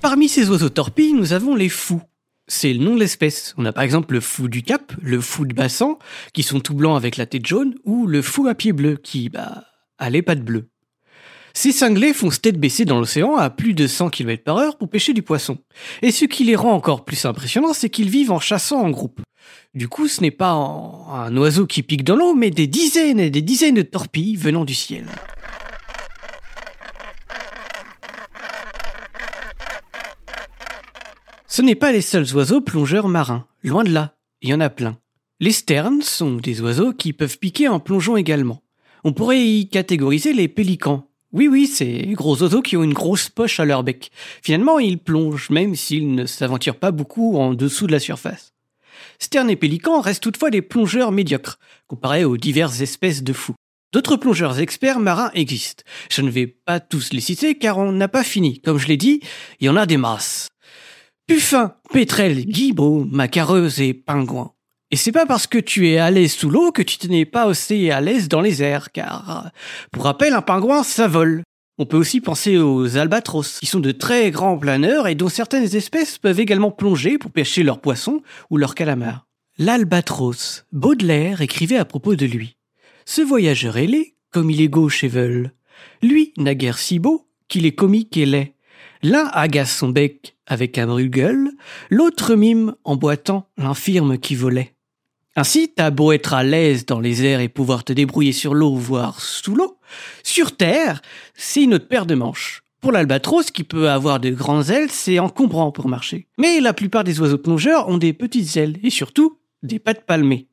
Parmi 0.01 0.31
ces 0.31 0.49
oiseaux 0.49 0.71
torpilles, 0.71 1.13
nous 1.13 1.35
avons 1.35 1.55
les 1.55 1.69
fous. 1.69 2.01
C'est 2.47 2.73
le 2.73 2.85
nom 2.85 2.95
de 2.95 3.01
l'espèce. 3.01 3.55
On 3.57 3.65
a 3.65 3.73
par 3.73 3.85
exemple 3.85 4.15
le 4.15 4.21
fou 4.21 4.49
du 4.49 4.63
Cap, 4.63 4.93
le 5.01 5.21
fou 5.21 5.47
de 5.47 5.55
Bassan, 5.55 5.97
qui 6.33 6.43
sont 6.43 6.61
tout 6.61 6.75
blancs 6.75 6.97
avec 6.97 7.17
la 7.17 7.27
tête 7.27 7.47
jaune, 7.47 7.75
ou 7.85 8.07
le 8.07 8.21
fou 8.21 8.47
à 8.49 8.55
pied 8.55 8.73
bleu, 8.73 8.97
qui, 8.97 9.31
bah, 9.31 9.65
a 9.99 10.11
les 10.11 10.23
pattes 10.23 10.45
bleues. 10.45 10.69
Ces 11.57 11.71
cinglés 11.71 12.13
font 12.13 12.33
se 12.33 12.41
tête 12.41 12.59
baissée 12.59 12.85
dans 12.85 12.99
l'océan 12.99 13.37
à 13.37 13.49
plus 13.49 13.75
de 13.75 13.87
100 13.87 14.11
km 14.11 14.43
par 14.43 14.59
heure 14.59 14.77
pour 14.77 14.91
pêcher 14.91 15.13
du 15.13 15.23
poisson. 15.23 15.59
Et 16.03 16.11
ce 16.11 16.25
qui 16.25 16.43
les 16.45 16.57
rend 16.57 16.73
encore 16.73 17.05
plus 17.05 17.25
impressionnants, 17.25 17.73
c'est 17.73 17.91
qu'ils 17.91 18.11
vivent 18.11 18.33
en 18.33 18.41
chassant 18.41 18.81
en 18.81 18.91
groupe. 18.91 19.21
Du 19.73 19.89
coup, 19.89 20.09
ce 20.09 20.21
n'est 20.21 20.33
pas 20.33 20.51
un 20.51 21.37
oiseau 21.37 21.67
qui 21.67 21.85
pique 21.85 22.03
dans 22.03 22.17
l'eau, 22.17 22.35
mais 22.35 22.51
des 22.51 22.67
dizaines 22.67 23.21
et 23.21 23.31
des 23.31 23.43
dizaines 23.43 23.77
de 23.77 23.83
torpilles 23.83 24.37
venant 24.37 24.65
du 24.65 24.75
ciel. 24.75 25.07
Ce 31.55 31.63
n'est 31.63 31.77
pas 31.77 31.93
les 31.93 32.01
seuls 32.01 32.35
oiseaux 32.35 32.61
plongeurs 32.61 33.07
marins, 33.07 33.47
loin 33.63 33.85
de 33.85 33.93
là, 33.93 34.17
il 34.43 34.49
y 34.49 34.55
en 34.55 34.59
a 34.59 34.71
plein. 34.71 34.99
Les 35.39 35.53
sternes 35.53 36.03
sont 36.03 36.35
des 36.35 36.61
oiseaux 36.61 36.93
qui 36.93 37.13
peuvent 37.13 37.39
piquer 37.39 37.69
en 37.69 37.79
plongeant 37.79 38.17
également. 38.17 38.61
On 39.05 39.13
pourrait 39.13 39.41
y 39.41 39.69
catégoriser 39.69 40.33
les 40.33 40.49
pélicans. 40.49 41.07
Oui, 41.31 41.47
oui, 41.47 41.69
ces 41.69 42.09
gros 42.15 42.43
oiseaux 42.43 42.61
qui 42.61 42.77
ont 42.77 42.83
une 42.83 42.93
grosse 42.93 43.29
poche 43.29 43.61
à 43.61 43.65
leur 43.65 43.85
bec. 43.85 44.11
Finalement, 44.43 44.81
ils 44.81 44.99
plongent, 44.99 45.49
même 45.51 45.77
s'ils 45.77 46.13
ne 46.13 46.27
s'aventurent 46.27 46.81
pas 46.81 46.91
beaucoup 46.91 47.37
en 47.37 47.55
dessous 47.55 47.87
de 47.87 47.93
la 47.93 48.01
surface. 48.01 48.53
Sternes 49.21 49.51
et 49.51 49.55
pélicans 49.55 50.01
restent 50.01 50.25
toutefois 50.25 50.51
des 50.51 50.61
plongeurs 50.61 51.13
médiocres, 51.13 51.61
comparés 51.87 52.25
aux 52.25 52.37
diverses 52.37 52.81
espèces 52.81 53.23
de 53.23 53.33
fous. 53.33 53.55
D'autres 53.93 54.17
plongeurs 54.17 54.59
experts 54.59 54.99
marins 54.99 55.31
existent. 55.35 55.85
Je 56.11 56.23
ne 56.23 56.31
vais 56.31 56.49
pas 56.49 56.81
tous 56.81 57.13
les 57.13 57.21
citer 57.21 57.55
car 57.55 57.79
on 57.79 57.93
n'a 57.93 58.09
pas 58.09 58.25
fini. 58.25 58.61
Comme 58.61 58.79
je 58.79 58.89
l'ai 58.89 58.97
dit, 58.97 59.21
il 59.61 59.67
y 59.67 59.69
en 59.69 59.77
a 59.77 59.87
des 59.87 59.99
masses. 59.99 60.49
Puffin, 61.27 61.73
pétrel, 61.91 62.45
guibaud, 62.45 63.07
macareuse 63.11 63.81
et 63.81 63.95
pingouin. 63.95 64.53
Et 64.91 64.97
c'est 64.97 65.11
pas 65.11 65.25
parce 65.25 65.47
que 65.47 65.57
tu 65.57 65.89
es 65.89 65.97
à 65.97 66.11
l'aise 66.11 66.33
sous 66.33 66.51
l'eau 66.51 66.71
que 66.71 66.83
tu 66.83 67.09
n'es 67.09 67.25
pas 67.25 67.47
aussi 67.47 67.91
à 67.91 68.03
l'aise 68.03 68.29
dans 68.29 68.43
les 68.43 68.63
airs, 68.63 68.93
car, 68.93 69.51
pour 69.91 70.05
rappel, 70.05 70.35
un 70.35 70.43
pingouin, 70.43 70.83
ça 70.83 71.09
vole. 71.09 71.43
On 71.79 71.87
peut 71.87 71.97
aussi 71.97 72.21
penser 72.21 72.59
aux 72.59 72.99
albatros, 72.99 73.59
qui 73.59 73.65
sont 73.65 73.81
de 73.81 73.91
très 73.91 74.31
grands 74.31 74.59
planeurs 74.59 75.09
et 75.09 75.15
dont 75.15 75.31
certaines 75.31 75.75
espèces 75.75 76.19
peuvent 76.19 76.41
également 76.41 76.71
plonger 76.71 77.17
pour 77.17 77.31
pêcher 77.31 77.63
leurs 77.63 77.81
poissons 77.81 78.21
ou 78.51 78.59
leurs 78.59 78.75
calamars. 78.75 79.27
L'albatros, 79.57 80.67
Baudelaire 80.73 81.41
écrivait 81.41 81.79
à 81.79 81.87
propos 81.87 82.17
de 82.17 82.27
lui. 82.27 82.59
Ce 83.07 83.23
voyageur 83.23 83.77
laid, 83.77 84.15
comme 84.31 84.51
il 84.51 84.61
est 84.61 84.69
gauche 84.69 85.05
et 85.05 85.09
veule. 85.09 85.53
Lui 86.03 86.35
n'a 86.37 86.55
guère 86.55 86.79
si 86.79 86.99
beau 86.99 87.27
qu'il 87.49 87.65
est 87.65 87.75
comique 87.75 88.15
et 88.19 88.27
laid. 88.27 88.54
L'un 89.05 89.29
agace 89.35 89.77
son 89.77 89.91
bec 89.91 90.35
avec 90.47 90.79
un 90.79 90.87
brûle 90.87 91.51
l'autre 91.91 92.35
mime 92.37 92.75
en 92.85 92.97
boitant 92.97 93.47
l'infirme 93.59 94.17
qui 94.17 94.35
volait. 94.35 94.73
Ainsi, 95.37 95.71
t'as 95.77 95.91
beau 95.91 96.13
être 96.13 96.33
à 96.33 96.43
l'aise 96.43 96.87
dans 96.87 97.01
les 97.01 97.23
airs 97.23 97.41
et 97.41 97.51
pouvoir 97.51 97.85
te 97.85 97.93
débrouiller 97.93 98.33
sur 98.33 98.55
l'eau, 98.55 98.75
voire 98.77 99.21
sous 99.21 99.55
l'eau, 99.55 99.77
sur 100.23 100.57
terre, 100.57 101.03
c'est 101.35 101.65
une 101.65 101.75
autre 101.75 101.87
paire 101.87 102.07
de 102.07 102.15
manches. 102.15 102.63
Pour 102.81 102.93
l'albatros, 102.93 103.51
qui 103.51 103.63
peut 103.63 103.91
avoir 103.91 104.21
de 104.21 104.31
grandes 104.31 104.71
ailes, 104.71 104.91
c'est 104.91 105.19
encombrant 105.19 105.71
pour 105.71 105.87
marcher. 105.89 106.27
Mais 106.39 106.61
la 106.61 106.73
plupart 106.73 107.05
des 107.05 107.21
oiseaux 107.21 107.37
plongeurs 107.37 107.91
ont 107.91 107.99
des 107.99 108.15
petites 108.15 108.57
ailes, 108.57 108.79
et 108.83 108.89
surtout, 108.89 109.39
des 109.63 109.81
pattes 109.81 110.07
palmées. 110.07 110.47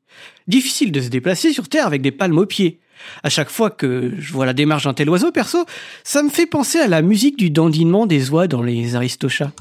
Difficile 0.46 0.92
de 0.92 1.00
se 1.00 1.08
déplacer 1.08 1.54
sur 1.54 1.70
terre 1.70 1.86
avec 1.86 2.02
des 2.02 2.12
palmes 2.12 2.36
aux 2.36 2.44
pieds. 2.44 2.81
À 3.22 3.28
chaque 3.28 3.50
fois 3.50 3.70
que 3.70 4.12
je 4.18 4.32
vois 4.32 4.46
la 4.46 4.52
démarche 4.52 4.84
d'un 4.84 4.94
tel 4.94 5.08
oiseau, 5.10 5.32
perso, 5.32 5.64
ça 6.04 6.22
me 6.22 6.30
fait 6.30 6.46
penser 6.46 6.78
à 6.78 6.88
la 6.88 7.02
musique 7.02 7.36
du 7.36 7.50
dandinement 7.50 8.06
des 8.06 8.30
oies 8.30 8.48
dans 8.48 8.62
les 8.62 8.96
aristochats. 8.96 9.52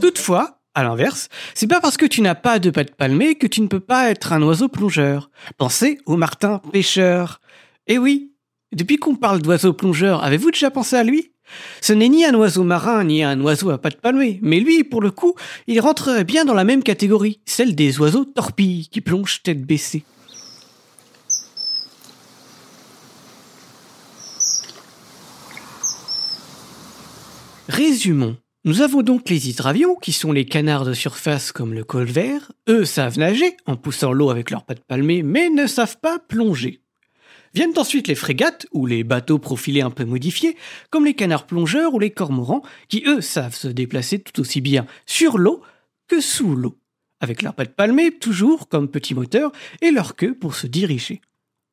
Toutefois, 0.00 0.58
à 0.74 0.82
l'inverse, 0.82 1.28
c'est 1.54 1.66
pas 1.66 1.80
parce 1.80 1.96
que 1.96 2.06
tu 2.06 2.20
n'as 2.20 2.34
pas 2.34 2.58
de 2.58 2.70
pattes 2.70 2.94
palmées 2.94 3.34
que 3.34 3.46
tu 3.46 3.62
ne 3.62 3.66
peux 3.66 3.80
pas 3.80 4.10
être 4.10 4.32
un 4.32 4.42
oiseau 4.42 4.68
plongeur. 4.68 5.30
Pensez 5.56 5.98
au 6.04 6.16
martin 6.16 6.60
pêcheur. 6.70 7.40
Eh 7.86 7.98
oui, 7.98 8.32
depuis 8.72 8.96
qu'on 8.98 9.14
parle 9.14 9.40
d'oiseau 9.40 9.72
plongeur, 9.72 10.22
avez-vous 10.22 10.50
déjà 10.50 10.70
pensé 10.70 10.96
à 10.96 11.04
lui? 11.04 11.32
Ce 11.80 11.92
n'est 11.92 12.08
ni 12.08 12.24
un 12.24 12.34
oiseau 12.34 12.64
marin 12.64 13.04
ni 13.04 13.22
un 13.22 13.40
oiseau 13.40 13.70
à 13.70 13.78
pattes 13.78 14.00
palmées, 14.00 14.38
mais 14.42 14.60
lui, 14.60 14.84
pour 14.84 15.00
le 15.00 15.10
coup, 15.10 15.34
il 15.66 15.80
rentrerait 15.80 16.24
bien 16.24 16.44
dans 16.44 16.54
la 16.54 16.64
même 16.64 16.82
catégorie, 16.82 17.40
celle 17.44 17.74
des 17.74 17.98
oiseaux 18.00 18.24
torpilles 18.24 18.88
qui 18.88 19.00
plongent 19.00 19.42
tête 19.42 19.64
baissée. 19.64 20.04
Résumons. 27.68 28.36
Nous 28.64 28.80
avons 28.80 29.02
donc 29.02 29.28
les 29.28 29.48
hydravions, 29.48 29.94
qui 29.96 30.12
sont 30.12 30.32
les 30.32 30.44
canards 30.44 30.84
de 30.84 30.92
surface 30.92 31.52
comme 31.52 31.72
le 31.72 31.84
colvert. 31.84 32.50
Eux 32.68 32.84
savent 32.84 33.18
nager 33.18 33.56
en 33.66 33.76
poussant 33.76 34.12
l'eau 34.12 34.30
avec 34.30 34.50
leurs 34.50 34.64
pattes 34.64 34.84
palmées, 34.84 35.22
mais 35.22 35.50
ne 35.50 35.66
savent 35.66 35.98
pas 36.00 36.18
plonger. 36.18 36.80
Viennent 37.56 37.78
ensuite 37.78 38.06
les 38.06 38.14
frégates, 38.14 38.66
ou 38.72 38.84
les 38.84 39.02
bateaux 39.02 39.38
profilés 39.38 39.80
un 39.80 39.88
peu 39.88 40.04
modifiés, 40.04 40.58
comme 40.90 41.06
les 41.06 41.14
canards 41.14 41.46
plongeurs 41.46 41.94
ou 41.94 41.98
les 41.98 42.10
cormorans, 42.10 42.60
qui 42.90 43.02
eux 43.06 43.22
savent 43.22 43.54
se 43.54 43.68
déplacer 43.68 44.18
tout 44.18 44.38
aussi 44.42 44.60
bien 44.60 44.86
sur 45.06 45.38
l'eau 45.38 45.62
que 46.06 46.20
sous 46.20 46.54
l'eau, 46.54 46.76
avec 47.18 47.40
leurs 47.40 47.54
pattes 47.54 47.74
palmées 47.74 48.10
toujours 48.10 48.68
comme 48.68 48.90
petits 48.90 49.14
moteurs 49.14 49.52
et 49.80 49.90
leur 49.90 50.16
queue 50.16 50.34
pour 50.34 50.54
se 50.54 50.66
diriger. 50.66 51.22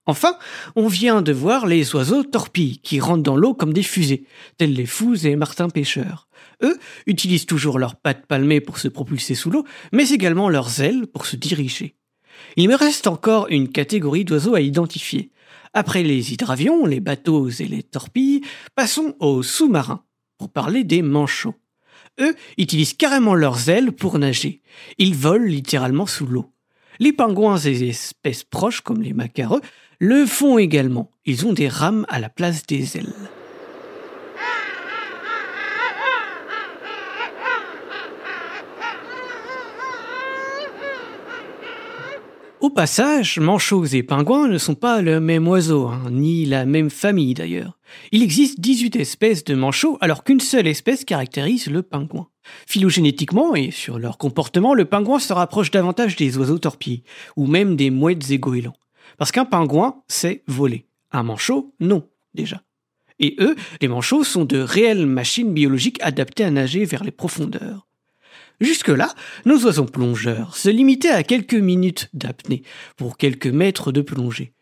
Enfin, 0.05 0.37
on 0.77 0.87
vient 0.87 1.21
de 1.21 1.33
voir 1.33 1.65
les 1.65 1.93
oiseaux 1.95 2.23
torpilles 2.23 2.77
qui 2.77 3.01
rentrent 3.01 3.23
dans 3.23 3.35
l'eau 3.35 3.53
comme 3.53 3.73
des 3.73 3.83
fusées, 3.83 4.23
tels 4.57 4.71
les 4.71 4.85
fous 4.85 5.27
et 5.27 5.35
martins 5.35 5.69
pêcheurs. 5.69 6.29
Eux 6.61 6.79
utilisent 7.07 7.45
toujours 7.45 7.77
leurs 7.77 7.97
pattes 7.97 8.25
palmées 8.25 8.61
pour 8.61 8.77
se 8.77 8.87
propulser 8.87 9.35
sous 9.35 9.49
l'eau, 9.49 9.65
mais 9.91 10.11
également 10.11 10.47
leurs 10.47 10.79
ailes 10.79 11.07
pour 11.07 11.25
se 11.25 11.35
diriger. 11.35 11.97
Il 12.55 12.69
me 12.69 12.75
reste 12.75 13.07
encore 13.07 13.47
une 13.49 13.67
catégorie 13.67 14.23
d'oiseaux 14.23 14.55
à 14.55 14.61
identifier. 14.61 15.32
Après 15.73 16.03
les 16.03 16.33
hydravions, 16.33 16.85
les 16.85 16.99
bateaux 16.99 17.49
et 17.49 17.65
les 17.65 17.83
torpilles, 17.83 18.41
passons 18.75 19.15
aux 19.19 19.41
sous-marins, 19.41 20.03
pour 20.37 20.49
parler 20.49 20.83
des 20.83 21.01
manchots. 21.01 21.55
Eux 22.19 22.35
utilisent 22.57 22.93
carrément 22.93 23.33
leurs 23.33 23.69
ailes 23.69 23.91
pour 23.91 24.19
nager. 24.19 24.61
Ils 24.99 25.15
volent 25.15 25.45
littéralement 25.45 26.05
sous 26.05 26.27
l'eau. 26.27 26.51
Les 26.99 27.11
pingouins 27.11 27.57
et 27.57 27.89
espèces 27.89 28.43
proches, 28.43 28.81
comme 28.81 29.01
les 29.01 29.13
macareux, 29.13 29.61
le 29.99 30.25
font 30.25 30.59
également. 30.59 31.09
Ils 31.25 31.47
ont 31.47 31.53
des 31.53 31.67
rames 31.67 32.05
à 32.07 32.19
la 32.19 32.29
place 32.29 32.65
des 32.67 32.97
ailes. 32.97 33.13
Au 42.63 42.69
passage, 42.69 43.39
manchots 43.39 43.87
et 43.87 44.03
pingouins 44.03 44.47
ne 44.47 44.57
sont 44.57 44.73
pas 44.73 45.01
le 45.01 45.19
même 45.19 45.49
oiseau, 45.49 45.87
hein, 45.87 46.03
ni 46.09 46.45
la 46.45 46.63
même 46.63 46.89
famille 46.89 47.33
d'ailleurs. 47.33 47.77
Il 48.13 48.23
existe 48.23 48.61
18 48.61 48.95
espèces 48.95 49.43
de 49.43 49.53
manchots 49.53 49.97
alors 49.99 50.23
qu'une 50.23 50.39
seule 50.39 50.67
espèce 50.67 51.03
caractérise 51.03 51.67
le 51.67 51.81
pingouin. 51.81 52.29
Phylogénétiquement 52.65 53.53
et 53.53 53.69
sur 53.71 53.99
leur 53.99 54.17
comportement, 54.17 54.73
le 54.73 54.85
pingouin 54.85 55.19
se 55.19 55.33
rapproche 55.33 55.71
davantage 55.71 56.15
des 56.15 56.37
oiseaux 56.37 56.57
torpilles, 56.57 57.03
ou 57.35 57.47
même 57.47 57.75
des 57.75 57.89
mouettes 57.89 58.31
et 58.31 58.39
goélands. 58.39 58.77
Parce 59.17 59.33
qu'un 59.33 59.43
pingouin, 59.43 60.01
c'est 60.07 60.41
voler. 60.47 60.87
Un 61.11 61.23
manchot, 61.23 61.75
non, 61.81 62.07
déjà. 62.33 62.61
Et 63.19 63.35
eux, 63.41 63.57
les 63.81 63.89
manchots, 63.89 64.23
sont 64.23 64.45
de 64.45 64.59
réelles 64.59 65.05
machines 65.05 65.53
biologiques 65.53 66.01
adaptées 66.01 66.45
à 66.45 66.49
nager 66.49 66.85
vers 66.85 67.03
les 67.03 67.11
profondeurs. 67.11 67.89
Jusque-là, 68.63 69.09
nos 69.45 69.61
oiseaux 69.65 69.83
plongeurs 69.83 70.55
se 70.55 70.69
limitaient 70.69 71.09
à 71.09 71.23
quelques 71.23 71.53
minutes 71.53 72.09
d'apnée 72.13 72.63
pour 72.95 73.17
quelques 73.17 73.47
mètres 73.47 73.91
de 73.91 73.99
plongée. 73.99 74.53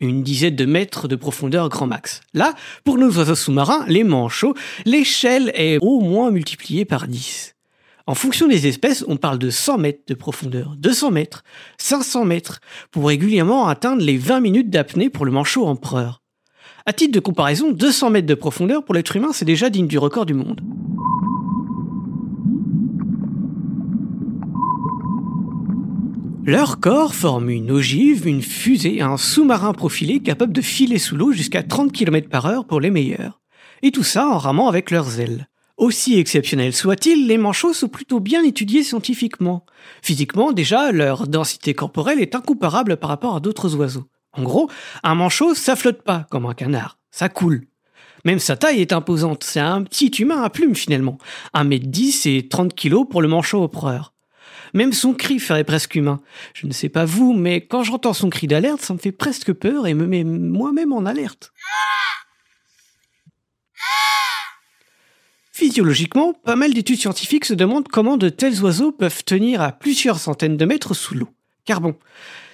Une 0.00 0.22
dizaine 0.22 0.56
de 0.56 0.64
mètres 0.64 1.08
de 1.08 1.14
profondeur 1.14 1.68
grand 1.68 1.86
max. 1.86 2.22
Là, 2.32 2.54
pour 2.84 2.96
nos 2.96 3.14
oiseaux 3.18 3.34
sous-marins, 3.34 3.84
les 3.86 4.02
manchots, 4.02 4.54
l'échelle 4.86 5.52
est 5.54 5.76
au 5.82 6.00
moins 6.00 6.30
multipliée 6.30 6.86
par 6.86 7.06
10. 7.06 7.54
En 8.06 8.14
fonction 8.14 8.48
des 8.48 8.66
espèces, 8.66 9.04
on 9.06 9.18
parle 9.18 9.38
de 9.38 9.50
100 9.50 9.76
mètres 9.76 10.04
de 10.06 10.14
profondeur, 10.14 10.74
200 10.78 11.10
mètres, 11.10 11.44
500 11.76 12.24
mètres, 12.24 12.60
pour 12.90 13.08
régulièrement 13.08 13.68
atteindre 13.68 14.02
les 14.02 14.16
20 14.16 14.40
minutes 14.40 14.70
d'apnée 14.70 15.10
pour 15.10 15.26
le 15.26 15.32
manchot 15.32 15.66
empereur. 15.66 16.22
À 16.86 16.94
titre 16.94 17.12
de 17.12 17.20
comparaison, 17.20 17.72
200 17.72 18.08
mètres 18.08 18.26
de 18.26 18.34
profondeur 18.34 18.86
pour 18.86 18.94
l'être 18.94 19.14
humain, 19.16 19.34
c'est 19.34 19.44
déjà 19.44 19.68
digne 19.68 19.86
du 19.86 19.98
record 19.98 20.24
du 20.24 20.32
monde. 20.32 20.62
Leur 26.50 26.80
corps 26.80 27.14
forme 27.14 27.48
une 27.48 27.70
ogive, 27.70 28.26
une 28.26 28.42
fusée, 28.42 29.02
un 29.02 29.16
sous-marin 29.16 29.72
profilé 29.72 30.18
capable 30.18 30.52
de 30.52 30.60
filer 30.60 30.98
sous 30.98 31.14
l'eau 31.14 31.30
jusqu'à 31.30 31.62
30 31.62 31.92
km 31.92 32.28
par 32.28 32.46
heure 32.46 32.64
pour 32.64 32.80
les 32.80 32.90
meilleurs. 32.90 33.40
Et 33.82 33.92
tout 33.92 34.02
ça 34.02 34.26
en 34.26 34.36
ramant 34.36 34.66
avec 34.66 34.90
leurs 34.90 35.20
ailes. 35.20 35.48
Aussi 35.76 36.18
exceptionnels 36.18 36.72
soient-ils, 36.72 37.28
les 37.28 37.38
manchots 37.38 37.72
sont 37.72 37.86
plutôt 37.86 38.18
bien 38.18 38.42
étudiés 38.42 38.82
scientifiquement. 38.82 39.64
Physiquement, 40.02 40.50
déjà, 40.50 40.90
leur 40.90 41.28
densité 41.28 41.72
corporelle 41.72 42.20
est 42.20 42.34
incomparable 42.34 42.96
par 42.96 43.10
rapport 43.10 43.36
à 43.36 43.40
d'autres 43.40 43.76
oiseaux. 43.76 44.08
En 44.32 44.42
gros, 44.42 44.68
un 45.04 45.14
manchot, 45.14 45.54
ça 45.54 45.76
flotte 45.76 46.02
pas 46.02 46.26
comme 46.32 46.46
un 46.46 46.54
canard, 46.54 46.98
ça 47.12 47.28
coule. 47.28 47.68
Même 48.24 48.40
sa 48.40 48.56
taille 48.56 48.80
est 48.80 48.92
imposante, 48.92 49.44
c'est 49.44 49.60
un 49.60 49.84
petit 49.84 50.08
humain 50.08 50.42
à 50.42 50.50
plumes 50.50 50.74
finalement. 50.74 51.18
1m10 51.54 52.28
et 52.28 52.48
30 52.48 52.74
kg 52.74 53.08
pour 53.08 53.22
le 53.22 53.28
manchot 53.28 53.62
empereur. 53.62 54.14
Même 54.74 54.92
son 54.92 55.14
cri 55.14 55.38
ferait 55.38 55.64
presque 55.64 55.94
humain. 55.94 56.20
Je 56.54 56.66
ne 56.66 56.72
sais 56.72 56.88
pas 56.88 57.04
vous, 57.04 57.32
mais 57.32 57.60
quand 57.66 57.82
j'entends 57.82 58.12
son 58.12 58.30
cri 58.30 58.46
d'alerte, 58.46 58.82
ça 58.82 58.94
me 58.94 58.98
fait 58.98 59.12
presque 59.12 59.52
peur 59.52 59.86
et 59.86 59.94
me 59.94 60.06
met 60.06 60.24
moi-même 60.24 60.92
en 60.92 61.06
alerte. 61.06 61.52
Physiologiquement, 65.52 66.32
pas 66.32 66.56
mal 66.56 66.72
d'études 66.72 67.00
scientifiques 67.00 67.44
se 67.44 67.52
demandent 67.52 67.88
comment 67.88 68.16
de 68.16 68.30
tels 68.30 68.62
oiseaux 68.62 68.92
peuvent 68.92 69.24
tenir 69.24 69.60
à 69.60 69.72
plusieurs 69.72 70.18
centaines 70.18 70.56
de 70.56 70.64
mètres 70.64 70.94
sous 70.94 71.14
l'eau. 71.14 71.28
Car 71.66 71.82
bon, 71.82 71.96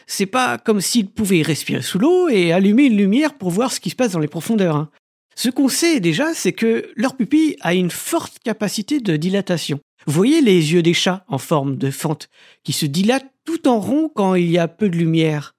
c'est 0.09 0.27
pas 0.27 0.59
comme 0.59 0.81
s'ils 0.81 1.09
pouvaient 1.09 1.43
respirer 1.43 1.83
sous 1.83 1.99
l'eau 1.99 2.29
et 2.29 2.53
allumer 2.53 2.87
une 2.87 2.97
lumière 2.97 3.35
pour 3.35 3.51
voir 3.51 3.73
ce 3.73 3.79
qui 3.79 3.91
se 3.91 3.97
passe 3.97 4.12
dans 4.12 4.19
les 4.19 4.27
profondeurs. 4.27 4.77
Hein. 4.77 4.91
Ce 5.37 5.51
qu'on 5.51 5.69
sait 5.69 6.01
déjà, 6.01 6.35
c'est 6.35 6.53
que 6.53 6.91
leur 6.97 7.14
pupille 7.14 7.57
a 7.61 7.75
une 7.75 7.91
forte 7.91 8.39
capacité 8.41 9.01
de 9.01 9.17
dilatation. 9.17 9.79
Voyez 10.07 10.41
les 10.41 10.73
yeux 10.73 10.83
des 10.83 10.95
chats 10.95 11.25
en 11.27 11.39
forme 11.39 11.77
de 11.77 11.91
fente, 11.91 12.29
qui 12.63 12.73
se 12.73 12.87
dilatent 12.87 13.33
tout 13.45 13.67
en 13.67 13.81
rond 13.81 14.09
quand 14.09 14.37
il 14.37 14.49
y 14.49 14.57
a 14.57 14.69
peu 14.69 14.89
de 14.89 14.97
lumière. 14.97 15.57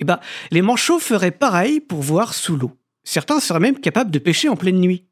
Eh 0.00 0.04
ben, 0.04 0.18
les 0.50 0.62
manchots 0.62 0.98
feraient 0.98 1.30
pareil 1.30 1.78
pour 1.78 2.02
voir 2.02 2.34
sous 2.34 2.56
l'eau. 2.56 2.72
Certains 3.04 3.38
seraient 3.38 3.60
même 3.60 3.78
capables 3.78 4.10
de 4.10 4.18
pêcher 4.18 4.48
en 4.48 4.56
pleine 4.56 4.80
nuit. 4.80 5.04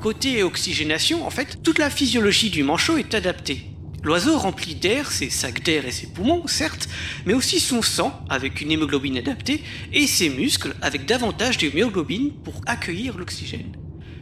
Côté 0.00 0.42
oxygénation, 0.42 1.26
en 1.26 1.30
fait, 1.30 1.62
toute 1.62 1.78
la 1.78 1.90
physiologie 1.90 2.48
du 2.48 2.62
manchot 2.62 2.96
est 2.96 3.14
adaptée. 3.14 3.66
L'oiseau 4.02 4.38
remplit 4.38 4.76
d'air 4.76 5.10
ses 5.10 5.28
sacs 5.28 5.62
d'air 5.62 5.84
et 5.84 5.90
ses 5.90 6.06
poumons, 6.06 6.46
certes, 6.46 6.88
mais 7.26 7.34
aussi 7.34 7.60
son 7.60 7.82
sang, 7.82 8.24
avec 8.30 8.62
une 8.62 8.70
hémoglobine 8.70 9.18
adaptée, 9.18 9.62
et 9.92 10.06
ses 10.06 10.30
muscles, 10.30 10.74
avec 10.80 11.04
davantage 11.04 11.58
d'hémoglobine 11.58 12.32
pour 12.42 12.62
accueillir 12.64 13.18
l'oxygène. 13.18 13.76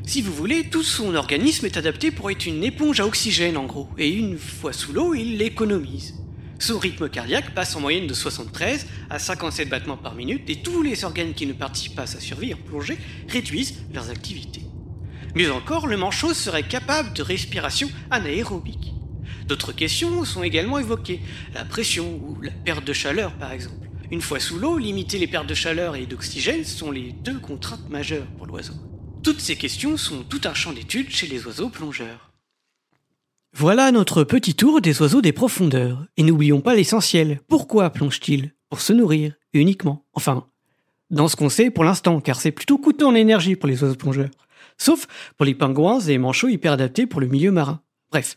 Si 0.08 0.22
vous 0.22 0.32
voulez, 0.32 0.70
tout 0.70 0.84
son 0.84 1.16
organisme 1.16 1.66
est 1.66 1.76
adapté 1.76 2.12
pour 2.12 2.30
être 2.30 2.46
une 2.46 2.62
éponge 2.62 3.00
à 3.00 3.06
oxygène 3.06 3.56
en 3.56 3.64
gros, 3.64 3.88
et 3.98 4.08
une 4.08 4.38
fois 4.38 4.72
sous 4.72 4.92
l'eau, 4.92 5.14
il 5.14 5.36
l'économise. 5.36 6.14
Son 6.60 6.78
rythme 6.78 7.08
cardiaque 7.08 7.56
passe 7.56 7.74
en 7.74 7.80
moyenne 7.80 8.06
de 8.06 8.14
73 8.14 8.86
à 9.10 9.18
57 9.18 9.68
battements 9.68 9.96
par 9.96 10.14
minute, 10.14 10.48
et 10.48 10.62
tous 10.62 10.80
les 10.82 11.04
organes 11.04 11.34
qui 11.34 11.44
ne 11.44 11.52
participent 11.52 11.96
pas 11.96 12.02
à 12.02 12.06
sa 12.06 12.20
survie 12.20 12.54
en 12.54 12.56
plongée 12.56 12.98
réduisent 13.28 13.82
leurs 13.92 14.08
activités. 14.08 14.62
Mieux 15.34 15.52
encore, 15.52 15.88
le 15.88 15.96
manchot 15.96 16.34
serait 16.34 16.62
capable 16.62 17.12
de 17.12 17.22
respiration 17.22 17.90
anaérobique. 18.08 18.92
D'autres 19.48 19.72
questions 19.72 20.24
sont 20.24 20.44
également 20.44 20.78
évoquées, 20.78 21.20
la 21.52 21.64
pression 21.64 22.20
ou 22.22 22.40
la 22.42 22.52
perte 22.52 22.84
de 22.84 22.92
chaleur 22.92 23.32
par 23.32 23.50
exemple. 23.50 23.88
Une 24.12 24.22
fois 24.22 24.38
sous 24.38 24.60
l'eau, 24.60 24.78
limiter 24.78 25.18
les 25.18 25.26
pertes 25.26 25.48
de 25.48 25.54
chaleur 25.54 25.96
et 25.96 26.06
d'oxygène 26.06 26.64
sont 26.64 26.92
les 26.92 27.10
deux 27.10 27.40
contraintes 27.40 27.90
majeures 27.90 28.26
pour 28.38 28.46
l'oiseau. 28.46 28.74
Toutes 29.26 29.40
ces 29.40 29.56
questions 29.56 29.96
sont 29.96 30.22
tout 30.22 30.42
un 30.44 30.54
champ 30.54 30.72
d'étude 30.72 31.10
chez 31.10 31.26
les 31.26 31.44
oiseaux 31.46 31.68
plongeurs. 31.68 32.30
Voilà 33.52 33.90
notre 33.90 34.22
petit 34.22 34.54
tour 34.54 34.80
des 34.80 35.02
oiseaux 35.02 35.20
des 35.20 35.32
profondeurs. 35.32 36.06
Et 36.16 36.22
n'oublions 36.22 36.60
pas 36.60 36.76
l'essentiel. 36.76 37.40
Pourquoi 37.48 37.90
plongent-ils 37.90 38.52
Pour 38.70 38.80
se 38.80 38.92
nourrir, 38.92 39.34
uniquement? 39.52 40.04
Enfin, 40.12 40.46
dans 41.10 41.26
ce 41.26 41.34
qu'on 41.34 41.48
sait 41.48 41.70
pour 41.70 41.82
l'instant, 41.82 42.20
car 42.20 42.40
c'est 42.40 42.52
plutôt 42.52 42.78
coûteux 42.78 43.04
en 43.04 43.16
énergie 43.16 43.56
pour 43.56 43.68
les 43.68 43.82
oiseaux 43.82 43.96
plongeurs. 43.96 44.30
Sauf 44.78 45.08
pour 45.36 45.44
les 45.44 45.56
pingouins 45.56 45.98
et 45.98 46.10
les 46.10 46.18
manchots 46.18 46.46
hyper 46.46 46.70
adaptés 46.70 47.06
pour 47.06 47.20
le 47.20 47.26
milieu 47.26 47.50
marin. 47.50 47.82
Bref. 48.12 48.36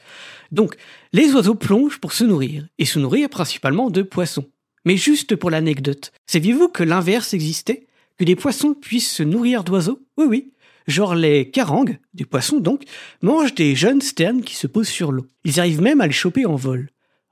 Donc, 0.52 0.76
les 1.14 1.36
oiseaux 1.36 1.54
plongent 1.54 2.00
pour 2.00 2.14
se 2.14 2.24
nourrir, 2.24 2.68
et 2.80 2.86
se 2.86 2.98
nourrir 2.98 3.30
principalement 3.30 3.92
de 3.92 4.02
poissons. 4.02 4.50
Mais 4.86 4.98
juste 4.98 5.36
pour 5.36 5.52
l'anecdote, 5.52 6.12
saviez-vous 6.26 6.70
que 6.70 6.82
l'inverse 6.82 7.36
existait? 7.36 7.86
Que 8.18 8.26
des 8.26 8.36
poissons 8.36 8.74
puissent 8.74 9.14
se 9.14 9.22
nourrir 9.22 9.64
d'oiseaux? 9.64 10.02
Oui, 10.18 10.26
oui. 10.28 10.52
Genre 10.90 11.14
les 11.14 11.52
carangues, 11.52 12.00
des 12.16 12.26
poissons 12.26 12.60
donc, 12.60 12.82
mangent 13.22 13.54
des 13.54 13.76
jeunes 13.76 14.02
sternes 14.02 14.42
qui 14.42 14.56
se 14.56 14.66
posent 14.66 14.90
sur 14.90 15.12
l'eau. 15.12 15.28
Ils 15.46 15.60
arrivent 15.60 15.84
même 15.84 16.02
à 16.02 16.08
les 16.08 16.14
choper 16.14 16.48
en 16.48 16.56
vol. 16.56 16.90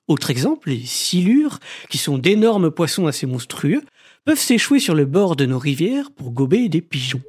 Autre 0.08 0.30
exemple, 0.30 0.70
les 0.70 0.86
silures, 0.86 1.58
qui 1.90 1.98
sont 1.98 2.20
d'énormes 2.20 2.70
poissons 2.70 3.08
assez 3.08 3.26
monstrueux, 3.26 3.82
peuvent 4.26 4.38
s'échouer 4.38 4.80
sur 4.80 4.94
le 4.94 5.06
bord 5.06 5.36
de 5.36 5.48
nos 5.48 5.58
rivières 5.58 6.12
pour 6.12 6.32
gober 6.32 6.70
des 6.70 6.82
pigeons. 6.82 7.24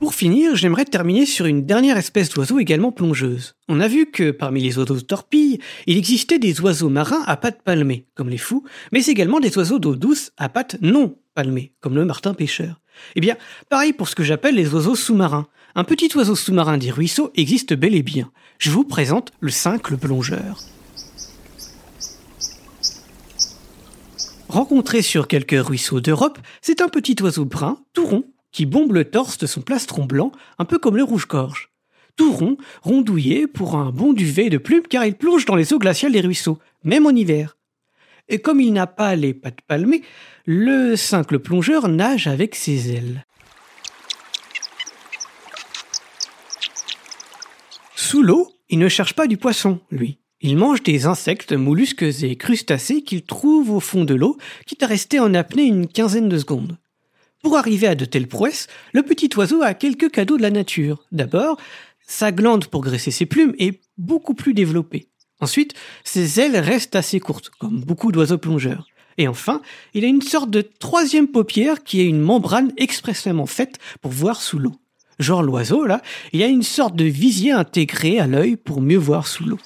Pour 0.00 0.14
finir, 0.14 0.54
j'aimerais 0.54 0.84
terminer 0.84 1.26
sur 1.26 1.46
une 1.46 1.66
dernière 1.66 1.96
espèce 1.96 2.30
d'oiseau 2.30 2.60
également 2.60 2.92
plongeuse. 2.92 3.56
On 3.68 3.80
a 3.80 3.88
vu 3.88 4.06
que 4.06 4.30
parmi 4.30 4.62
les 4.62 4.78
oiseaux 4.78 4.94
de 4.94 5.00
torpille, 5.00 5.58
il 5.86 5.98
existait 5.98 6.38
des 6.38 6.60
oiseaux 6.60 6.88
marins 6.88 7.24
à 7.26 7.36
pattes 7.36 7.62
palmées, 7.62 8.06
comme 8.14 8.28
les 8.28 8.38
fous, 8.38 8.62
mais 8.92 9.04
également 9.06 9.40
des 9.40 9.58
oiseaux 9.58 9.80
d'eau 9.80 9.96
douce 9.96 10.30
à 10.36 10.48
pattes 10.48 10.76
non 10.80 11.18
palmées, 11.34 11.72
comme 11.80 11.96
le 11.96 12.04
martin 12.04 12.32
pêcheur. 12.32 12.80
Eh 13.16 13.20
bien, 13.20 13.36
pareil 13.70 13.92
pour 13.92 14.08
ce 14.08 14.14
que 14.14 14.22
j'appelle 14.22 14.54
les 14.54 14.72
oiseaux 14.72 14.94
sous-marins. 14.94 15.48
Un 15.74 15.82
petit 15.82 16.16
oiseau 16.16 16.36
sous-marin 16.36 16.78
des 16.78 16.92
ruisseaux 16.92 17.32
existe 17.34 17.74
bel 17.74 17.94
et 17.96 18.04
bien. 18.04 18.30
Je 18.58 18.70
vous 18.70 18.84
présente 18.84 19.32
le 19.40 19.50
cincle 19.50 19.96
plongeur. 19.96 20.60
Rencontré 24.48 25.02
sur 25.02 25.26
quelques 25.26 25.60
ruisseaux 25.60 26.00
d'Europe, 26.00 26.38
c'est 26.62 26.82
un 26.82 26.88
petit 26.88 27.16
oiseau 27.20 27.44
brun, 27.44 27.82
tout 27.92 28.06
rond, 28.06 28.24
qui 28.52 28.66
bombe 28.66 28.92
le 28.92 29.04
torse 29.04 29.38
de 29.38 29.46
son 29.46 29.60
plastron 29.60 30.04
blanc, 30.04 30.32
un 30.58 30.64
peu 30.64 30.78
comme 30.78 30.96
le 30.96 31.04
rouge-gorge. 31.04 31.70
Tout 32.16 32.32
rond, 32.32 32.56
rondouillé 32.82 33.46
pour 33.46 33.76
un 33.76 33.90
bon 33.90 34.12
duvet 34.12 34.50
de 34.50 34.58
plumes 34.58 34.86
car 34.88 35.04
il 35.04 35.14
plonge 35.14 35.44
dans 35.44 35.54
les 35.54 35.72
eaux 35.72 35.78
glaciales 35.78 36.12
des 36.12 36.20
ruisseaux, 36.20 36.58
même 36.82 37.06
en 37.06 37.10
hiver. 37.10 37.56
Et 38.28 38.40
comme 38.40 38.60
il 38.60 38.72
n'a 38.72 38.86
pas 38.86 39.16
les 39.16 39.34
pattes 39.34 39.60
palmées, 39.62 40.02
le 40.44 40.96
simple 40.96 41.38
plongeur 41.38 41.88
nage 41.88 42.26
avec 42.26 42.54
ses 42.54 42.92
ailes. 42.92 43.24
Sous 47.94 48.22
l'eau, 48.22 48.50
il 48.68 48.78
ne 48.78 48.88
cherche 48.88 49.14
pas 49.14 49.26
du 49.26 49.36
poisson, 49.36 49.80
lui. 49.90 50.18
Il 50.40 50.56
mange 50.56 50.82
des 50.82 51.06
insectes, 51.06 51.52
mollusques 51.52 52.04
et 52.22 52.36
crustacés 52.36 53.02
qu'il 53.02 53.22
trouve 53.22 53.70
au 53.70 53.80
fond 53.80 54.04
de 54.04 54.14
l'eau, 54.14 54.38
quitte 54.66 54.82
à 54.82 54.86
rester 54.86 55.20
en 55.20 55.34
apnée 55.34 55.64
une 55.64 55.88
quinzaine 55.88 56.28
de 56.28 56.38
secondes. 56.38 56.78
Pour 57.42 57.56
arriver 57.56 57.86
à 57.86 57.94
de 57.94 58.04
telles 58.04 58.26
prouesses, 58.26 58.66
le 58.92 59.02
petit 59.02 59.30
oiseau 59.36 59.62
a 59.62 59.74
quelques 59.74 60.10
cadeaux 60.10 60.36
de 60.36 60.42
la 60.42 60.50
nature. 60.50 61.04
D'abord, 61.12 61.56
sa 62.06 62.32
glande 62.32 62.66
pour 62.66 62.82
graisser 62.82 63.10
ses 63.10 63.26
plumes 63.26 63.54
est 63.58 63.80
beaucoup 63.96 64.34
plus 64.34 64.54
développée. 64.54 65.08
Ensuite, 65.40 65.74
ses 66.02 66.40
ailes 66.40 66.56
restent 66.56 66.96
assez 66.96 67.20
courtes, 67.20 67.50
comme 67.60 67.80
beaucoup 67.80 68.10
d'oiseaux 68.10 68.38
plongeurs. 68.38 68.88
Et 69.18 69.28
enfin, 69.28 69.62
il 69.94 70.04
a 70.04 70.08
une 70.08 70.22
sorte 70.22 70.50
de 70.50 70.62
troisième 70.62 71.28
paupière 71.28 71.84
qui 71.84 72.00
est 72.00 72.06
une 72.06 72.20
membrane 72.20 72.72
expressément 72.76 73.46
faite 73.46 73.78
pour 74.00 74.10
voir 74.10 74.40
sous 74.40 74.58
l'eau. 74.58 74.74
Genre 75.18 75.42
l'oiseau, 75.42 75.84
là, 75.84 76.02
il 76.32 76.42
a 76.42 76.46
une 76.46 76.62
sorte 76.62 76.96
de 76.96 77.04
visier 77.04 77.52
intégré 77.52 78.18
à 78.18 78.26
l'œil 78.26 78.56
pour 78.56 78.80
mieux 78.80 78.98
voir 78.98 79.26
sous 79.26 79.44
l'eau. 79.44 79.58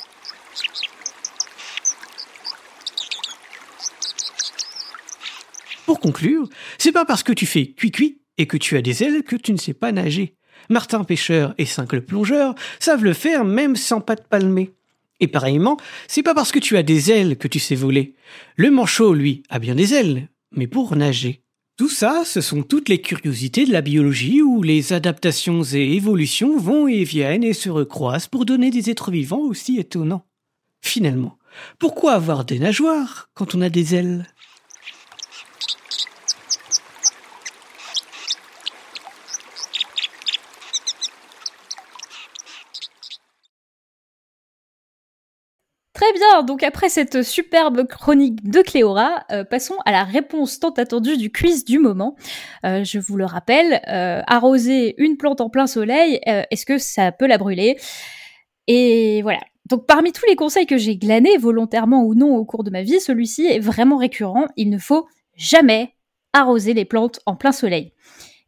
Pour 5.92 6.00
conclure, 6.00 6.48
c'est 6.78 6.90
pas 6.90 7.04
parce 7.04 7.22
que 7.22 7.34
tu 7.34 7.44
fais 7.44 7.66
cuit-cuit 7.66 8.22
et 8.38 8.46
que 8.46 8.56
tu 8.56 8.78
as 8.78 8.80
des 8.80 9.02
ailes 9.02 9.24
que 9.24 9.36
tu 9.36 9.52
ne 9.52 9.58
sais 9.58 9.74
pas 9.74 9.92
nager. 9.92 10.36
Martin 10.70 11.04
pêcheur 11.04 11.54
et 11.58 11.66
cinq 11.66 11.92
le 11.92 12.02
plongeur 12.02 12.54
savent 12.80 13.04
le 13.04 13.12
faire 13.12 13.44
même 13.44 13.76
sans 13.76 14.00
pattes 14.00 14.26
palmées. 14.26 14.72
Et 15.20 15.28
pareillement, 15.28 15.76
c'est 16.08 16.22
pas 16.22 16.32
parce 16.32 16.50
que 16.50 16.58
tu 16.58 16.78
as 16.78 16.82
des 16.82 17.10
ailes 17.10 17.36
que 17.36 17.46
tu 17.46 17.58
sais 17.58 17.74
voler. 17.74 18.14
Le 18.56 18.70
manchot, 18.70 19.12
lui, 19.12 19.42
a 19.50 19.58
bien 19.58 19.74
des 19.74 19.92
ailes, 19.92 20.30
mais 20.50 20.66
pour 20.66 20.96
nager. 20.96 21.42
Tout 21.76 21.90
ça, 21.90 22.22
ce 22.24 22.40
sont 22.40 22.62
toutes 22.62 22.88
les 22.88 23.02
curiosités 23.02 23.66
de 23.66 23.72
la 23.72 23.82
biologie 23.82 24.40
où 24.40 24.62
les 24.62 24.94
adaptations 24.94 25.62
et 25.62 25.92
évolutions 25.92 26.56
vont 26.56 26.88
et 26.88 27.04
viennent 27.04 27.44
et 27.44 27.52
se 27.52 27.68
recroisent 27.68 28.28
pour 28.28 28.46
donner 28.46 28.70
des 28.70 28.88
êtres 28.88 29.10
vivants 29.10 29.42
aussi 29.42 29.78
étonnants. 29.78 30.24
Finalement, 30.80 31.36
pourquoi 31.78 32.14
avoir 32.14 32.46
des 32.46 32.60
nageoires 32.60 33.28
quand 33.34 33.54
on 33.54 33.60
a 33.60 33.68
des 33.68 33.94
ailes? 33.94 34.26
Donc 46.40 46.62
après 46.62 46.88
cette 46.88 47.22
superbe 47.22 47.86
chronique 47.86 48.48
de 48.48 48.62
Cléora, 48.62 49.24
euh, 49.30 49.44
passons 49.44 49.76
à 49.84 49.92
la 49.92 50.02
réponse 50.02 50.58
tant 50.58 50.70
attendue 50.70 51.18
du 51.18 51.30
quiz 51.30 51.64
du 51.64 51.78
moment. 51.78 52.16
Euh, 52.64 52.84
je 52.84 52.98
vous 52.98 53.16
le 53.16 53.26
rappelle, 53.26 53.82
euh, 53.88 54.22
arroser 54.26 54.94
une 54.96 55.18
plante 55.18 55.42
en 55.42 55.50
plein 55.50 55.66
soleil, 55.66 56.20
est-ce 56.24 56.64
que 56.64 56.78
ça 56.78 57.12
peut 57.12 57.26
la 57.26 57.36
brûler? 57.36 57.78
Et 58.66 59.20
voilà. 59.22 59.40
Donc 59.66 59.86
parmi 59.86 60.12
tous 60.12 60.24
les 60.26 60.34
conseils 60.34 60.66
que 60.66 60.78
j'ai 60.78 60.96
glanés, 60.96 61.36
volontairement 61.36 62.02
ou 62.02 62.14
non 62.14 62.34
au 62.34 62.44
cours 62.46 62.64
de 62.64 62.70
ma 62.70 62.82
vie, 62.82 63.00
celui-ci 63.00 63.46
est 63.46 63.60
vraiment 63.60 63.98
récurrent. 63.98 64.46
Il 64.56 64.70
ne 64.70 64.78
faut 64.78 65.06
jamais 65.36 65.94
arroser 66.32 66.72
les 66.72 66.86
plantes 66.86 67.20
en 67.26 67.36
plein 67.36 67.52
soleil. 67.52 67.92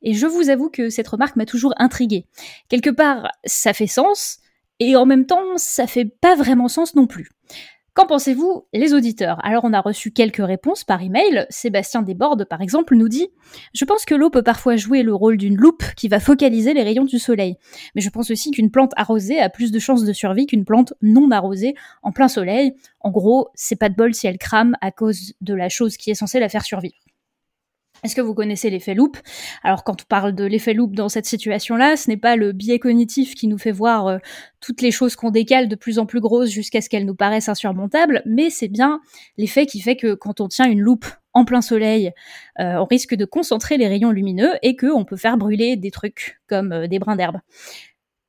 Et 0.02 0.14
je 0.14 0.26
vous 0.26 0.48
avoue 0.48 0.70
que 0.70 0.88
cette 0.88 1.08
remarque 1.08 1.36
m'a 1.36 1.46
toujours 1.46 1.74
intriguée. 1.76 2.26
Quelque 2.68 2.90
part, 2.90 3.28
ça 3.44 3.72
fait 3.72 3.86
sens, 3.86 4.38
et 4.80 4.96
en 4.96 5.06
même 5.06 5.26
temps, 5.26 5.56
ça 5.56 5.86
fait 5.86 6.04
pas 6.04 6.34
vraiment 6.34 6.68
sens 6.68 6.94
non 6.94 7.06
plus. 7.06 7.33
Qu'en 7.94 8.06
pensez-vous, 8.06 8.66
les 8.72 8.92
auditeurs? 8.92 9.38
Alors, 9.44 9.62
on 9.62 9.72
a 9.72 9.80
reçu 9.80 10.10
quelques 10.10 10.44
réponses 10.44 10.82
par 10.82 11.00
email. 11.00 11.46
Sébastien 11.48 12.02
Desbordes, 12.02 12.44
par 12.44 12.60
exemple, 12.60 12.96
nous 12.96 13.08
dit 13.08 13.28
Je 13.72 13.84
pense 13.84 14.04
que 14.04 14.16
l'eau 14.16 14.30
peut 14.30 14.42
parfois 14.42 14.74
jouer 14.74 15.04
le 15.04 15.14
rôle 15.14 15.36
d'une 15.36 15.56
loupe 15.56 15.84
qui 15.96 16.08
va 16.08 16.18
focaliser 16.18 16.74
les 16.74 16.82
rayons 16.82 17.04
du 17.04 17.20
soleil. 17.20 17.54
Mais 17.94 18.00
je 18.00 18.10
pense 18.10 18.32
aussi 18.32 18.50
qu'une 18.50 18.72
plante 18.72 18.90
arrosée 18.96 19.38
a 19.38 19.48
plus 19.48 19.70
de 19.70 19.78
chances 19.78 20.04
de 20.04 20.12
survie 20.12 20.46
qu'une 20.46 20.64
plante 20.64 20.94
non 21.02 21.30
arrosée 21.30 21.76
en 22.02 22.10
plein 22.10 22.26
soleil. 22.26 22.74
En 22.98 23.12
gros, 23.12 23.50
c'est 23.54 23.76
pas 23.78 23.90
de 23.90 23.94
bol 23.94 24.12
si 24.12 24.26
elle 24.26 24.38
crame 24.38 24.74
à 24.80 24.90
cause 24.90 25.34
de 25.40 25.54
la 25.54 25.68
chose 25.68 25.96
qui 25.96 26.10
est 26.10 26.16
censée 26.16 26.40
la 26.40 26.48
faire 26.48 26.64
survivre. 26.64 26.96
Est-ce 28.04 28.14
que 28.14 28.20
vous 28.20 28.34
connaissez 28.34 28.68
l'effet 28.68 28.92
loupe 28.92 29.16
Alors 29.62 29.82
quand 29.82 30.02
on 30.02 30.04
parle 30.06 30.34
de 30.34 30.44
l'effet 30.44 30.74
loupe 30.74 30.94
dans 30.94 31.08
cette 31.08 31.24
situation-là, 31.24 31.96
ce 31.96 32.10
n'est 32.10 32.18
pas 32.18 32.36
le 32.36 32.52
biais 32.52 32.78
cognitif 32.78 33.34
qui 33.34 33.48
nous 33.48 33.56
fait 33.56 33.72
voir 33.72 34.06
euh, 34.06 34.18
toutes 34.60 34.82
les 34.82 34.90
choses 34.90 35.16
qu'on 35.16 35.30
décale 35.30 35.68
de 35.68 35.74
plus 35.74 35.98
en 35.98 36.04
plus 36.04 36.20
grosses 36.20 36.50
jusqu'à 36.50 36.82
ce 36.82 36.90
qu'elles 36.90 37.06
nous 37.06 37.14
paraissent 37.14 37.48
insurmontables, 37.48 38.22
mais 38.26 38.50
c'est 38.50 38.68
bien 38.68 39.00
l'effet 39.38 39.64
qui 39.64 39.80
fait 39.80 39.96
que 39.96 40.12
quand 40.12 40.42
on 40.42 40.48
tient 40.48 40.70
une 40.70 40.80
loupe 40.80 41.06
en 41.32 41.46
plein 41.46 41.62
soleil, 41.62 42.12
euh, 42.60 42.76
on 42.76 42.84
risque 42.84 43.14
de 43.14 43.24
concentrer 43.24 43.78
les 43.78 43.88
rayons 43.88 44.10
lumineux 44.10 44.52
et 44.60 44.76
qu'on 44.76 45.06
peut 45.06 45.16
faire 45.16 45.38
brûler 45.38 45.76
des 45.76 45.90
trucs 45.90 46.42
comme 46.46 46.72
euh, 46.72 46.86
des 46.86 46.98
brins 46.98 47.16
d'herbe. 47.16 47.38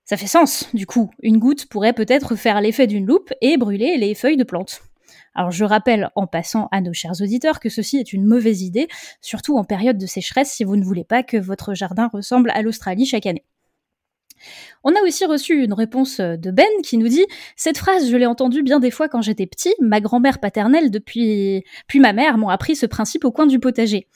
Ça 0.06 0.16
fait 0.16 0.28
sens, 0.28 0.70
du 0.74 0.86
coup. 0.86 1.12
Une 1.22 1.38
goutte 1.38 1.66
pourrait 1.66 1.92
peut-être 1.92 2.36
faire 2.36 2.62
l'effet 2.62 2.88
d'une 2.88 3.06
loupe 3.06 3.34
et 3.42 3.58
brûler 3.58 3.98
les 3.98 4.16
feuilles 4.16 4.38
de 4.38 4.44
plantes. 4.46 4.84
Alors 5.36 5.52
je 5.52 5.66
rappelle 5.66 6.10
en 6.16 6.28
passant 6.28 6.70
à 6.72 6.82
nos 6.82 6.94
chers 6.94 7.22
auditeurs 7.22 7.60
que 7.60 7.70
ceci 7.70 7.98
est 7.98 8.14
une 8.14 8.26
mauvaise 8.26 8.62
idée, 8.62 8.88
surtout 9.22 9.58
en 9.58 9.64
période 9.64 9.98
de 9.98 10.06
sécheresse 10.06 10.52
si 10.52 10.64
vous 10.64 10.78
ne 10.78 10.84
voulez 10.84 11.04
pas 11.04 11.24
que 11.24 11.38
votre 11.38 11.74
jardin 11.74 12.10
ressemble 12.12 12.50
à 12.52 12.62
l'Australie 12.62 13.06
chaque 13.06 13.26
année. 13.26 13.44
On 14.84 14.94
a 14.96 15.02
aussi 15.02 15.26
reçu 15.26 15.64
une 15.64 15.74
réponse 15.74 16.20
de 16.20 16.52
Ben 16.52 16.68
qui 16.84 16.98
nous 16.98 17.08
dit 17.08 17.26
Cette 17.56 17.78
phrase, 17.78 18.10
je 18.10 18.16
l'ai 18.16 18.26
entendue 18.26 18.64
bien 18.64 18.80
des 18.80 18.92
fois 18.92 19.10
quand 19.10 19.22
j'étais 19.22 19.48
petit. 19.48 19.74
Ma 19.80 20.02
grand-mère 20.02 20.40
paternelle, 20.40 20.92
depuis, 20.92 21.64
puis 21.88 22.00
ma 22.00 22.14
mère, 22.14 22.38
m'ont 22.38 22.50
appris 22.50 22.76
ce 22.76 22.86
principe 22.86 23.26
au 23.26 23.32
coin 23.32 23.48
du 23.48 23.60
potager. 23.60 24.08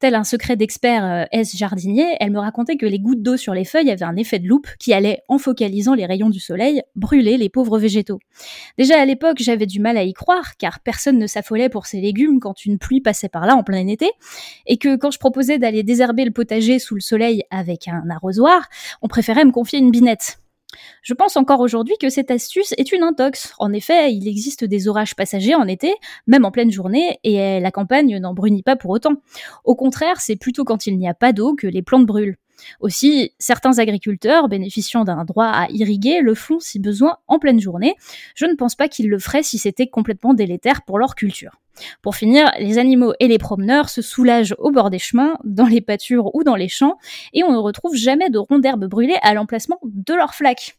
Tel 0.00 0.14
un 0.14 0.22
secret 0.22 0.54
d'expert 0.54 1.04
euh, 1.04 1.24
S 1.32 1.56
jardinier, 1.56 2.06
elle 2.20 2.30
me 2.30 2.38
racontait 2.38 2.76
que 2.76 2.86
les 2.86 3.00
gouttes 3.00 3.20
d'eau 3.20 3.36
sur 3.36 3.52
les 3.52 3.64
feuilles 3.64 3.90
avaient 3.90 4.04
un 4.04 4.14
effet 4.14 4.38
de 4.38 4.46
loupe 4.46 4.68
qui 4.78 4.92
allait, 4.92 5.22
en 5.26 5.38
focalisant 5.38 5.94
les 5.94 6.06
rayons 6.06 6.30
du 6.30 6.38
soleil, 6.38 6.82
brûler 6.94 7.36
les 7.36 7.48
pauvres 7.48 7.80
végétaux. 7.80 8.20
Déjà 8.78 9.00
à 9.00 9.04
l'époque, 9.04 9.38
j'avais 9.40 9.66
du 9.66 9.80
mal 9.80 9.96
à 9.96 10.04
y 10.04 10.12
croire, 10.12 10.56
car 10.56 10.78
personne 10.78 11.18
ne 11.18 11.26
s'affolait 11.26 11.68
pour 11.68 11.86
ces 11.86 12.00
légumes 12.00 12.38
quand 12.38 12.64
une 12.64 12.78
pluie 12.78 13.00
passait 13.00 13.28
par 13.28 13.44
là 13.44 13.56
en 13.56 13.64
plein 13.64 13.88
été, 13.88 14.08
et 14.66 14.76
que 14.76 14.94
quand 14.94 15.10
je 15.10 15.18
proposais 15.18 15.58
d'aller 15.58 15.82
désherber 15.82 16.24
le 16.24 16.30
potager 16.30 16.78
sous 16.78 16.94
le 16.94 17.00
soleil 17.00 17.42
avec 17.50 17.88
un 17.88 18.08
arrosoir, 18.08 18.68
on 19.02 19.08
préférait 19.08 19.44
me 19.44 19.50
confier 19.50 19.80
une 19.80 19.90
binette. 19.90 20.38
Je 21.02 21.14
pense 21.14 21.36
encore 21.36 21.60
aujourd'hui 21.60 21.94
que 22.00 22.10
cette 22.10 22.30
astuce 22.30 22.74
est 22.76 22.92
une 22.92 23.02
intox. 23.02 23.54
En 23.58 23.72
effet, 23.72 24.12
il 24.12 24.28
existe 24.28 24.64
des 24.64 24.88
orages 24.88 25.16
passagers 25.16 25.54
en 25.54 25.66
été, 25.66 25.94
même 26.26 26.44
en 26.44 26.50
pleine 26.50 26.70
journée, 26.70 27.18
et 27.24 27.60
la 27.60 27.70
campagne 27.70 28.18
n'en 28.18 28.34
brunit 28.34 28.62
pas 28.62 28.76
pour 28.76 28.90
autant. 28.90 29.14
Au 29.64 29.74
contraire, 29.74 30.20
c'est 30.20 30.36
plutôt 30.36 30.64
quand 30.64 30.86
il 30.86 30.98
n'y 30.98 31.08
a 31.08 31.14
pas 31.14 31.32
d'eau 31.32 31.54
que 31.54 31.66
les 31.66 31.82
plantes 31.82 32.06
brûlent. 32.06 32.36
Aussi, 32.80 33.32
certains 33.38 33.78
agriculteurs 33.78 34.48
bénéficiant 34.48 35.04
d'un 35.04 35.24
droit 35.24 35.46
à 35.46 35.68
irriguer 35.70 36.20
le 36.20 36.34
font 36.34 36.60
si 36.60 36.78
besoin 36.78 37.18
en 37.26 37.38
pleine 37.38 37.60
journée. 37.60 37.94
Je 38.34 38.46
ne 38.46 38.54
pense 38.54 38.74
pas 38.74 38.88
qu'ils 38.88 39.08
le 39.08 39.18
feraient 39.18 39.42
si 39.42 39.58
c'était 39.58 39.86
complètement 39.86 40.34
délétère 40.34 40.82
pour 40.82 40.98
leur 40.98 41.14
culture. 41.14 41.58
Pour 42.02 42.16
finir, 42.16 42.50
les 42.58 42.78
animaux 42.78 43.12
et 43.20 43.28
les 43.28 43.38
promeneurs 43.38 43.88
se 43.88 44.02
soulagent 44.02 44.54
au 44.58 44.70
bord 44.70 44.90
des 44.90 44.98
chemins, 44.98 45.38
dans 45.44 45.66
les 45.66 45.80
pâtures 45.80 46.34
ou 46.34 46.42
dans 46.42 46.56
les 46.56 46.68
champs, 46.68 46.98
et 47.32 47.44
on 47.44 47.52
ne 47.52 47.58
retrouve 47.58 47.94
jamais 47.94 48.30
de 48.30 48.38
ronds 48.38 48.58
d'herbe 48.58 48.86
brûlées 48.86 49.18
à 49.22 49.34
l'emplacement 49.34 49.78
de 49.84 50.14
leurs 50.14 50.34
flaques. 50.34 50.76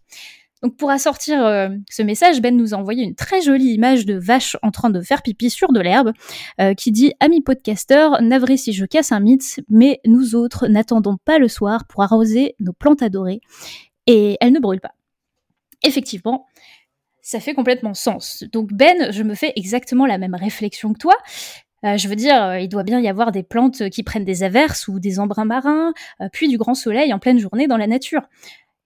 Donc 0.62 0.76
pour 0.76 0.90
assortir 0.90 1.46
euh, 1.46 1.70
ce 1.90 2.04
message, 2.04 2.42
Ben 2.42 2.56
nous 2.56 2.74
a 2.74 2.78
envoyé 2.78 3.04
une 3.04 3.16
très 3.16 3.42
jolie 3.42 3.74
image 3.74 4.06
de 4.06 4.16
vache 4.16 4.58
en 4.62 4.72
train 4.72 4.90
de 4.90 5.02
faire 5.02 5.22
pipi 5.22 5.50
sur 5.50 5.72
de 5.72 5.80
l'herbe, 5.80 6.12
euh, 6.60 6.74
qui 6.74 6.92
dit 6.92 7.14
Ami 7.22 7.42
podcaster, 7.42 8.10
navré 8.22 8.58
si 8.58 8.74
je 8.74 8.86
casse 8.86 9.12
un 9.14 9.22
mythe, 9.22 9.62
mais 9.70 10.02
nous 10.06 10.36
autres 10.36 10.68
n'attendons 10.68 11.18
pas 11.24 11.40
le 11.40 11.48
soir 11.48 11.86
pour 11.86 12.04
arroser 12.04 12.56
nos 12.60 12.74
plantes 12.74 13.02
adorées, 13.02 13.40
et 14.06 14.38
elles 14.42 14.52
ne 14.52 14.60
brûlent 14.60 14.82
pas. 14.82 14.94
Effectivement, 15.84 16.46
ça 17.22 17.40
fait 17.40 17.54
complètement 17.54 17.94
sens. 17.94 18.44
Donc 18.52 18.74
Ben, 18.74 19.12
je 19.12 19.24
me 19.24 19.36
fais 19.36 19.54
exactement 19.56 20.06
la 20.06 20.18
même 20.18 20.36
réflexion 20.36 20.92
que 20.92 21.00
toi. 21.00 21.16
Euh, 21.86 21.96
je 21.96 22.10
veux 22.10 22.18
dire, 22.18 22.58
il 22.58 22.68
doit 22.68 22.84
bien 22.84 23.00
y 23.00 23.08
avoir 23.08 23.32
des 23.32 23.44
plantes 23.44 23.90
qui 23.90 24.04
prennent 24.04 24.26
des 24.26 24.44
averses 24.44 24.90
ou 24.90 25.00
des 25.00 25.22
embruns 25.22 25.46
marins, 25.46 25.94
puis 26.34 26.50
du 26.50 26.58
grand 26.58 26.74
soleil 26.74 27.14
en 27.14 27.20
pleine 27.20 27.40
journée 27.40 27.68
dans 27.68 27.78
la 27.78 27.88
nature. 27.88 28.24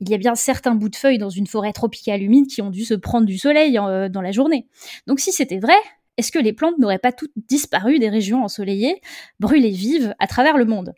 Il 0.06 0.10
y 0.10 0.14
a 0.14 0.18
bien 0.18 0.36
certains 0.36 0.76
bouts 0.76 0.90
de 0.90 0.98
feuilles 0.98 1.18
dans 1.18 1.30
une 1.30 1.48
forêt 1.48 1.72
tropicale 1.72 2.22
humide 2.22 2.48
qui 2.48 2.62
ont 2.62 2.70
dû 2.70 2.84
se 2.84 2.94
prendre 2.94 3.26
du 3.26 3.38
soleil 3.38 3.74
dans 3.74 4.22
la 4.22 4.32
journée. 4.34 4.68
Donc 5.08 5.22
si 5.22 5.32
c'était 5.32 5.60
vrai, 5.60 5.78
est-ce 6.18 6.30
que 6.30 6.40
les 6.40 6.52
plantes 6.52 6.78
n'auraient 6.78 7.00
pas 7.00 7.14
toutes 7.14 7.32
disparu 7.48 8.00
des 8.00 8.10
régions 8.10 8.44
ensoleillées, 8.44 9.02
brûlées 9.40 9.70
vives 9.70 10.14
à 10.20 10.28
travers 10.28 10.58
le 10.58 10.66
monde? 10.66 10.94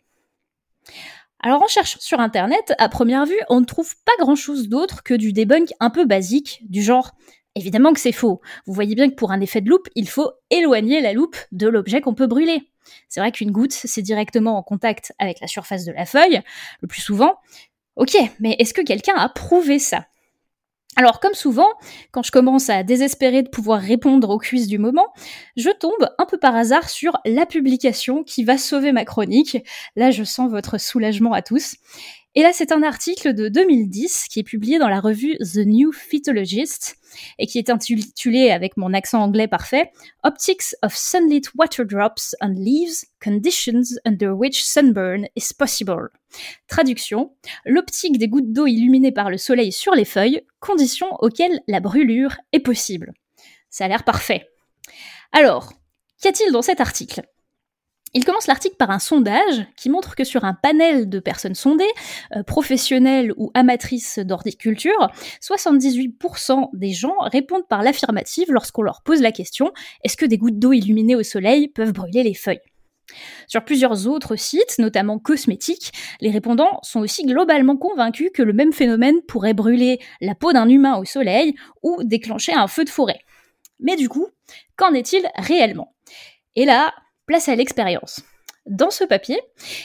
Alors 1.38 1.62
en 1.62 1.68
cherchant 1.68 2.00
sur 2.00 2.18
internet, 2.18 2.74
à 2.78 2.88
première 2.88 3.26
vue, 3.26 3.38
on 3.48 3.60
ne 3.60 3.64
trouve 3.64 3.94
pas 4.04 4.12
grand-chose 4.18 4.68
d'autre 4.68 5.04
que 5.04 5.14
du 5.14 5.32
debunk 5.32 5.72
un 5.78 5.90
peu 5.90 6.04
basique, 6.04 6.64
du 6.68 6.82
genre 6.82 7.12
évidemment 7.54 7.92
que 7.92 8.00
c'est 8.00 8.10
faux. 8.10 8.40
Vous 8.66 8.72
voyez 8.72 8.96
bien 8.96 9.08
que 9.08 9.14
pour 9.14 9.30
un 9.30 9.40
effet 9.40 9.60
de 9.60 9.70
loupe, 9.70 9.88
il 9.94 10.08
faut 10.08 10.32
éloigner 10.50 11.00
la 11.00 11.12
loupe 11.12 11.36
de 11.52 11.68
l'objet 11.68 12.00
qu'on 12.00 12.14
peut 12.14 12.26
brûler. 12.26 12.72
C'est 13.08 13.20
vrai 13.20 13.30
qu'une 13.30 13.52
goutte, 13.52 13.72
c'est 13.72 14.02
directement 14.02 14.58
en 14.58 14.62
contact 14.62 15.12
avec 15.18 15.40
la 15.40 15.46
surface 15.46 15.84
de 15.84 15.92
la 15.92 16.06
feuille, 16.06 16.42
le 16.80 16.88
plus 16.88 17.02
souvent. 17.02 17.36
Ok, 17.96 18.16
mais 18.40 18.56
est-ce 18.58 18.74
que 18.74 18.82
quelqu'un 18.82 19.14
a 19.16 19.28
prouvé 19.28 19.78
ça? 19.78 20.06
Alors, 20.98 21.20
comme 21.20 21.34
souvent, 21.34 21.68
quand 22.10 22.22
je 22.22 22.30
commence 22.30 22.70
à 22.70 22.82
désespérer 22.82 23.42
de 23.42 23.50
pouvoir 23.50 23.80
répondre 23.80 24.30
aux 24.30 24.38
quiz 24.38 24.66
du 24.66 24.78
moment, 24.78 25.08
je 25.56 25.68
tombe 25.68 26.08
un 26.18 26.24
peu 26.24 26.38
par 26.38 26.56
hasard 26.56 26.88
sur 26.88 27.18
la 27.26 27.44
publication 27.44 28.22
qui 28.24 28.44
va 28.44 28.56
sauver 28.56 28.92
ma 28.92 29.04
chronique. 29.04 29.58
Là, 29.94 30.10
je 30.10 30.24
sens 30.24 30.50
votre 30.50 30.78
soulagement 30.78 31.34
à 31.34 31.42
tous. 31.42 31.76
Et 32.34 32.42
là, 32.42 32.50
c'est 32.52 32.72
un 32.72 32.82
article 32.82 33.34
de 33.34 33.48
2010 33.48 34.26
qui 34.28 34.40
est 34.40 34.42
publié 34.42 34.78
dans 34.78 34.88
la 34.88 35.00
revue 35.00 35.36
The 35.38 35.66
New 35.66 35.92
Phytologist 35.92 36.96
et 37.38 37.46
qui 37.46 37.58
est 37.58 37.70
intitulé, 37.70 38.50
avec 38.50 38.76
mon 38.76 38.92
accent 38.94 39.22
anglais 39.22 39.48
parfait, 39.48 39.90
Optics 40.24 40.74
of 40.82 40.96
Sunlit 40.96 41.42
Water 41.56 41.84
Drops 41.84 42.34
on 42.40 42.48
Leaves, 42.48 43.04
Conditions 43.22 43.96
under 44.04 44.32
which 44.36 44.64
sunburn 44.64 45.26
is 45.36 45.52
possible. 45.56 46.10
Traduction, 46.68 47.34
l'optique 47.64 48.18
des 48.18 48.28
gouttes 48.28 48.52
d'eau 48.52 48.66
illuminées 48.66 49.12
par 49.12 49.30
le 49.30 49.38
soleil 49.38 49.72
sur 49.72 49.94
les 49.94 50.04
feuilles, 50.04 50.42
conditions 50.60 51.14
auxquelles 51.20 51.60
la 51.66 51.80
brûlure 51.80 52.36
est 52.52 52.60
possible. 52.60 53.12
Ça 53.70 53.84
a 53.84 53.88
l'air 53.88 54.04
parfait. 54.04 54.48
Alors, 55.32 55.72
qu'y 56.20 56.28
a-t-il 56.28 56.52
dans 56.52 56.62
cet 56.62 56.80
article? 56.80 57.22
Il 58.16 58.24
commence 58.24 58.46
l'article 58.46 58.76
par 58.76 58.90
un 58.90 58.98
sondage 58.98 59.66
qui 59.76 59.90
montre 59.90 60.16
que 60.16 60.24
sur 60.24 60.44
un 60.44 60.54
panel 60.54 61.08
de 61.10 61.20
personnes 61.20 61.54
sondées, 61.54 61.84
euh, 62.34 62.42
professionnelles 62.42 63.34
ou 63.36 63.50
amatrices 63.52 64.18
d'horticulture, 64.18 65.10
78% 65.42 66.70
des 66.72 66.92
gens 66.92 67.16
répondent 67.20 67.68
par 67.68 67.82
l'affirmative 67.82 68.50
lorsqu'on 68.50 68.80
leur 68.80 69.02
pose 69.02 69.20
la 69.20 69.32
question 69.32 69.70
est-ce 70.02 70.16
que 70.16 70.24
des 70.24 70.38
gouttes 70.38 70.58
d'eau 70.58 70.72
illuminées 70.72 71.14
au 71.14 71.22
soleil 71.22 71.68
peuvent 71.68 71.92
brûler 71.92 72.22
les 72.22 72.32
feuilles? 72.32 72.60
Sur 73.46 73.64
plusieurs 73.64 74.06
autres 74.08 74.36
sites, 74.36 74.78
notamment 74.78 75.18
cosmétiques, 75.18 75.92
les 76.22 76.30
répondants 76.30 76.80
sont 76.82 77.00
aussi 77.00 77.24
globalement 77.26 77.76
convaincus 77.76 78.30
que 78.32 78.42
le 78.42 78.54
même 78.54 78.72
phénomène 78.72 79.20
pourrait 79.28 79.54
brûler 79.54 80.00
la 80.22 80.34
peau 80.34 80.54
d'un 80.54 80.70
humain 80.70 80.96
au 80.96 81.04
soleil 81.04 81.54
ou 81.82 82.02
déclencher 82.02 82.54
un 82.54 82.66
feu 82.66 82.84
de 82.84 82.90
forêt. 82.90 83.20
Mais 83.78 83.96
du 83.96 84.08
coup, 84.08 84.26
qu'en 84.76 84.94
est-il 84.94 85.22
réellement? 85.36 85.94
Et 86.54 86.64
là, 86.64 86.94
place 87.26 87.48
à 87.48 87.54
l'expérience. 87.54 88.20
Dans 88.66 88.90
ce 88.90 89.04
papier, 89.04 89.40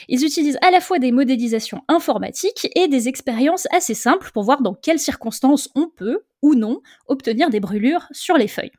ils 0.07 0.25
utilisent 0.25 0.57
à 0.61 0.71
la 0.71 0.81
fois 0.81 0.97
des 0.97 1.11
modélisations 1.11 1.83
informatiques 1.87 2.67
et 2.75 2.87
des 2.87 3.07
expériences 3.07 3.67
assez 3.71 3.93
simples 3.93 4.31
pour 4.33 4.43
voir 4.43 4.61
dans 4.61 4.73
quelles 4.73 4.99
circonstances 4.99 5.69
on 5.75 5.87
peut, 5.87 6.23
ou 6.41 6.55
non, 6.55 6.81
obtenir 7.07 7.51
des 7.51 7.59
brûlures 7.59 8.07
sur 8.11 8.37
les 8.37 8.47
feuilles. 8.47 8.71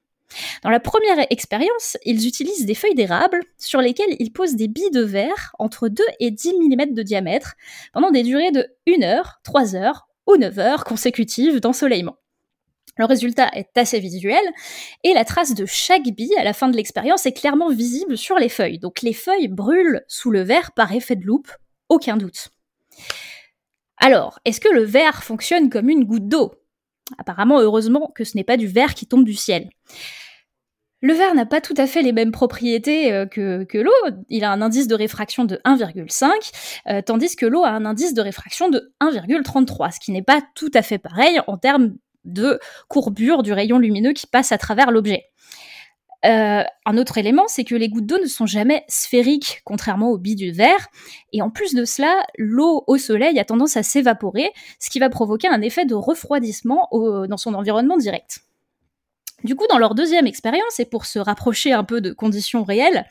Dans 0.65 0.71
la 0.71 0.81
première 0.81 1.25
expérience, 1.31 1.97
ils 2.05 2.27
utilisent 2.27 2.67
des 2.67 2.75
feuilles 2.75 2.95
d'érable 2.95 3.41
sur 3.59 3.81
lesquelles 3.81 4.17
ils 4.19 4.33
posent 4.33 4.57
des 4.57 4.67
billes 4.67 4.91
de 4.91 5.03
verre 5.03 5.53
entre 5.59 5.89
2 5.89 6.03
et 6.19 6.31
10 6.31 6.55
mm 6.55 6.95
de 6.95 7.03
diamètre 7.03 7.55
pendant 7.93 8.11
des 8.11 8.23
durées 8.23 8.51
de 8.51 8.67
1 8.89 9.03
heure, 9.03 9.41
3 9.45 9.77
heures 9.77 10.09
ou 10.27 10.37
9 10.37 10.59
heures 10.59 10.85
consécutives 10.85 11.61
d'ensoleillement. 11.61 12.17
Le 12.99 13.07
résultat 13.07 13.49
est 13.55 13.77
assez 13.77 14.01
visuel 14.01 14.43
et 15.03 15.15
la 15.15 15.25
trace 15.25 15.55
de 15.55 15.65
chaque 15.65 16.03
bille 16.03 16.37
à 16.39 16.45
la 16.45 16.53
fin 16.53 16.69
de 16.69 16.77
l'expérience 16.77 17.25
est 17.25 17.33
clairement 17.33 17.71
visible 17.71 18.19
sur 18.19 18.37
les 18.37 18.51
feuilles. 18.51 18.79
Donc 18.79 19.01
les 19.03 19.15
feuilles 19.15 19.49
brûlent 19.49 20.05
sous 20.09 20.31
le 20.31 20.43
verre 20.43 20.73
par 20.73 20.93
effet 20.93 21.17
de 21.17 21.25
loupe, 21.25 21.51
aucun 21.89 22.17
doute. 22.17 22.51
Alors, 23.97 24.41
est-ce 24.45 24.61
que 24.61 24.73
le 24.73 24.83
verre 24.83 25.23
fonctionne 25.23 25.71
comme 25.71 25.89
une 25.89 26.05
goutte 26.05 26.29
d'eau? 26.29 26.53
Apparemment, 27.19 27.61
heureusement 27.61 28.11
que 28.15 28.25
ce 28.25 28.37
n'est 28.37 28.45
pas 28.45 28.57
du 28.57 28.67
verre 28.67 28.95
qui 28.95 29.07
tombe 29.07 29.25
du 29.25 29.35
ciel. 29.35 29.71
Le 31.01 31.15
verre 31.15 31.35
n'a 31.35 31.47
pas 31.47 31.61
tout 31.61 31.75
à 31.77 31.87
fait 31.87 32.03
les 32.03 32.13
mêmes 32.13 32.31
propriétés 32.31 33.13
euh, 33.13 33.27
que, 33.27 33.79
l'eau. 33.79 34.17
Il 34.29 34.45
a 34.45 34.53
un 34.53 34.63
indice 34.63 34.87
de 34.87 34.95
réfraction 34.95 35.45
de 35.45 35.57
1,5, 35.65 36.31
euh, 36.89 37.03
tandis 37.03 37.35
que 37.35 37.45
l'eau 37.47 37.65
a 37.65 37.71
un 37.71 37.85
indice 37.85 38.15
de 38.15 38.23
réfraction 38.23 38.69
de 38.69 38.93
1,33, 39.01 39.95
ce 39.95 40.01
qui 40.01 40.13
n'est 40.13 40.23
pas 40.23 40.43
tout 40.55 40.71
à 40.75 40.83
fait 40.83 40.99
pareil 40.99 41.41
en 41.49 41.57
termes 41.57 41.97
de 42.25 42.59
courbure 42.89 43.43
du 43.43 43.53
rayon 43.53 43.79
lumineux 43.79 44.13
qui 44.13 44.27
passe 44.27 44.53
à 44.53 44.59
travers 44.59 44.91
l'objet. 44.91 45.27
Euh, 46.25 46.63
un 46.87 46.99
autre 46.99 47.19
élément, 47.19 47.49
c'est 47.49 47.65
que 47.65 47.75
les 47.75 47.89
gouttes 47.89 48.07
d'eau 48.07 48.19
ne 48.19 48.27
sont 48.27 48.47
jamais 48.47 48.85
sphériques, 48.89 49.61
contrairement 49.65 50.11
aux 50.11 50.19
billes 50.19 50.37
du 50.37 50.53
verre. 50.53 50.89
Et 51.33 51.43
en 51.43 51.51
plus 51.51 51.75
de 51.75 51.85
cela, 51.85 52.15
l'eau 52.39 52.85
au 52.87 52.97
soleil 52.97 53.39
a 53.39 53.45
tendance 53.45 53.77
à 53.77 53.83
s'évaporer, 53.83 54.53
ce 54.79 54.91
qui 54.91 55.01
va 55.01 55.09
provoquer 55.09 55.49
un 55.49 55.61
effet 55.63 55.85
de 55.85 55.95
refroidissement 55.95 56.89
dans 56.93 57.37
son 57.37 57.55
environnement 57.55 57.97
direct. 57.97 58.41
Du 59.43 59.57
coup, 59.57 59.67
dans 59.69 59.79
leur 59.79 59.97
deuxième 59.97 60.29
expérience, 60.29 60.79
et 60.79 60.85
pour 60.85 61.07
se 61.07 61.19
rapprocher 61.19 61.73
un 61.73 61.83
peu 61.83 62.01
de 62.01 62.13
conditions 62.13 62.63
réelles, 62.63 63.07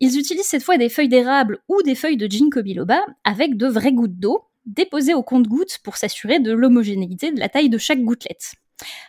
ils 0.00 0.18
utilisent 0.18 0.46
cette 0.46 0.64
fois 0.64 0.78
des 0.78 0.88
feuilles 0.88 1.08
d'érable 1.08 1.60
ou 1.68 1.80
des 1.82 1.94
feuilles 1.94 2.16
de 2.16 2.26
ginkgo 2.26 2.62
biloba 2.62 3.00
avec 3.22 3.56
de 3.56 3.68
vraies 3.68 3.92
gouttes 3.92 4.18
d'eau 4.18 4.42
déposées 4.66 5.14
au 5.14 5.22
compte-gouttes 5.22 5.78
pour 5.82 5.96
s'assurer 5.96 6.40
de 6.40 6.52
l'homogénéité 6.52 7.32
de 7.32 7.40
la 7.40 7.48
taille 7.48 7.70
de 7.70 7.78
chaque 7.78 8.02
gouttelette. 8.02 8.54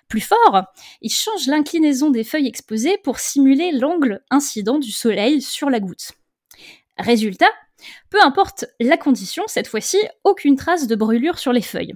Plus 0.07 0.21
fort, 0.21 0.63
ils 1.01 1.11
changent 1.11 1.47
l'inclinaison 1.47 2.09
des 2.09 2.23
feuilles 2.23 2.47
exposées 2.47 2.97
pour 3.03 3.19
simuler 3.19 3.71
l'angle 3.71 4.21
incident 4.29 4.77
du 4.77 4.91
soleil 4.91 5.41
sur 5.41 5.69
la 5.69 5.79
goutte. 5.79 6.11
Résultat, 6.97 7.49
peu 8.09 8.21
importe 8.21 8.65
la 8.79 8.97
condition, 8.97 9.43
cette 9.47 9.67
fois-ci, 9.67 9.97
aucune 10.23 10.55
trace 10.55 10.87
de 10.87 10.95
brûlure 10.95 11.39
sur 11.39 11.53
les 11.53 11.61
feuilles. 11.61 11.93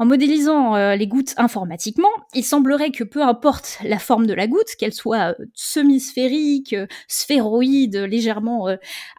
En 0.00 0.06
modélisant 0.06 0.76
euh, 0.76 0.96
les 0.96 1.06
gouttes 1.06 1.34
informatiquement, 1.36 2.08
il 2.32 2.42
semblerait 2.42 2.90
que 2.90 3.04
peu 3.04 3.22
importe 3.22 3.78
la 3.84 3.98
forme 3.98 4.26
de 4.26 4.32
la 4.32 4.46
goutte, 4.46 4.74
qu'elle 4.78 4.94
soit 4.94 5.38
euh, 5.38 5.44
semi-sphérique, 5.52 6.72
euh, 6.72 6.86
sphéroïde, 7.06 7.96
légèrement 7.96 8.68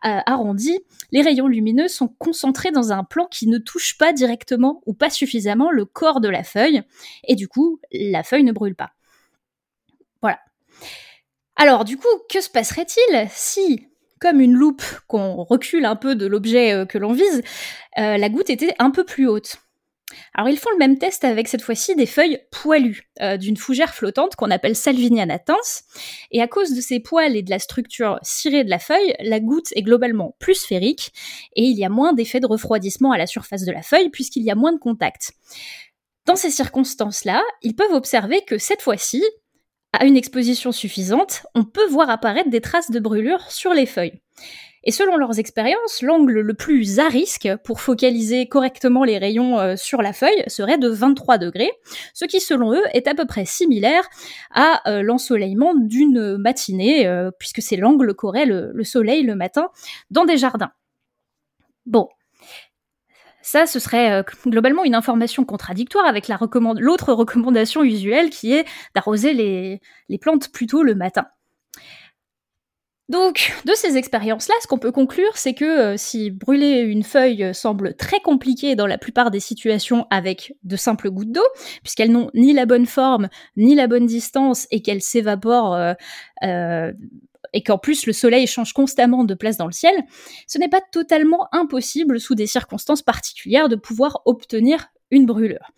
arrondie, 0.02 0.80
les 1.12 1.22
rayons 1.22 1.46
lumineux 1.46 1.88
sont 1.88 2.08
concentrés 2.08 2.72
dans 2.72 2.92
un 2.92 3.04
plan 3.04 3.28
qui 3.28 3.46
ne 3.46 3.60
touche 3.60 3.96
pas 4.00 4.12
directement 4.12 4.82
ou 4.88 4.96
pas 4.96 5.12
suffisamment 5.12 5.70
le 5.70 5.86
corps 5.86 6.20
de 6.20 6.30
la 6.30 6.44
feuille, 6.44 6.82
et 7.26 7.36
du 7.36 7.48
coup, 7.48 7.80
la 7.92 8.24
feuille 8.24 8.44
ne 8.44 8.52
brûle 8.52 8.76
pas. 8.76 8.90
Voilà. 10.24 10.40
Alors, 11.58 11.86
du 11.86 11.98
coup, 11.98 12.08
que 12.28 12.42
se 12.42 12.50
passerait-il 12.50 13.28
si, 13.30 13.88
comme 14.20 14.42
une 14.42 14.56
loupe 14.56 14.84
qu'on 15.08 15.44
recule 15.44 15.86
un 15.86 15.96
peu 15.96 16.16
de 16.16 16.26
l'objet 16.26 16.88
que 16.90 16.98
l'on 16.98 17.14
vise, 17.14 17.44
la 17.98 18.30
goutte 18.30 18.50
était 18.50 18.74
un 18.80 18.90
peu 18.90 19.04
plus 19.04 19.28
haute? 19.28 19.58
Alors 20.34 20.50
ils 20.50 20.58
font 20.58 20.70
le 20.72 20.78
même 20.78 20.98
test 20.98 21.24
avec 21.24 21.48
cette 21.48 21.62
fois-ci 21.62 21.96
des 21.96 22.06
feuilles 22.06 22.40
poilues 22.52 23.10
euh, 23.22 23.38
d'une 23.38 23.58
fougère 23.58 23.94
flottante 23.94 24.36
qu'on 24.36 24.52
appelle 24.52 24.76
Salvinia 24.76 25.26
natans. 25.26 25.56
Et 26.32 26.42
à 26.42 26.48
cause 26.48 26.74
de 26.74 26.82
ces 26.82 27.00
poils 27.00 27.36
et 27.36 27.44
de 27.44 27.50
la 27.50 27.60
structure 27.60 28.20
cirée 28.22 28.64
de 28.64 28.70
la 28.70 28.80
feuille, 28.80 29.14
la 29.20 29.40
goutte 29.40 29.72
est 29.76 29.82
globalement 29.82 30.36
plus 30.40 30.56
sphérique 30.56 31.12
et 31.56 31.64
il 31.64 31.78
y 31.78 31.86
a 31.86 31.90
moins 31.90 32.14
d'effet 32.14 32.40
de 32.40 32.48
refroidissement 32.48 33.12
à 33.12 33.18
la 33.18 33.28
surface 33.28 33.64
de 33.64 33.72
la 33.72 33.82
feuille 33.82 34.10
puisqu'il 34.10 34.44
y 34.44 34.52
a 34.52 34.56
moins 34.56 34.74
de 34.74 34.80
contact. 34.80 35.34
Dans 36.26 36.36
ces 36.36 36.52
circonstances-là, 36.52 37.42
ils 37.62 37.76
peuvent 37.76 37.94
observer 37.94 38.42
que 38.46 38.58
cette 38.58 38.82
fois-ci, 38.82 39.24
à 39.92 40.06
une 40.06 40.16
exposition 40.16 40.72
suffisante, 40.72 41.46
on 41.56 41.66
peut 41.66 41.88
voir 41.88 42.10
apparaître 42.10 42.50
des 42.50 42.62
traces 42.62 42.92
de 42.92 43.00
brûlure 43.00 43.52
sur 43.52 43.74
les 43.74 43.86
feuilles. 43.86 44.22
Et 44.84 44.92
selon 44.92 45.16
leurs 45.18 45.38
expériences, 45.38 46.02
l'angle 46.02 46.40
le 46.40 46.54
plus 46.56 47.00
à 47.00 47.08
risque 47.08 47.48
pour 47.64 47.82
focaliser 47.82 48.48
correctement 48.48 49.04
les 49.04 49.20
rayons 49.20 49.60
euh, 49.60 49.76
sur 49.76 50.02
la 50.02 50.12
feuille 50.12 50.44
serait 50.48 50.80
de 50.80 50.90
23 50.90 51.38
degrés, 51.38 51.72
ce 52.14 52.26
qui 52.26 52.40
selon 52.40 52.74
eux 52.74 52.84
est 52.94 53.08
à 53.08 53.14
peu 53.14 53.26
près 53.26 53.46
similaire 53.46 54.08
à 54.50 54.82
euh, 54.90 55.04
l'ensoleillement 55.04 55.76
d'une 55.76 56.38
matinée, 56.38 57.06
euh, 57.08 57.30
puisque 57.38 57.62
c'est 57.62 57.76
l'angle 57.76 58.16
qu'aurait 58.16 58.46
le, 58.46 58.72
le 58.74 58.84
soleil 58.84 59.22
le 59.24 59.36
matin 59.36 59.70
dans 60.10 60.26
des 60.26 60.38
jardins. 60.38 60.72
Bon, 61.86 62.10
ça, 63.44 63.66
ce 63.66 63.80
serait 63.80 64.24
globalement 64.46 64.84
une 64.84 64.94
information 64.94 65.46
contradictoire 65.46 66.06
avec 66.06 66.28
l'autre 66.28 67.14
recommandation 67.14 67.84
usuelle 67.84 68.30
qui 68.30 68.54
est 68.54 68.66
d'arroser 68.94 69.34
les, 69.34 69.82
les, 70.10 70.18
plantes 70.20 70.52
plutôt 70.52 70.84
le 70.84 70.94
matin. 70.94 71.26
Donc, 73.12 73.52
de 73.66 73.74
ces 73.74 73.98
expériences-là, 73.98 74.56
ce 74.62 74.68
qu'on 74.68 74.78
peut 74.78 74.94
conclure, 74.94 75.36
c'est 75.36 75.54
que 75.54 75.66
euh, 75.66 75.98
si 75.98 76.32
brûler 76.32 76.80
une 76.80 77.04
feuille 77.04 77.54
semble 77.54 77.94
très 77.94 78.22
compliqué 78.22 78.78
dans 78.78 78.88
la 78.88 78.98
plupart 78.98 79.32
des 79.32 79.42
situations 79.42 80.08
avec 80.10 80.56
de 80.64 80.78
simples 80.78 81.10
gouttes 81.10 81.34
d'eau, 81.34 81.46
puisqu'elles 81.84 82.14
n'ont 82.14 82.32
ni 82.34 82.54
la 82.54 82.66
bonne 82.66 82.86
forme, 82.86 83.28
ni 83.58 83.76
la 83.76 83.88
bonne 83.88 84.06
distance, 84.06 84.66
et 84.72 84.82
qu'elles 84.82 85.02
s'évaporent, 85.02 85.76
euh, 85.76 85.94
euh, 86.46 86.94
et 87.52 87.64
qu'en 87.64 87.78
plus 87.78 88.06
le 88.06 88.14
soleil 88.14 88.48
change 88.48 88.72
constamment 88.72 89.26
de 89.26 89.34
place 89.34 89.58
dans 89.58 89.68
le 89.68 89.74
ciel, 89.74 90.06
ce 90.48 90.58
n'est 90.58 90.70
pas 90.70 90.82
totalement 90.94 91.50
impossible, 91.52 92.18
sous 92.18 92.34
des 92.34 92.48
circonstances 92.48 93.02
particulières, 93.02 93.68
de 93.68 93.76
pouvoir 93.76 94.22
obtenir 94.24 94.88
une 95.10 95.26
brûlure. 95.26 95.74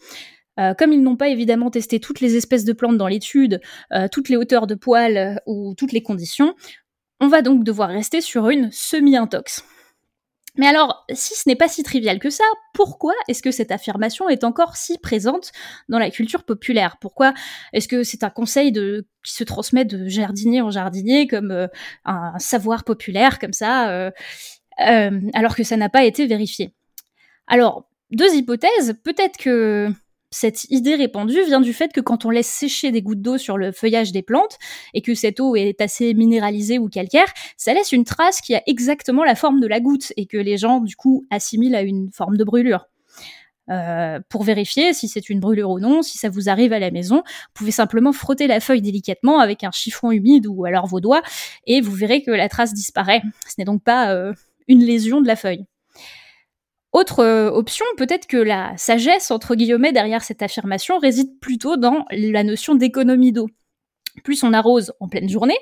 comme 0.78 0.94
ils 0.94 1.02
n'ont 1.02 1.16
pas 1.16 1.30
évidemment 1.30 1.72
testé 1.72 2.00
toutes 2.00 2.20
les 2.20 2.36
espèces 2.36 2.64
de 2.64 2.74
plantes 2.74 2.98
dans 2.98 3.08
l'étude, 3.08 3.60
toutes 4.12 4.30
les 4.30 4.36
hauteurs 4.36 4.68
de 4.68 4.76
poils 4.76 5.42
ou 5.48 5.74
toutes 5.74 5.94
les 5.94 6.04
conditions, 6.04 6.54
on 7.24 7.28
va 7.30 7.42
donc 7.42 7.64
devoir 7.64 7.88
rester 7.88 8.20
sur 8.20 8.50
une 8.50 8.70
semi-intox. 8.74 9.64
Mais 10.58 10.68
alors, 10.68 11.06
si 11.14 11.36
ce 11.36 11.48
n'est 11.48 11.56
pas 11.56 11.70
si 11.70 11.82
trivial 11.82 12.20
que 12.20 12.30
ça, 12.30 12.44
pourquoi 12.74 13.14
est-ce 13.30 13.42
que 13.42 13.50
cette 13.50 13.72
affirmation 13.72 14.28
est 14.28 14.44
encore 14.44 14.76
si 14.76 14.98
présente 14.98 15.54
dans 15.88 16.00
la 16.00 16.12
culture 16.12 16.44
populaire? 16.44 16.98
Pourquoi 17.00 17.34
est-ce 17.72 17.88
que 17.88 18.04
c'est 18.04 18.24
un 18.24 18.30
conseil 18.30 18.74
qui 18.74 19.34
se 19.34 19.46
transmet 19.46 19.86
de 19.86 20.08
jardinier 20.10 20.62
en 20.62 20.70
jardinier 20.70 21.28
comme 21.28 21.52
euh, 21.52 21.68
un 22.04 22.38
savoir 22.40 22.84
populaire 22.84 23.40
comme 23.40 23.54
ça, 23.54 23.90
euh, 23.90 24.12
euh, 24.86 25.22
alors 25.34 25.56
que 25.56 25.64
ça 25.64 25.78
n'a 25.78 25.90
pas 25.90 26.04
été 26.04 26.28
vérifié? 26.28 26.76
Alors, 27.48 27.90
deux 28.12 28.36
hypothèses. 28.36 28.96
Peut-être 29.02 29.38
que 29.38 29.90
cette 30.34 30.66
idée 30.66 30.96
répandue 30.96 31.44
vient 31.44 31.62
du 31.62 31.74
fait 31.74 31.94
que 31.94 32.02
quand 32.02 32.26
on 32.26 32.30
laisse 32.30 32.48
sécher 32.48 32.92
des 32.92 33.02
gouttes 33.02 33.22
d'eau 33.22 33.38
sur 33.38 33.58
le 33.58 33.72
feuillage 33.72 34.12
des 34.12 34.24
plantes 34.24 34.58
et 34.94 35.02
que 35.02 35.14
cette 35.14 35.40
eau 35.40 35.56
est 35.56 35.80
assez 35.80 36.14
minéralisée 36.14 36.80
ou 36.80 36.90
calcaire, 36.90 37.32
ça 37.56 37.74
laisse 37.74 37.92
une 37.92 38.04
trace 38.04 38.42
qui 38.42 38.56
a 38.56 38.64
exactement 38.66 39.24
la 39.24 39.36
forme 39.36 39.60
de 39.60 39.68
la 39.68 39.80
goutte 39.80 40.12
et 40.18 40.26
que 40.26 40.38
les 40.38 40.58
gens 40.58 40.80
du 40.80 40.96
coup 40.96 41.26
assimilent 41.30 41.76
à 41.76 41.84
une 41.84 42.12
forme 42.12 42.38
de 42.38 42.44
brûlure. 42.44 42.88
Euh, 43.70 44.20
pour 44.28 44.44
vérifier 44.44 44.94
si 44.94 45.08
c'est 45.08 45.30
une 45.30 45.40
brûlure 45.40 45.70
ou 45.70 45.80
non, 45.80 46.02
si 46.02 46.18
ça 46.18 46.30
vous 46.30 46.50
arrive 46.50 46.74
à 46.74 46.80
la 46.80 46.92
maison, 46.92 47.18
vous 47.18 47.52
pouvez 47.54 47.72
simplement 47.72 48.12
frotter 48.12 48.48
la 48.48 48.60
feuille 48.60 48.82
délicatement 48.82 49.40
avec 49.40 49.64
un 49.64 49.72
chiffon 49.72 50.12
humide 50.12 50.48
ou 50.48 50.66
alors 50.66 50.88
vos 50.88 51.00
doigts 51.00 51.22
et 51.66 51.80
vous 51.80 51.94
verrez 51.94 52.24
que 52.24 52.32
la 52.32 52.50
trace 52.50 52.74
disparaît. 52.74 53.22
Ce 53.48 53.54
n'est 53.58 53.66
donc 53.66 53.84
pas 53.84 54.12
euh, 54.14 54.34
une 54.68 54.84
lésion 54.84 55.22
de 55.22 55.28
la 55.28 55.36
feuille. 55.36 55.66
Autre 56.94 57.22
euh, 57.22 57.50
option, 57.50 57.86
peut-être 57.98 58.28
que 58.28 58.38
la 58.38 58.78
sagesse, 58.78 59.32
entre 59.32 59.56
guillemets, 59.56 59.92
derrière 59.92 60.24
cette 60.24 60.44
affirmation 60.44 61.00
réside 61.00 61.40
plutôt 61.40 61.76
dans 61.76 62.06
la 62.12 62.44
notion 62.44 62.76
d'économie 62.76 63.32
d'eau. 63.32 63.50
Plus 64.24 64.44
on 64.44 64.54
arrose 64.54 64.94
en 65.00 65.08
pleine 65.08 65.28
journée, 65.28 65.58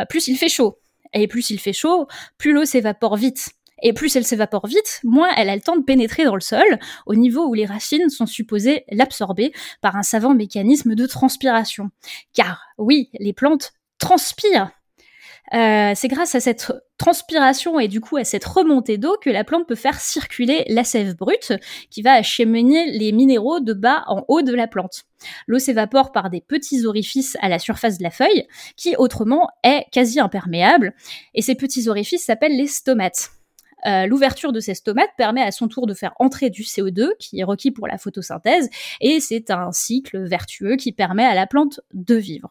euh, 0.00 0.06
plus 0.06 0.26
il 0.26 0.36
fait 0.36 0.48
chaud. 0.48 0.78
Et 1.12 1.28
plus 1.28 1.50
il 1.50 1.60
fait 1.60 1.74
chaud, 1.74 2.08
plus 2.38 2.52
l'eau 2.52 2.64
s'évapore 2.64 3.16
vite. 3.16 3.50
Et 3.82 3.92
plus 3.92 4.16
elle 4.16 4.24
s'évapore 4.24 4.66
vite, 4.66 5.00
moins 5.04 5.28
elle 5.36 5.50
a 5.50 5.54
le 5.54 5.60
temps 5.60 5.76
de 5.76 5.82
pénétrer 5.82 6.24
dans 6.24 6.34
le 6.34 6.40
sol, 6.40 6.64
au 7.04 7.14
niveau 7.14 7.46
où 7.46 7.52
les 7.52 7.66
racines 7.66 8.08
sont 8.08 8.24
supposées 8.24 8.84
l'absorber 8.90 9.52
par 9.82 9.96
un 9.96 10.02
savant 10.02 10.34
mécanisme 10.34 10.94
de 10.94 11.06
transpiration. 11.06 11.90
Car 12.32 12.64
oui, 12.78 13.10
les 13.18 13.34
plantes 13.34 13.74
transpirent 13.98 14.70
euh, 15.52 15.92
c'est 15.94 16.08
grâce 16.08 16.34
à 16.34 16.40
cette 16.40 16.72
transpiration 16.96 17.78
et 17.78 17.88
du 17.88 18.00
coup 18.00 18.16
à 18.16 18.24
cette 18.24 18.44
remontée 18.44 18.96
d'eau 18.96 19.16
que 19.20 19.28
la 19.28 19.44
plante 19.44 19.66
peut 19.68 19.74
faire 19.74 20.00
circuler 20.00 20.64
la 20.68 20.84
sève 20.84 21.16
brute 21.16 21.52
qui 21.90 22.00
va 22.00 22.12
acheminer 22.14 22.90
les 22.92 23.12
minéraux 23.12 23.60
de 23.60 23.74
bas 23.74 24.04
en 24.06 24.24
haut 24.28 24.42
de 24.42 24.54
la 24.54 24.66
plante. 24.66 25.02
L'eau 25.46 25.58
s'évapore 25.58 26.12
par 26.12 26.30
des 26.30 26.40
petits 26.40 26.86
orifices 26.86 27.36
à 27.40 27.48
la 27.48 27.58
surface 27.58 27.98
de 27.98 28.02
la 28.02 28.10
feuille 28.10 28.46
qui 28.76 28.96
autrement 28.96 29.48
est 29.62 29.84
quasi 29.92 30.18
imperméable 30.18 30.94
et 31.34 31.42
ces 31.42 31.54
petits 31.54 31.88
orifices 31.88 32.24
s'appellent 32.24 32.56
les 32.56 32.68
stomates. 32.68 33.30
Euh, 33.86 34.06
l'ouverture 34.06 34.52
de 34.52 34.60
ces 34.60 34.74
stomates 34.74 35.10
permet 35.18 35.42
à 35.42 35.50
son 35.50 35.68
tour 35.68 35.86
de 35.86 35.92
faire 35.92 36.14
entrer 36.18 36.48
du 36.48 36.62
CO2 36.62 37.10
qui 37.18 37.40
est 37.40 37.44
requis 37.44 37.70
pour 37.70 37.86
la 37.86 37.98
photosynthèse 37.98 38.70
et 39.02 39.20
c'est 39.20 39.50
un 39.50 39.72
cycle 39.72 40.26
vertueux 40.26 40.76
qui 40.76 40.92
permet 40.92 41.26
à 41.26 41.34
la 41.34 41.46
plante 41.46 41.80
de 41.92 42.14
vivre. 42.14 42.48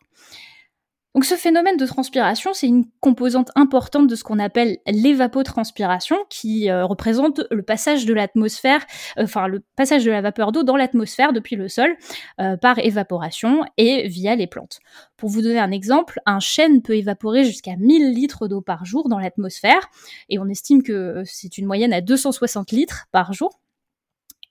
Donc 1.14 1.26
ce 1.26 1.36
phénomène 1.36 1.78
de 1.78 1.86
transpiration, 1.86 2.54
c'est 2.54 2.68
une 2.68 2.86
composante 3.00 3.52
importante 3.56 4.08
de 4.08 4.16
ce 4.16 4.24
qu'on 4.24 4.40
appelle 4.40 4.80
l'évapotranspiration, 4.88 6.18
qui 6.30 6.72
euh, 6.72 6.86
représente 6.86 7.42
le 7.52 7.62
passage 7.62 8.06
de 8.06 8.14
l'atmosphère, 8.16 8.84
euh, 9.20 9.24
enfin 9.26 9.48
le 9.48 9.64
passage 9.76 10.04
de 10.06 10.12
la 10.12 10.22
vapeur 10.22 10.52
d'eau 10.52 10.64
dans 10.64 10.76
l'atmosphère 10.76 11.32
depuis 11.32 11.56
le 11.56 11.68
sol 11.68 11.96
euh, 12.42 12.58
par 12.58 12.80
évaporation 12.80 13.64
et 13.78 14.08
via 14.08 14.36
les 14.36 14.48
plantes. 14.48 14.80
Pour 15.16 15.30
vous 15.30 15.44
donner 15.44 15.60
un 15.60 15.72
exemple, 15.72 16.20
un 16.26 16.40
chêne 16.40 16.82
peut 16.82 16.98
évaporer 16.98 17.44
jusqu'à 17.44 17.76
1000 17.78 18.12
litres 18.14 18.48
d'eau 18.48 18.62
par 18.62 18.84
jour 18.84 19.08
dans 19.08 19.20
l'atmosphère, 19.20 19.90
et 20.30 20.40
on 20.40 20.48
estime 20.48 20.82
que 20.82 21.22
c'est 21.26 21.60
une 21.60 21.68
moyenne 21.68 21.94
à 21.94 22.02
260 22.02 22.72
litres 22.72 23.06
par 23.12 23.34
jour. 23.34 23.60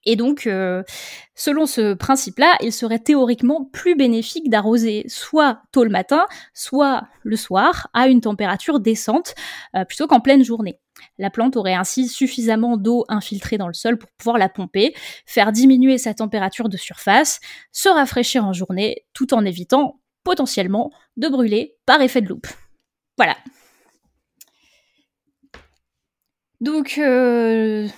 Et 0.05 0.17
donc, 0.17 0.47
euh, 0.47 0.83
selon 1.35 1.67
ce 1.67 1.95
principe-là, 1.95 2.57
il 2.61 2.73
serait 2.73 2.99
théoriquement 2.99 3.65
plus 3.73 3.95
bénéfique 3.95 4.51
d'arroser 4.51 5.05
soit 5.09 5.63
tôt 5.71 5.85
le 5.85 5.91
matin, 5.91 6.27
soit 6.55 7.05
le 7.23 7.37
soir, 7.37 7.89
à 7.95 8.09
une 8.09 8.21
température 8.21 8.81
décente, 8.81 9.35
euh, 9.77 9.85
plutôt 9.85 10.07
qu'en 10.07 10.21
pleine 10.21 10.45
journée. 10.45 10.81
La 11.19 11.31
plante 11.31 11.57
aurait 11.57 11.75
ainsi 11.75 12.09
suffisamment 12.09 12.77
d'eau 12.77 13.05
infiltrée 13.09 13.59
dans 13.59 13.69
le 13.69 13.75
sol 13.75 13.99
pour 13.99 14.11
pouvoir 14.19 14.39
la 14.39 14.49
pomper, 14.49 14.95
faire 15.27 15.53
diminuer 15.53 15.99
sa 15.99 16.15
température 16.15 16.69
de 16.69 16.77
surface, 16.77 17.41
se 17.73 17.89
rafraîchir 17.89 18.45
en 18.45 18.53
journée, 18.53 19.05
tout 19.13 19.35
en 19.35 19.45
évitant 19.45 20.01
potentiellement 20.25 20.93
de 21.17 21.29
brûler 21.29 21.77
par 21.87 22.01
effet 22.01 22.21
de 22.21 22.29
loupe. 22.29 22.47
Voilà. 23.17 23.37
Donc, 26.63 26.95
euh, 26.97 27.89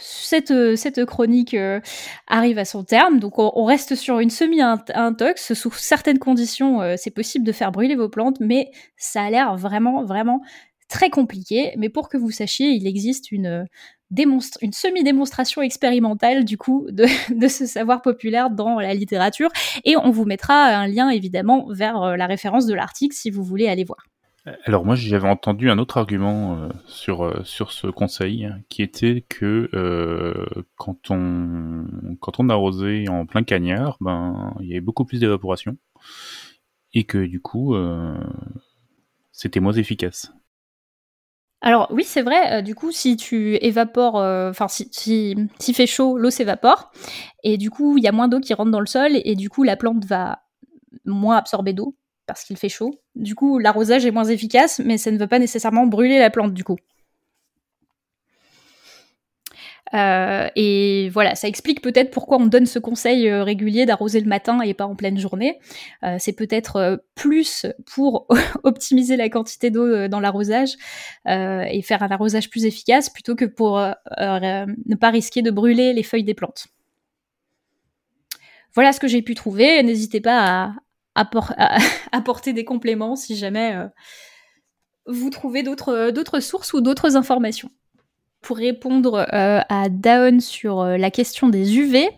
cette, 0.00 0.76
cette, 0.76 1.04
chronique 1.04 1.52
euh, 1.52 1.80
arrive 2.26 2.56
à 2.56 2.64
son 2.64 2.82
terme. 2.82 3.20
Donc, 3.20 3.34
on, 3.38 3.64
reste 3.64 3.94
sur 3.94 4.20
une 4.20 4.30
semi-intox. 4.30 5.52
Sous 5.52 5.70
certaines 5.72 6.18
conditions, 6.18 6.80
euh, 6.80 6.94
c'est 6.96 7.10
possible 7.10 7.44
de 7.44 7.52
faire 7.52 7.72
brûler 7.72 7.94
vos 7.94 8.08
plantes, 8.08 8.38
mais 8.40 8.70
ça 8.96 9.24
a 9.24 9.28
l'air 9.28 9.54
vraiment, 9.58 10.02
vraiment 10.02 10.40
très 10.88 11.10
compliqué. 11.10 11.74
Mais 11.76 11.90
pour 11.90 12.08
que 12.08 12.16
vous 12.16 12.30
sachiez, 12.30 12.70
il 12.70 12.86
existe 12.86 13.30
une, 13.32 13.66
une 14.18 14.72
semi-démonstration 14.72 15.60
expérimentale 15.60 16.46
du 16.46 16.56
coup 16.56 16.86
de, 16.90 17.04
de, 17.38 17.48
ce 17.48 17.66
savoir 17.66 18.00
populaire 18.00 18.48
dans 18.48 18.80
la 18.80 18.94
littérature. 18.94 19.50
Et 19.84 19.94
on 19.98 20.10
vous 20.10 20.24
mettra 20.24 20.54
un 20.68 20.86
lien 20.86 21.10
évidemment 21.10 21.66
vers 21.68 22.16
la 22.16 22.26
référence 22.26 22.64
de 22.64 22.72
l'article 22.72 23.14
si 23.14 23.30
vous 23.30 23.44
voulez 23.44 23.68
aller 23.68 23.84
voir. 23.84 24.06
Alors 24.64 24.84
moi 24.84 24.94
j'avais 24.94 25.28
entendu 25.28 25.70
un 25.70 25.78
autre 25.78 25.96
argument 25.96 26.56
euh, 26.56 26.68
sur, 26.86 27.24
euh, 27.24 27.42
sur 27.42 27.72
ce 27.72 27.88
conseil 27.88 28.48
qui 28.68 28.82
était 28.82 29.24
que 29.28 29.68
euh, 29.74 30.46
quand, 30.76 31.10
on, 31.10 32.48
arrosait 32.48 33.08
en 33.08 33.26
plein 33.26 33.42
cagnard, 33.42 33.96
ben, 34.00 34.54
il 34.60 34.68
y 34.68 34.72
avait 34.72 34.80
beaucoup 34.80 35.04
plus 35.04 35.18
d'évaporation 35.18 35.76
et 36.94 37.02
que 37.04 37.18
du 37.26 37.40
coup 37.40 37.74
c'était 39.32 39.60
moins 39.60 39.72
efficace. 39.72 40.32
Alors 41.60 41.88
oui 41.90 42.04
c'est 42.04 42.22
vrai, 42.22 42.62
du 42.62 42.76
coup 42.76 42.92
si 42.92 43.16
tu 43.16 43.56
évapores, 43.56 44.14
enfin 44.14 44.68
si, 44.68 44.88
si, 44.92 45.34
si 45.58 45.74
fait 45.74 45.88
chaud, 45.88 46.18
l'eau 46.18 46.30
s'évapore 46.30 46.92
et 47.42 47.58
du 47.58 47.70
coup 47.70 47.98
il 47.98 48.04
y 48.04 48.08
a 48.08 48.12
moins 48.12 48.28
d'eau 48.28 48.38
qui 48.38 48.54
rentre 48.54 48.70
dans 48.70 48.80
le 48.80 48.86
sol 48.86 49.10
et 49.12 49.34
du 49.34 49.50
coup 49.50 49.64
la 49.64 49.76
plante 49.76 50.04
va 50.04 50.38
moins 51.04 51.36
absorber 51.36 51.72
d'eau 51.72 51.96
parce 52.26 52.44
qu'il 52.44 52.56
fait 52.56 52.68
chaud. 52.68 53.00
Du 53.14 53.34
coup, 53.34 53.58
l'arrosage 53.58 54.04
est 54.06 54.10
moins 54.10 54.24
efficace, 54.24 54.80
mais 54.84 54.98
ça 54.98 55.10
ne 55.10 55.18
veut 55.18 55.26
pas 55.26 55.38
nécessairement 55.38 55.86
brûler 55.86 56.18
la 56.18 56.30
plante 56.30 56.54
du 56.54 56.64
coup. 56.64 56.76
Euh, 59.94 60.48
et 60.56 61.08
voilà, 61.10 61.34
ça 61.34 61.48
explique 61.48 61.80
peut-être 61.80 62.10
pourquoi 62.10 62.38
on 62.38 62.46
donne 62.46 62.66
ce 62.66 62.78
conseil 62.78 63.28
euh, 63.28 63.44
régulier 63.44 63.86
d'arroser 63.86 64.20
le 64.20 64.26
matin 64.26 64.60
et 64.60 64.74
pas 64.74 64.86
en 64.86 64.96
pleine 64.96 65.18
journée. 65.18 65.58
Euh, 66.02 66.16
c'est 66.18 66.32
peut-être 66.32 67.04
plus 67.14 67.66
pour 67.86 68.26
optimiser 68.64 69.16
la 69.16 69.28
quantité 69.28 69.70
d'eau 69.70 70.08
dans 70.08 70.20
l'arrosage 70.20 70.74
et 71.26 71.82
faire 71.82 72.02
un 72.02 72.08
arrosage 72.08 72.50
plus 72.50 72.64
efficace 72.64 73.10
plutôt 73.10 73.34
que 73.34 73.44
pour 73.44 73.78
ne 73.78 74.94
pas 74.94 75.10
risquer 75.10 75.42
de 75.42 75.50
brûler 75.50 75.92
les 75.92 76.02
feuilles 76.02 76.24
des 76.24 76.34
plantes. 76.34 76.66
Voilà 78.74 78.92
ce 78.92 79.00
que 79.00 79.08
j'ai 79.08 79.22
pu 79.22 79.34
trouver. 79.34 79.82
N'hésitez 79.82 80.20
pas 80.20 80.44
à, 80.44 80.72
apporter 82.12 82.52
des 82.52 82.64
compléments 82.64 83.16
si 83.16 83.36
jamais 83.36 83.74
euh, 83.74 83.86
vous 85.06 85.30
trouvez 85.30 85.62
d'autres 85.62 86.40
sources 86.40 86.72
ou 86.72 86.80
d'autres 86.80 87.16
informations. 87.16 87.70
Pour 88.42 88.58
répondre 88.58 89.26
euh, 89.32 89.60
à 89.68 89.88
Daon 89.88 90.38
sur 90.38 90.80
euh, 90.80 90.96
la 90.98 91.10
question 91.10 91.48
des 91.48 91.78
UV, 91.78 92.08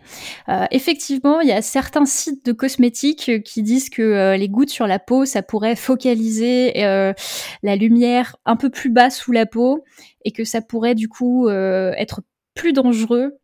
effectivement, 0.69 1.39
il 1.39 1.47
y 1.47 1.51
a 1.51 1.61
certains 1.61 2.05
sites 2.05 2.45
de 2.45 2.51
cosmétiques 2.51 3.43
qui 3.43 3.63
disent 3.63 3.89
que 3.89 4.35
les 4.35 4.49
gouttes 4.49 4.69
sur 4.69 4.85
la 4.85 4.99
peau, 4.99 5.25
ça 5.25 5.41
pourrait 5.41 5.75
focaliser 5.75 6.73
la 6.75 7.75
lumière 7.75 8.35
un 8.45 8.57
peu 8.57 8.69
plus 8.69 8.89
bas 8.89 9.09
sous 9.09 9.31
la 9.31 9.45
peau 9.45 9.83
et 10.25 10.31
que 10.31 10.43
ça 10.43 10.61
pourrait 10.61 10.95
du 10.95 11.07
coup 11.07 11.49
être 11.49 12.21
plus 12.53 12.73
dangereux 12.73 13.39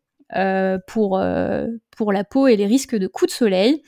pour, 0.88 1.24
pour 1.98 2.12
la 2.12 2.24
peau 2.24 2.48
et 2.48 2.56
les 2.56 2.66
risques 2.68 2.96
de 2.96 3.08
coups 3.08 3.32
de 3.32 3.36
soleil. 3.36 3.82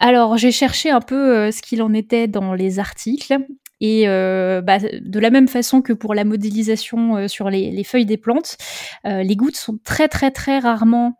Alors, 0.00 0.36
j'ai 0.36 0.52
cherché 0.52 0.90
un 0.90 1.00
peu 1.00 1.36
euh, 1.36 1.50
ce 1.50 1.60
qu'il 1.60 1.82
en 1.82 1.92
était 1.92 2.28
dans 2.28 2.54
les 2.54 2.78
articles. 2.78 3.36
Et 3.80 4.08
euh, 4.08 4.60
bah, 4.60 4.78
de 4.80 5.20
la 5.20 5.30
même 5.30 5.46
façon 5.46 5.82
que 5.82 5.92
pour 5.92 6.12
la 6.12 6.24
modélisation 6.24 7.16
euh, 7.16 7.28
sur 7.28 7.48
les, 7.48 7.84
feuilles 7.84 8.06
des 8.06 8.16
plantes, 8.16 8.56
les 9.04 9.36
gouttes 9.36 9.56
sont 9.56 9.78
très 9.84 10.08
très 10.08 10.32
très 10.32 10.58
rarement 10.58 11.14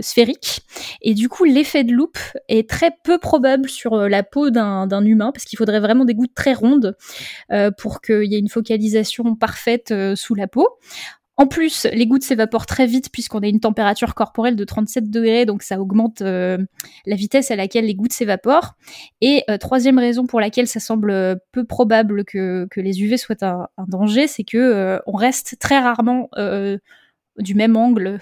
sphériques. 0.00 0.62
Et 1.02 1.12
du 1.12 1.28
coup, 1.28 1.44
l'effet 1.44 1.84
de 1.84 1.92
loupe 1.92 2.18
est 2.48 2.68
très 2.68 2.90
peu 3.04 3.18
probable 3.18 3.68
sur 3.68 3.96
la 3.96 4.22
peau 4.22 4.48
d'un 4.48 5.04
humain, 5.04 5.30
parce 5.32 5.44
qu'il 5.44 5.58
faudrait 5.58 5.80
vraiment 5.80 6.06
des 6.06 6.14
gouttes 6.14 6.34
très 6.34 6.54
rondes 6.54 6.96
pour 7.76 8.00
qu'il 8.00 8.24
y 8.24 8.34
ait 8.34 8.38
une 8.38 8.48
focalisation 8.48 9.36
parfaite 9.36 9.92
sous 10.14 10.34
la 10.34 10.48
peau. 10.48 10.66
En 11.38 11.46
plus, 11.46 11.86
les 11.92 12.06
gouttes 12.06 12.24
s'évaporent 12.24 12.66
très 12.66 12.86
vite 12.86 13.10
puisqu'on 13.10 13.40
a 13.40 13.46
une 13.46 13.60
température 13.60 14.14
corporelle 14.14 14.54
de 14.54 14.64
37 14.64 15.10
degrés, 15.10 15.46
donc 15.46 15.62
ça 15.62 15.80
augmente 15.80 16.20
euh, 16.20 16.58
la 17.06 17.16
vitesse 17.16 17.50
à 17.50 17.56
laquelle 17.56 17.86
les 17.86 17.94
gouttes 17.94 18.12
s'évaporent. 18.12 18.74
Et 19.22 19.42
euh, 19.48 19.56
troisième 19.56 19.98
raison 19.98 20.26
pour 20.26 20.40
laquelle 20.40 20.68
ça 20.68 20.78
semble 20.78 21.40
peu 21.52 21.64
probable 21.64 22.24
que, 22.24 22.68
les 22.76 23.02
UV 23.02 23.16
soient 23.16 23.42
un, 23.42 23.68
danger, 23.88 24.26
c'est 24.26 24.44
que 24.44 24.58
euh, 24.58 24.98
on 25.06 25.12
reste 25.12 25.56
très 25.58 25.78
rarement 25.78 26.28
du 27.38 27.54
même 27.54 27.76
angle 27.76 28.18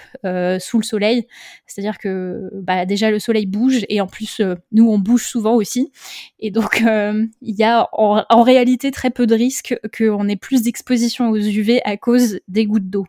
sous 0.61 0.79
le 0.79 0.85
soleil. 0.85 1.27
C'est-à-dire 1.67 1.99
que 1.99 2.51
bah, 2.55 2.87
déjà 2.87 3.11
le 3.11 3.19
soleil 3.19 3.47
bouge 3.47 3.85
et 3.89 4.01
en 4.01 4.07
plus 4.07 4.41
nous 4.73 4.91
on 4.91 4.99
bouge 4.99 5.27
souvent 5.27 5.55
aussi. 5.55 5.93
Et 6.39 6.51
donc 6.51 6.83
il 6.83 7.55
y 7.57 7.65
a 7.65 7.89
en, 7.93 8.25
en, 8.29 8.43
réalité 8.43 8.91
très 8.91 9.11
peu 9.11 9.27
de 9.27 9.35
risques 9.35 9.79
qu'on 9.97 10.29
ait 10.29 10.37
plus 10.37 10.63
d'exposition 10.63 11.31
aux 11.31 11.37
UV 11.37 11.81
à 11.85 11.97
cause 11.97 12.41
des 12.49 12.67
gouttes 12.67 12.91
d'eau. 12.91 13.07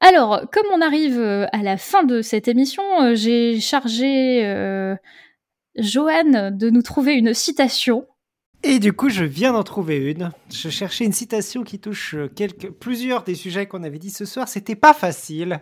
Alors, 0.00 0.42
comme 0.50 0.66
on 0.74 0.80
arrive 0.80 1.20
à 1.52 1.62
la 1.62 1.76
fin 1.76 2.02
de 2.02 2.22
cette 2.22 2.48
émission, 2.48 2.82
j'ai 3.14 3.60
chargé 3.60 4.42
Joanne 5.76 6.56
de 6.56 6.70
nous 6.70 6.82
trouver 6.82 7.14
une 7.14 7.34
citation 7.34 8.06
et 8.62 8.78
du 8.78 8.92
coup, 8.92 9.08
je 9.08 9.24
viens 9.24 9.52
d'en 9.52 9.64
trouver 9.64 9.96
une. 9.96 10.30
Je 10.50 10.68
cherchais 10.68 11.04
une 11.04 11.12
citation 11.12 11.64
qui 11.64 11.78
touche 11.80 12.14
euh, 12.14 12.28
quelques, 12.28 12.70
plusieurs 12.70 13.24
des 13.24 13.34
sujets 13.34 13.66
qu'on 13.66 13.82
avait 13.82 13.98
dit 13.98 14.10
ce 14.10 14.24
soir. 14.24 14.48
C'était 14.48 14.76
pas 14.76 14.94
facile. 14.94 15.60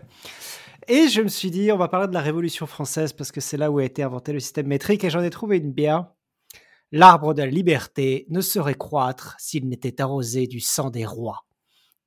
Et 0.89 1.09
je 1.09 1.23
me 1.23 1.29
suis 1.29 1.51
dit, 1.51 1.73
on 1.73 1.77
va 1.77 1.89
parler 1.89 2.09
de 2.09 2.15
la 2.15 2.21
Révolution 2.21 2.67
française 2.67 3.13
parce 3.13 3.33
que 3.33 3.41
c'est 3.41 3.57
là 3.57 3.71
où 3.71 3.79
a 3.79 3.85
été 3.85 4.03
inventé 4.03 4.33
le 4.33 4.41
système 4.41 4.67
métrique 4.67 5.05
et 5.05 5.11
j'en 5.11 5.23
ai 5.23 5.31
trouvé 5.31 5.59
une 5.59 5.73
bien. 5.73 6.11
L'arbre 6.93 7.35
de 7.35 7.43
la 7.43 7.49
liberté 7.49 8.27
ne 8.29 8.41
saurait 8.41 8.75
croître 8.75 9.37
s'il 9.39 9.69
n'était 9.69 10.01
arrosé 10.01 10.47
du 10.47 10.61
sang 10.61 10.91
des 10.91 11.07
rois. 11.07 11.47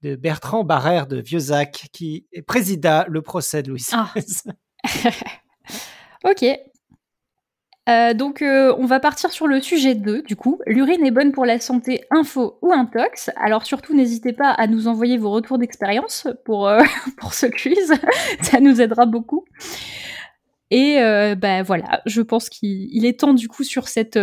De 0.02 0.16
Bertrand 0.16 0.66
Barrère 0.66 1.08
de 1.08 1.22
Vieuxac 1.22 1.88
qui 1.94 2.28
présida 2.46 3.06
le 3.08 3.22
procès 3.22 3.64
de 3.64 3.70
Louis 3.70 3.80
XVI. 3.80 4.52
Ah. 4.84 5.12
ok, 6.30 6.46
euh, 7.90 8.14
donc 8.14 8.42
euh, 8.42 8.74
on 8.78 8.86
va 8.86 9.02
partir 9.02 9.32
sur 9.32 9.46
le 9.48 9.62
sujet 9.62 9.96
2 9.96 10.22
du 10.22 10.36
coup. 10.36 10.60
L'urine 10.66 11.06
est 11.06 11.12
bonne 11.12 11.32
pour 11.32 11.46
la 11.46 11.60
santé 11.60 12.04
info 12.12 12.58
ou 12.62 12.72
intox. 12.72 13.30
Alors 13.36 13.66
surtout 13.66 13.94
n'hésitez 13.94 14.32
pas 14.32 14.52
à 14.52 14.68
nous 14.68 14.88
envoyer 14.88 15.18
vos 15.18 15.32
retours 15.32 15.58
d'expérience 15.58 16.28
pour, 16.46 16.68
euh, 16.68 16.82
pour 17.18 17.34
ce 17.34 17.48
quiz. 17.48 17.94
Ça 18.42 18.60
nous 18.60 18.82
aidera 18.82 19.06
beaucoup. 19.06 19.46
Et 20.72 20.96
ben 21.36 21.62
voilà, 21.62 22.02
je 22.08 22.24
pense 22.24 22.50
qu'il 22.50 23.06
est 23.06 23.20
temps 23.20 23.36
du 23.36 23.48
coup 23.48 23.64
sur 23.64 23.88
cette 23.88 24.18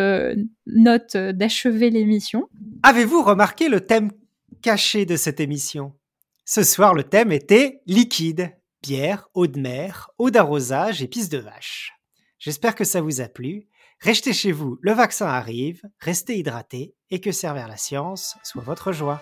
note 0.66 1.16
d'achever 1.16 1.90
l'émission. 1.90 2.48
Avez-vous 2.82 3.22
remarqué 3.22 3.68
le 3.68 3.82
thème 3.82 4.11
caché 4.61 5.06
de 5.06 5.14
cette 5.14 5.38
émission? 5.38 5.92
Ce 6.44 6.64
soir 6.64 6.92
le 6.94 7.04
thème 7.04 7.30
était 7.30 7.82
liquide. 7.86 8.50
Bière, 8.82 9.28
eau 9.34 9.46
de 9.46 9.61
mer, 9.61 10.11
eau 10.18 10.30
d'arrosage 10.30 11.04
et 11.04 11.06
pisse 11.06 11.28
de 11.28 11.38
vache. 11.38 11.99
J'espère 12.41 12.74
que 12.74 12.84
ça 12.84 13.03
vous 13.03 13.20
a 13.20 13.28
plu. 13.28 13.68
Restez 14.01 14.32
chez 14.32 14.51
vous, 14.51 14.78
le 14.80 14.93
vaccin 14.93 15.26
arrive, 15.26 15.82
restez 15.99 16.38
hydratés 16.38 16.95
et 17.11 17.20
que 17.20 17.32
servir 17.32 17.68
la 17.68 17.76
science 17.76 18.38
soit 18.43 18.62
votre 18.62 18.93
joie. 18.93 19.20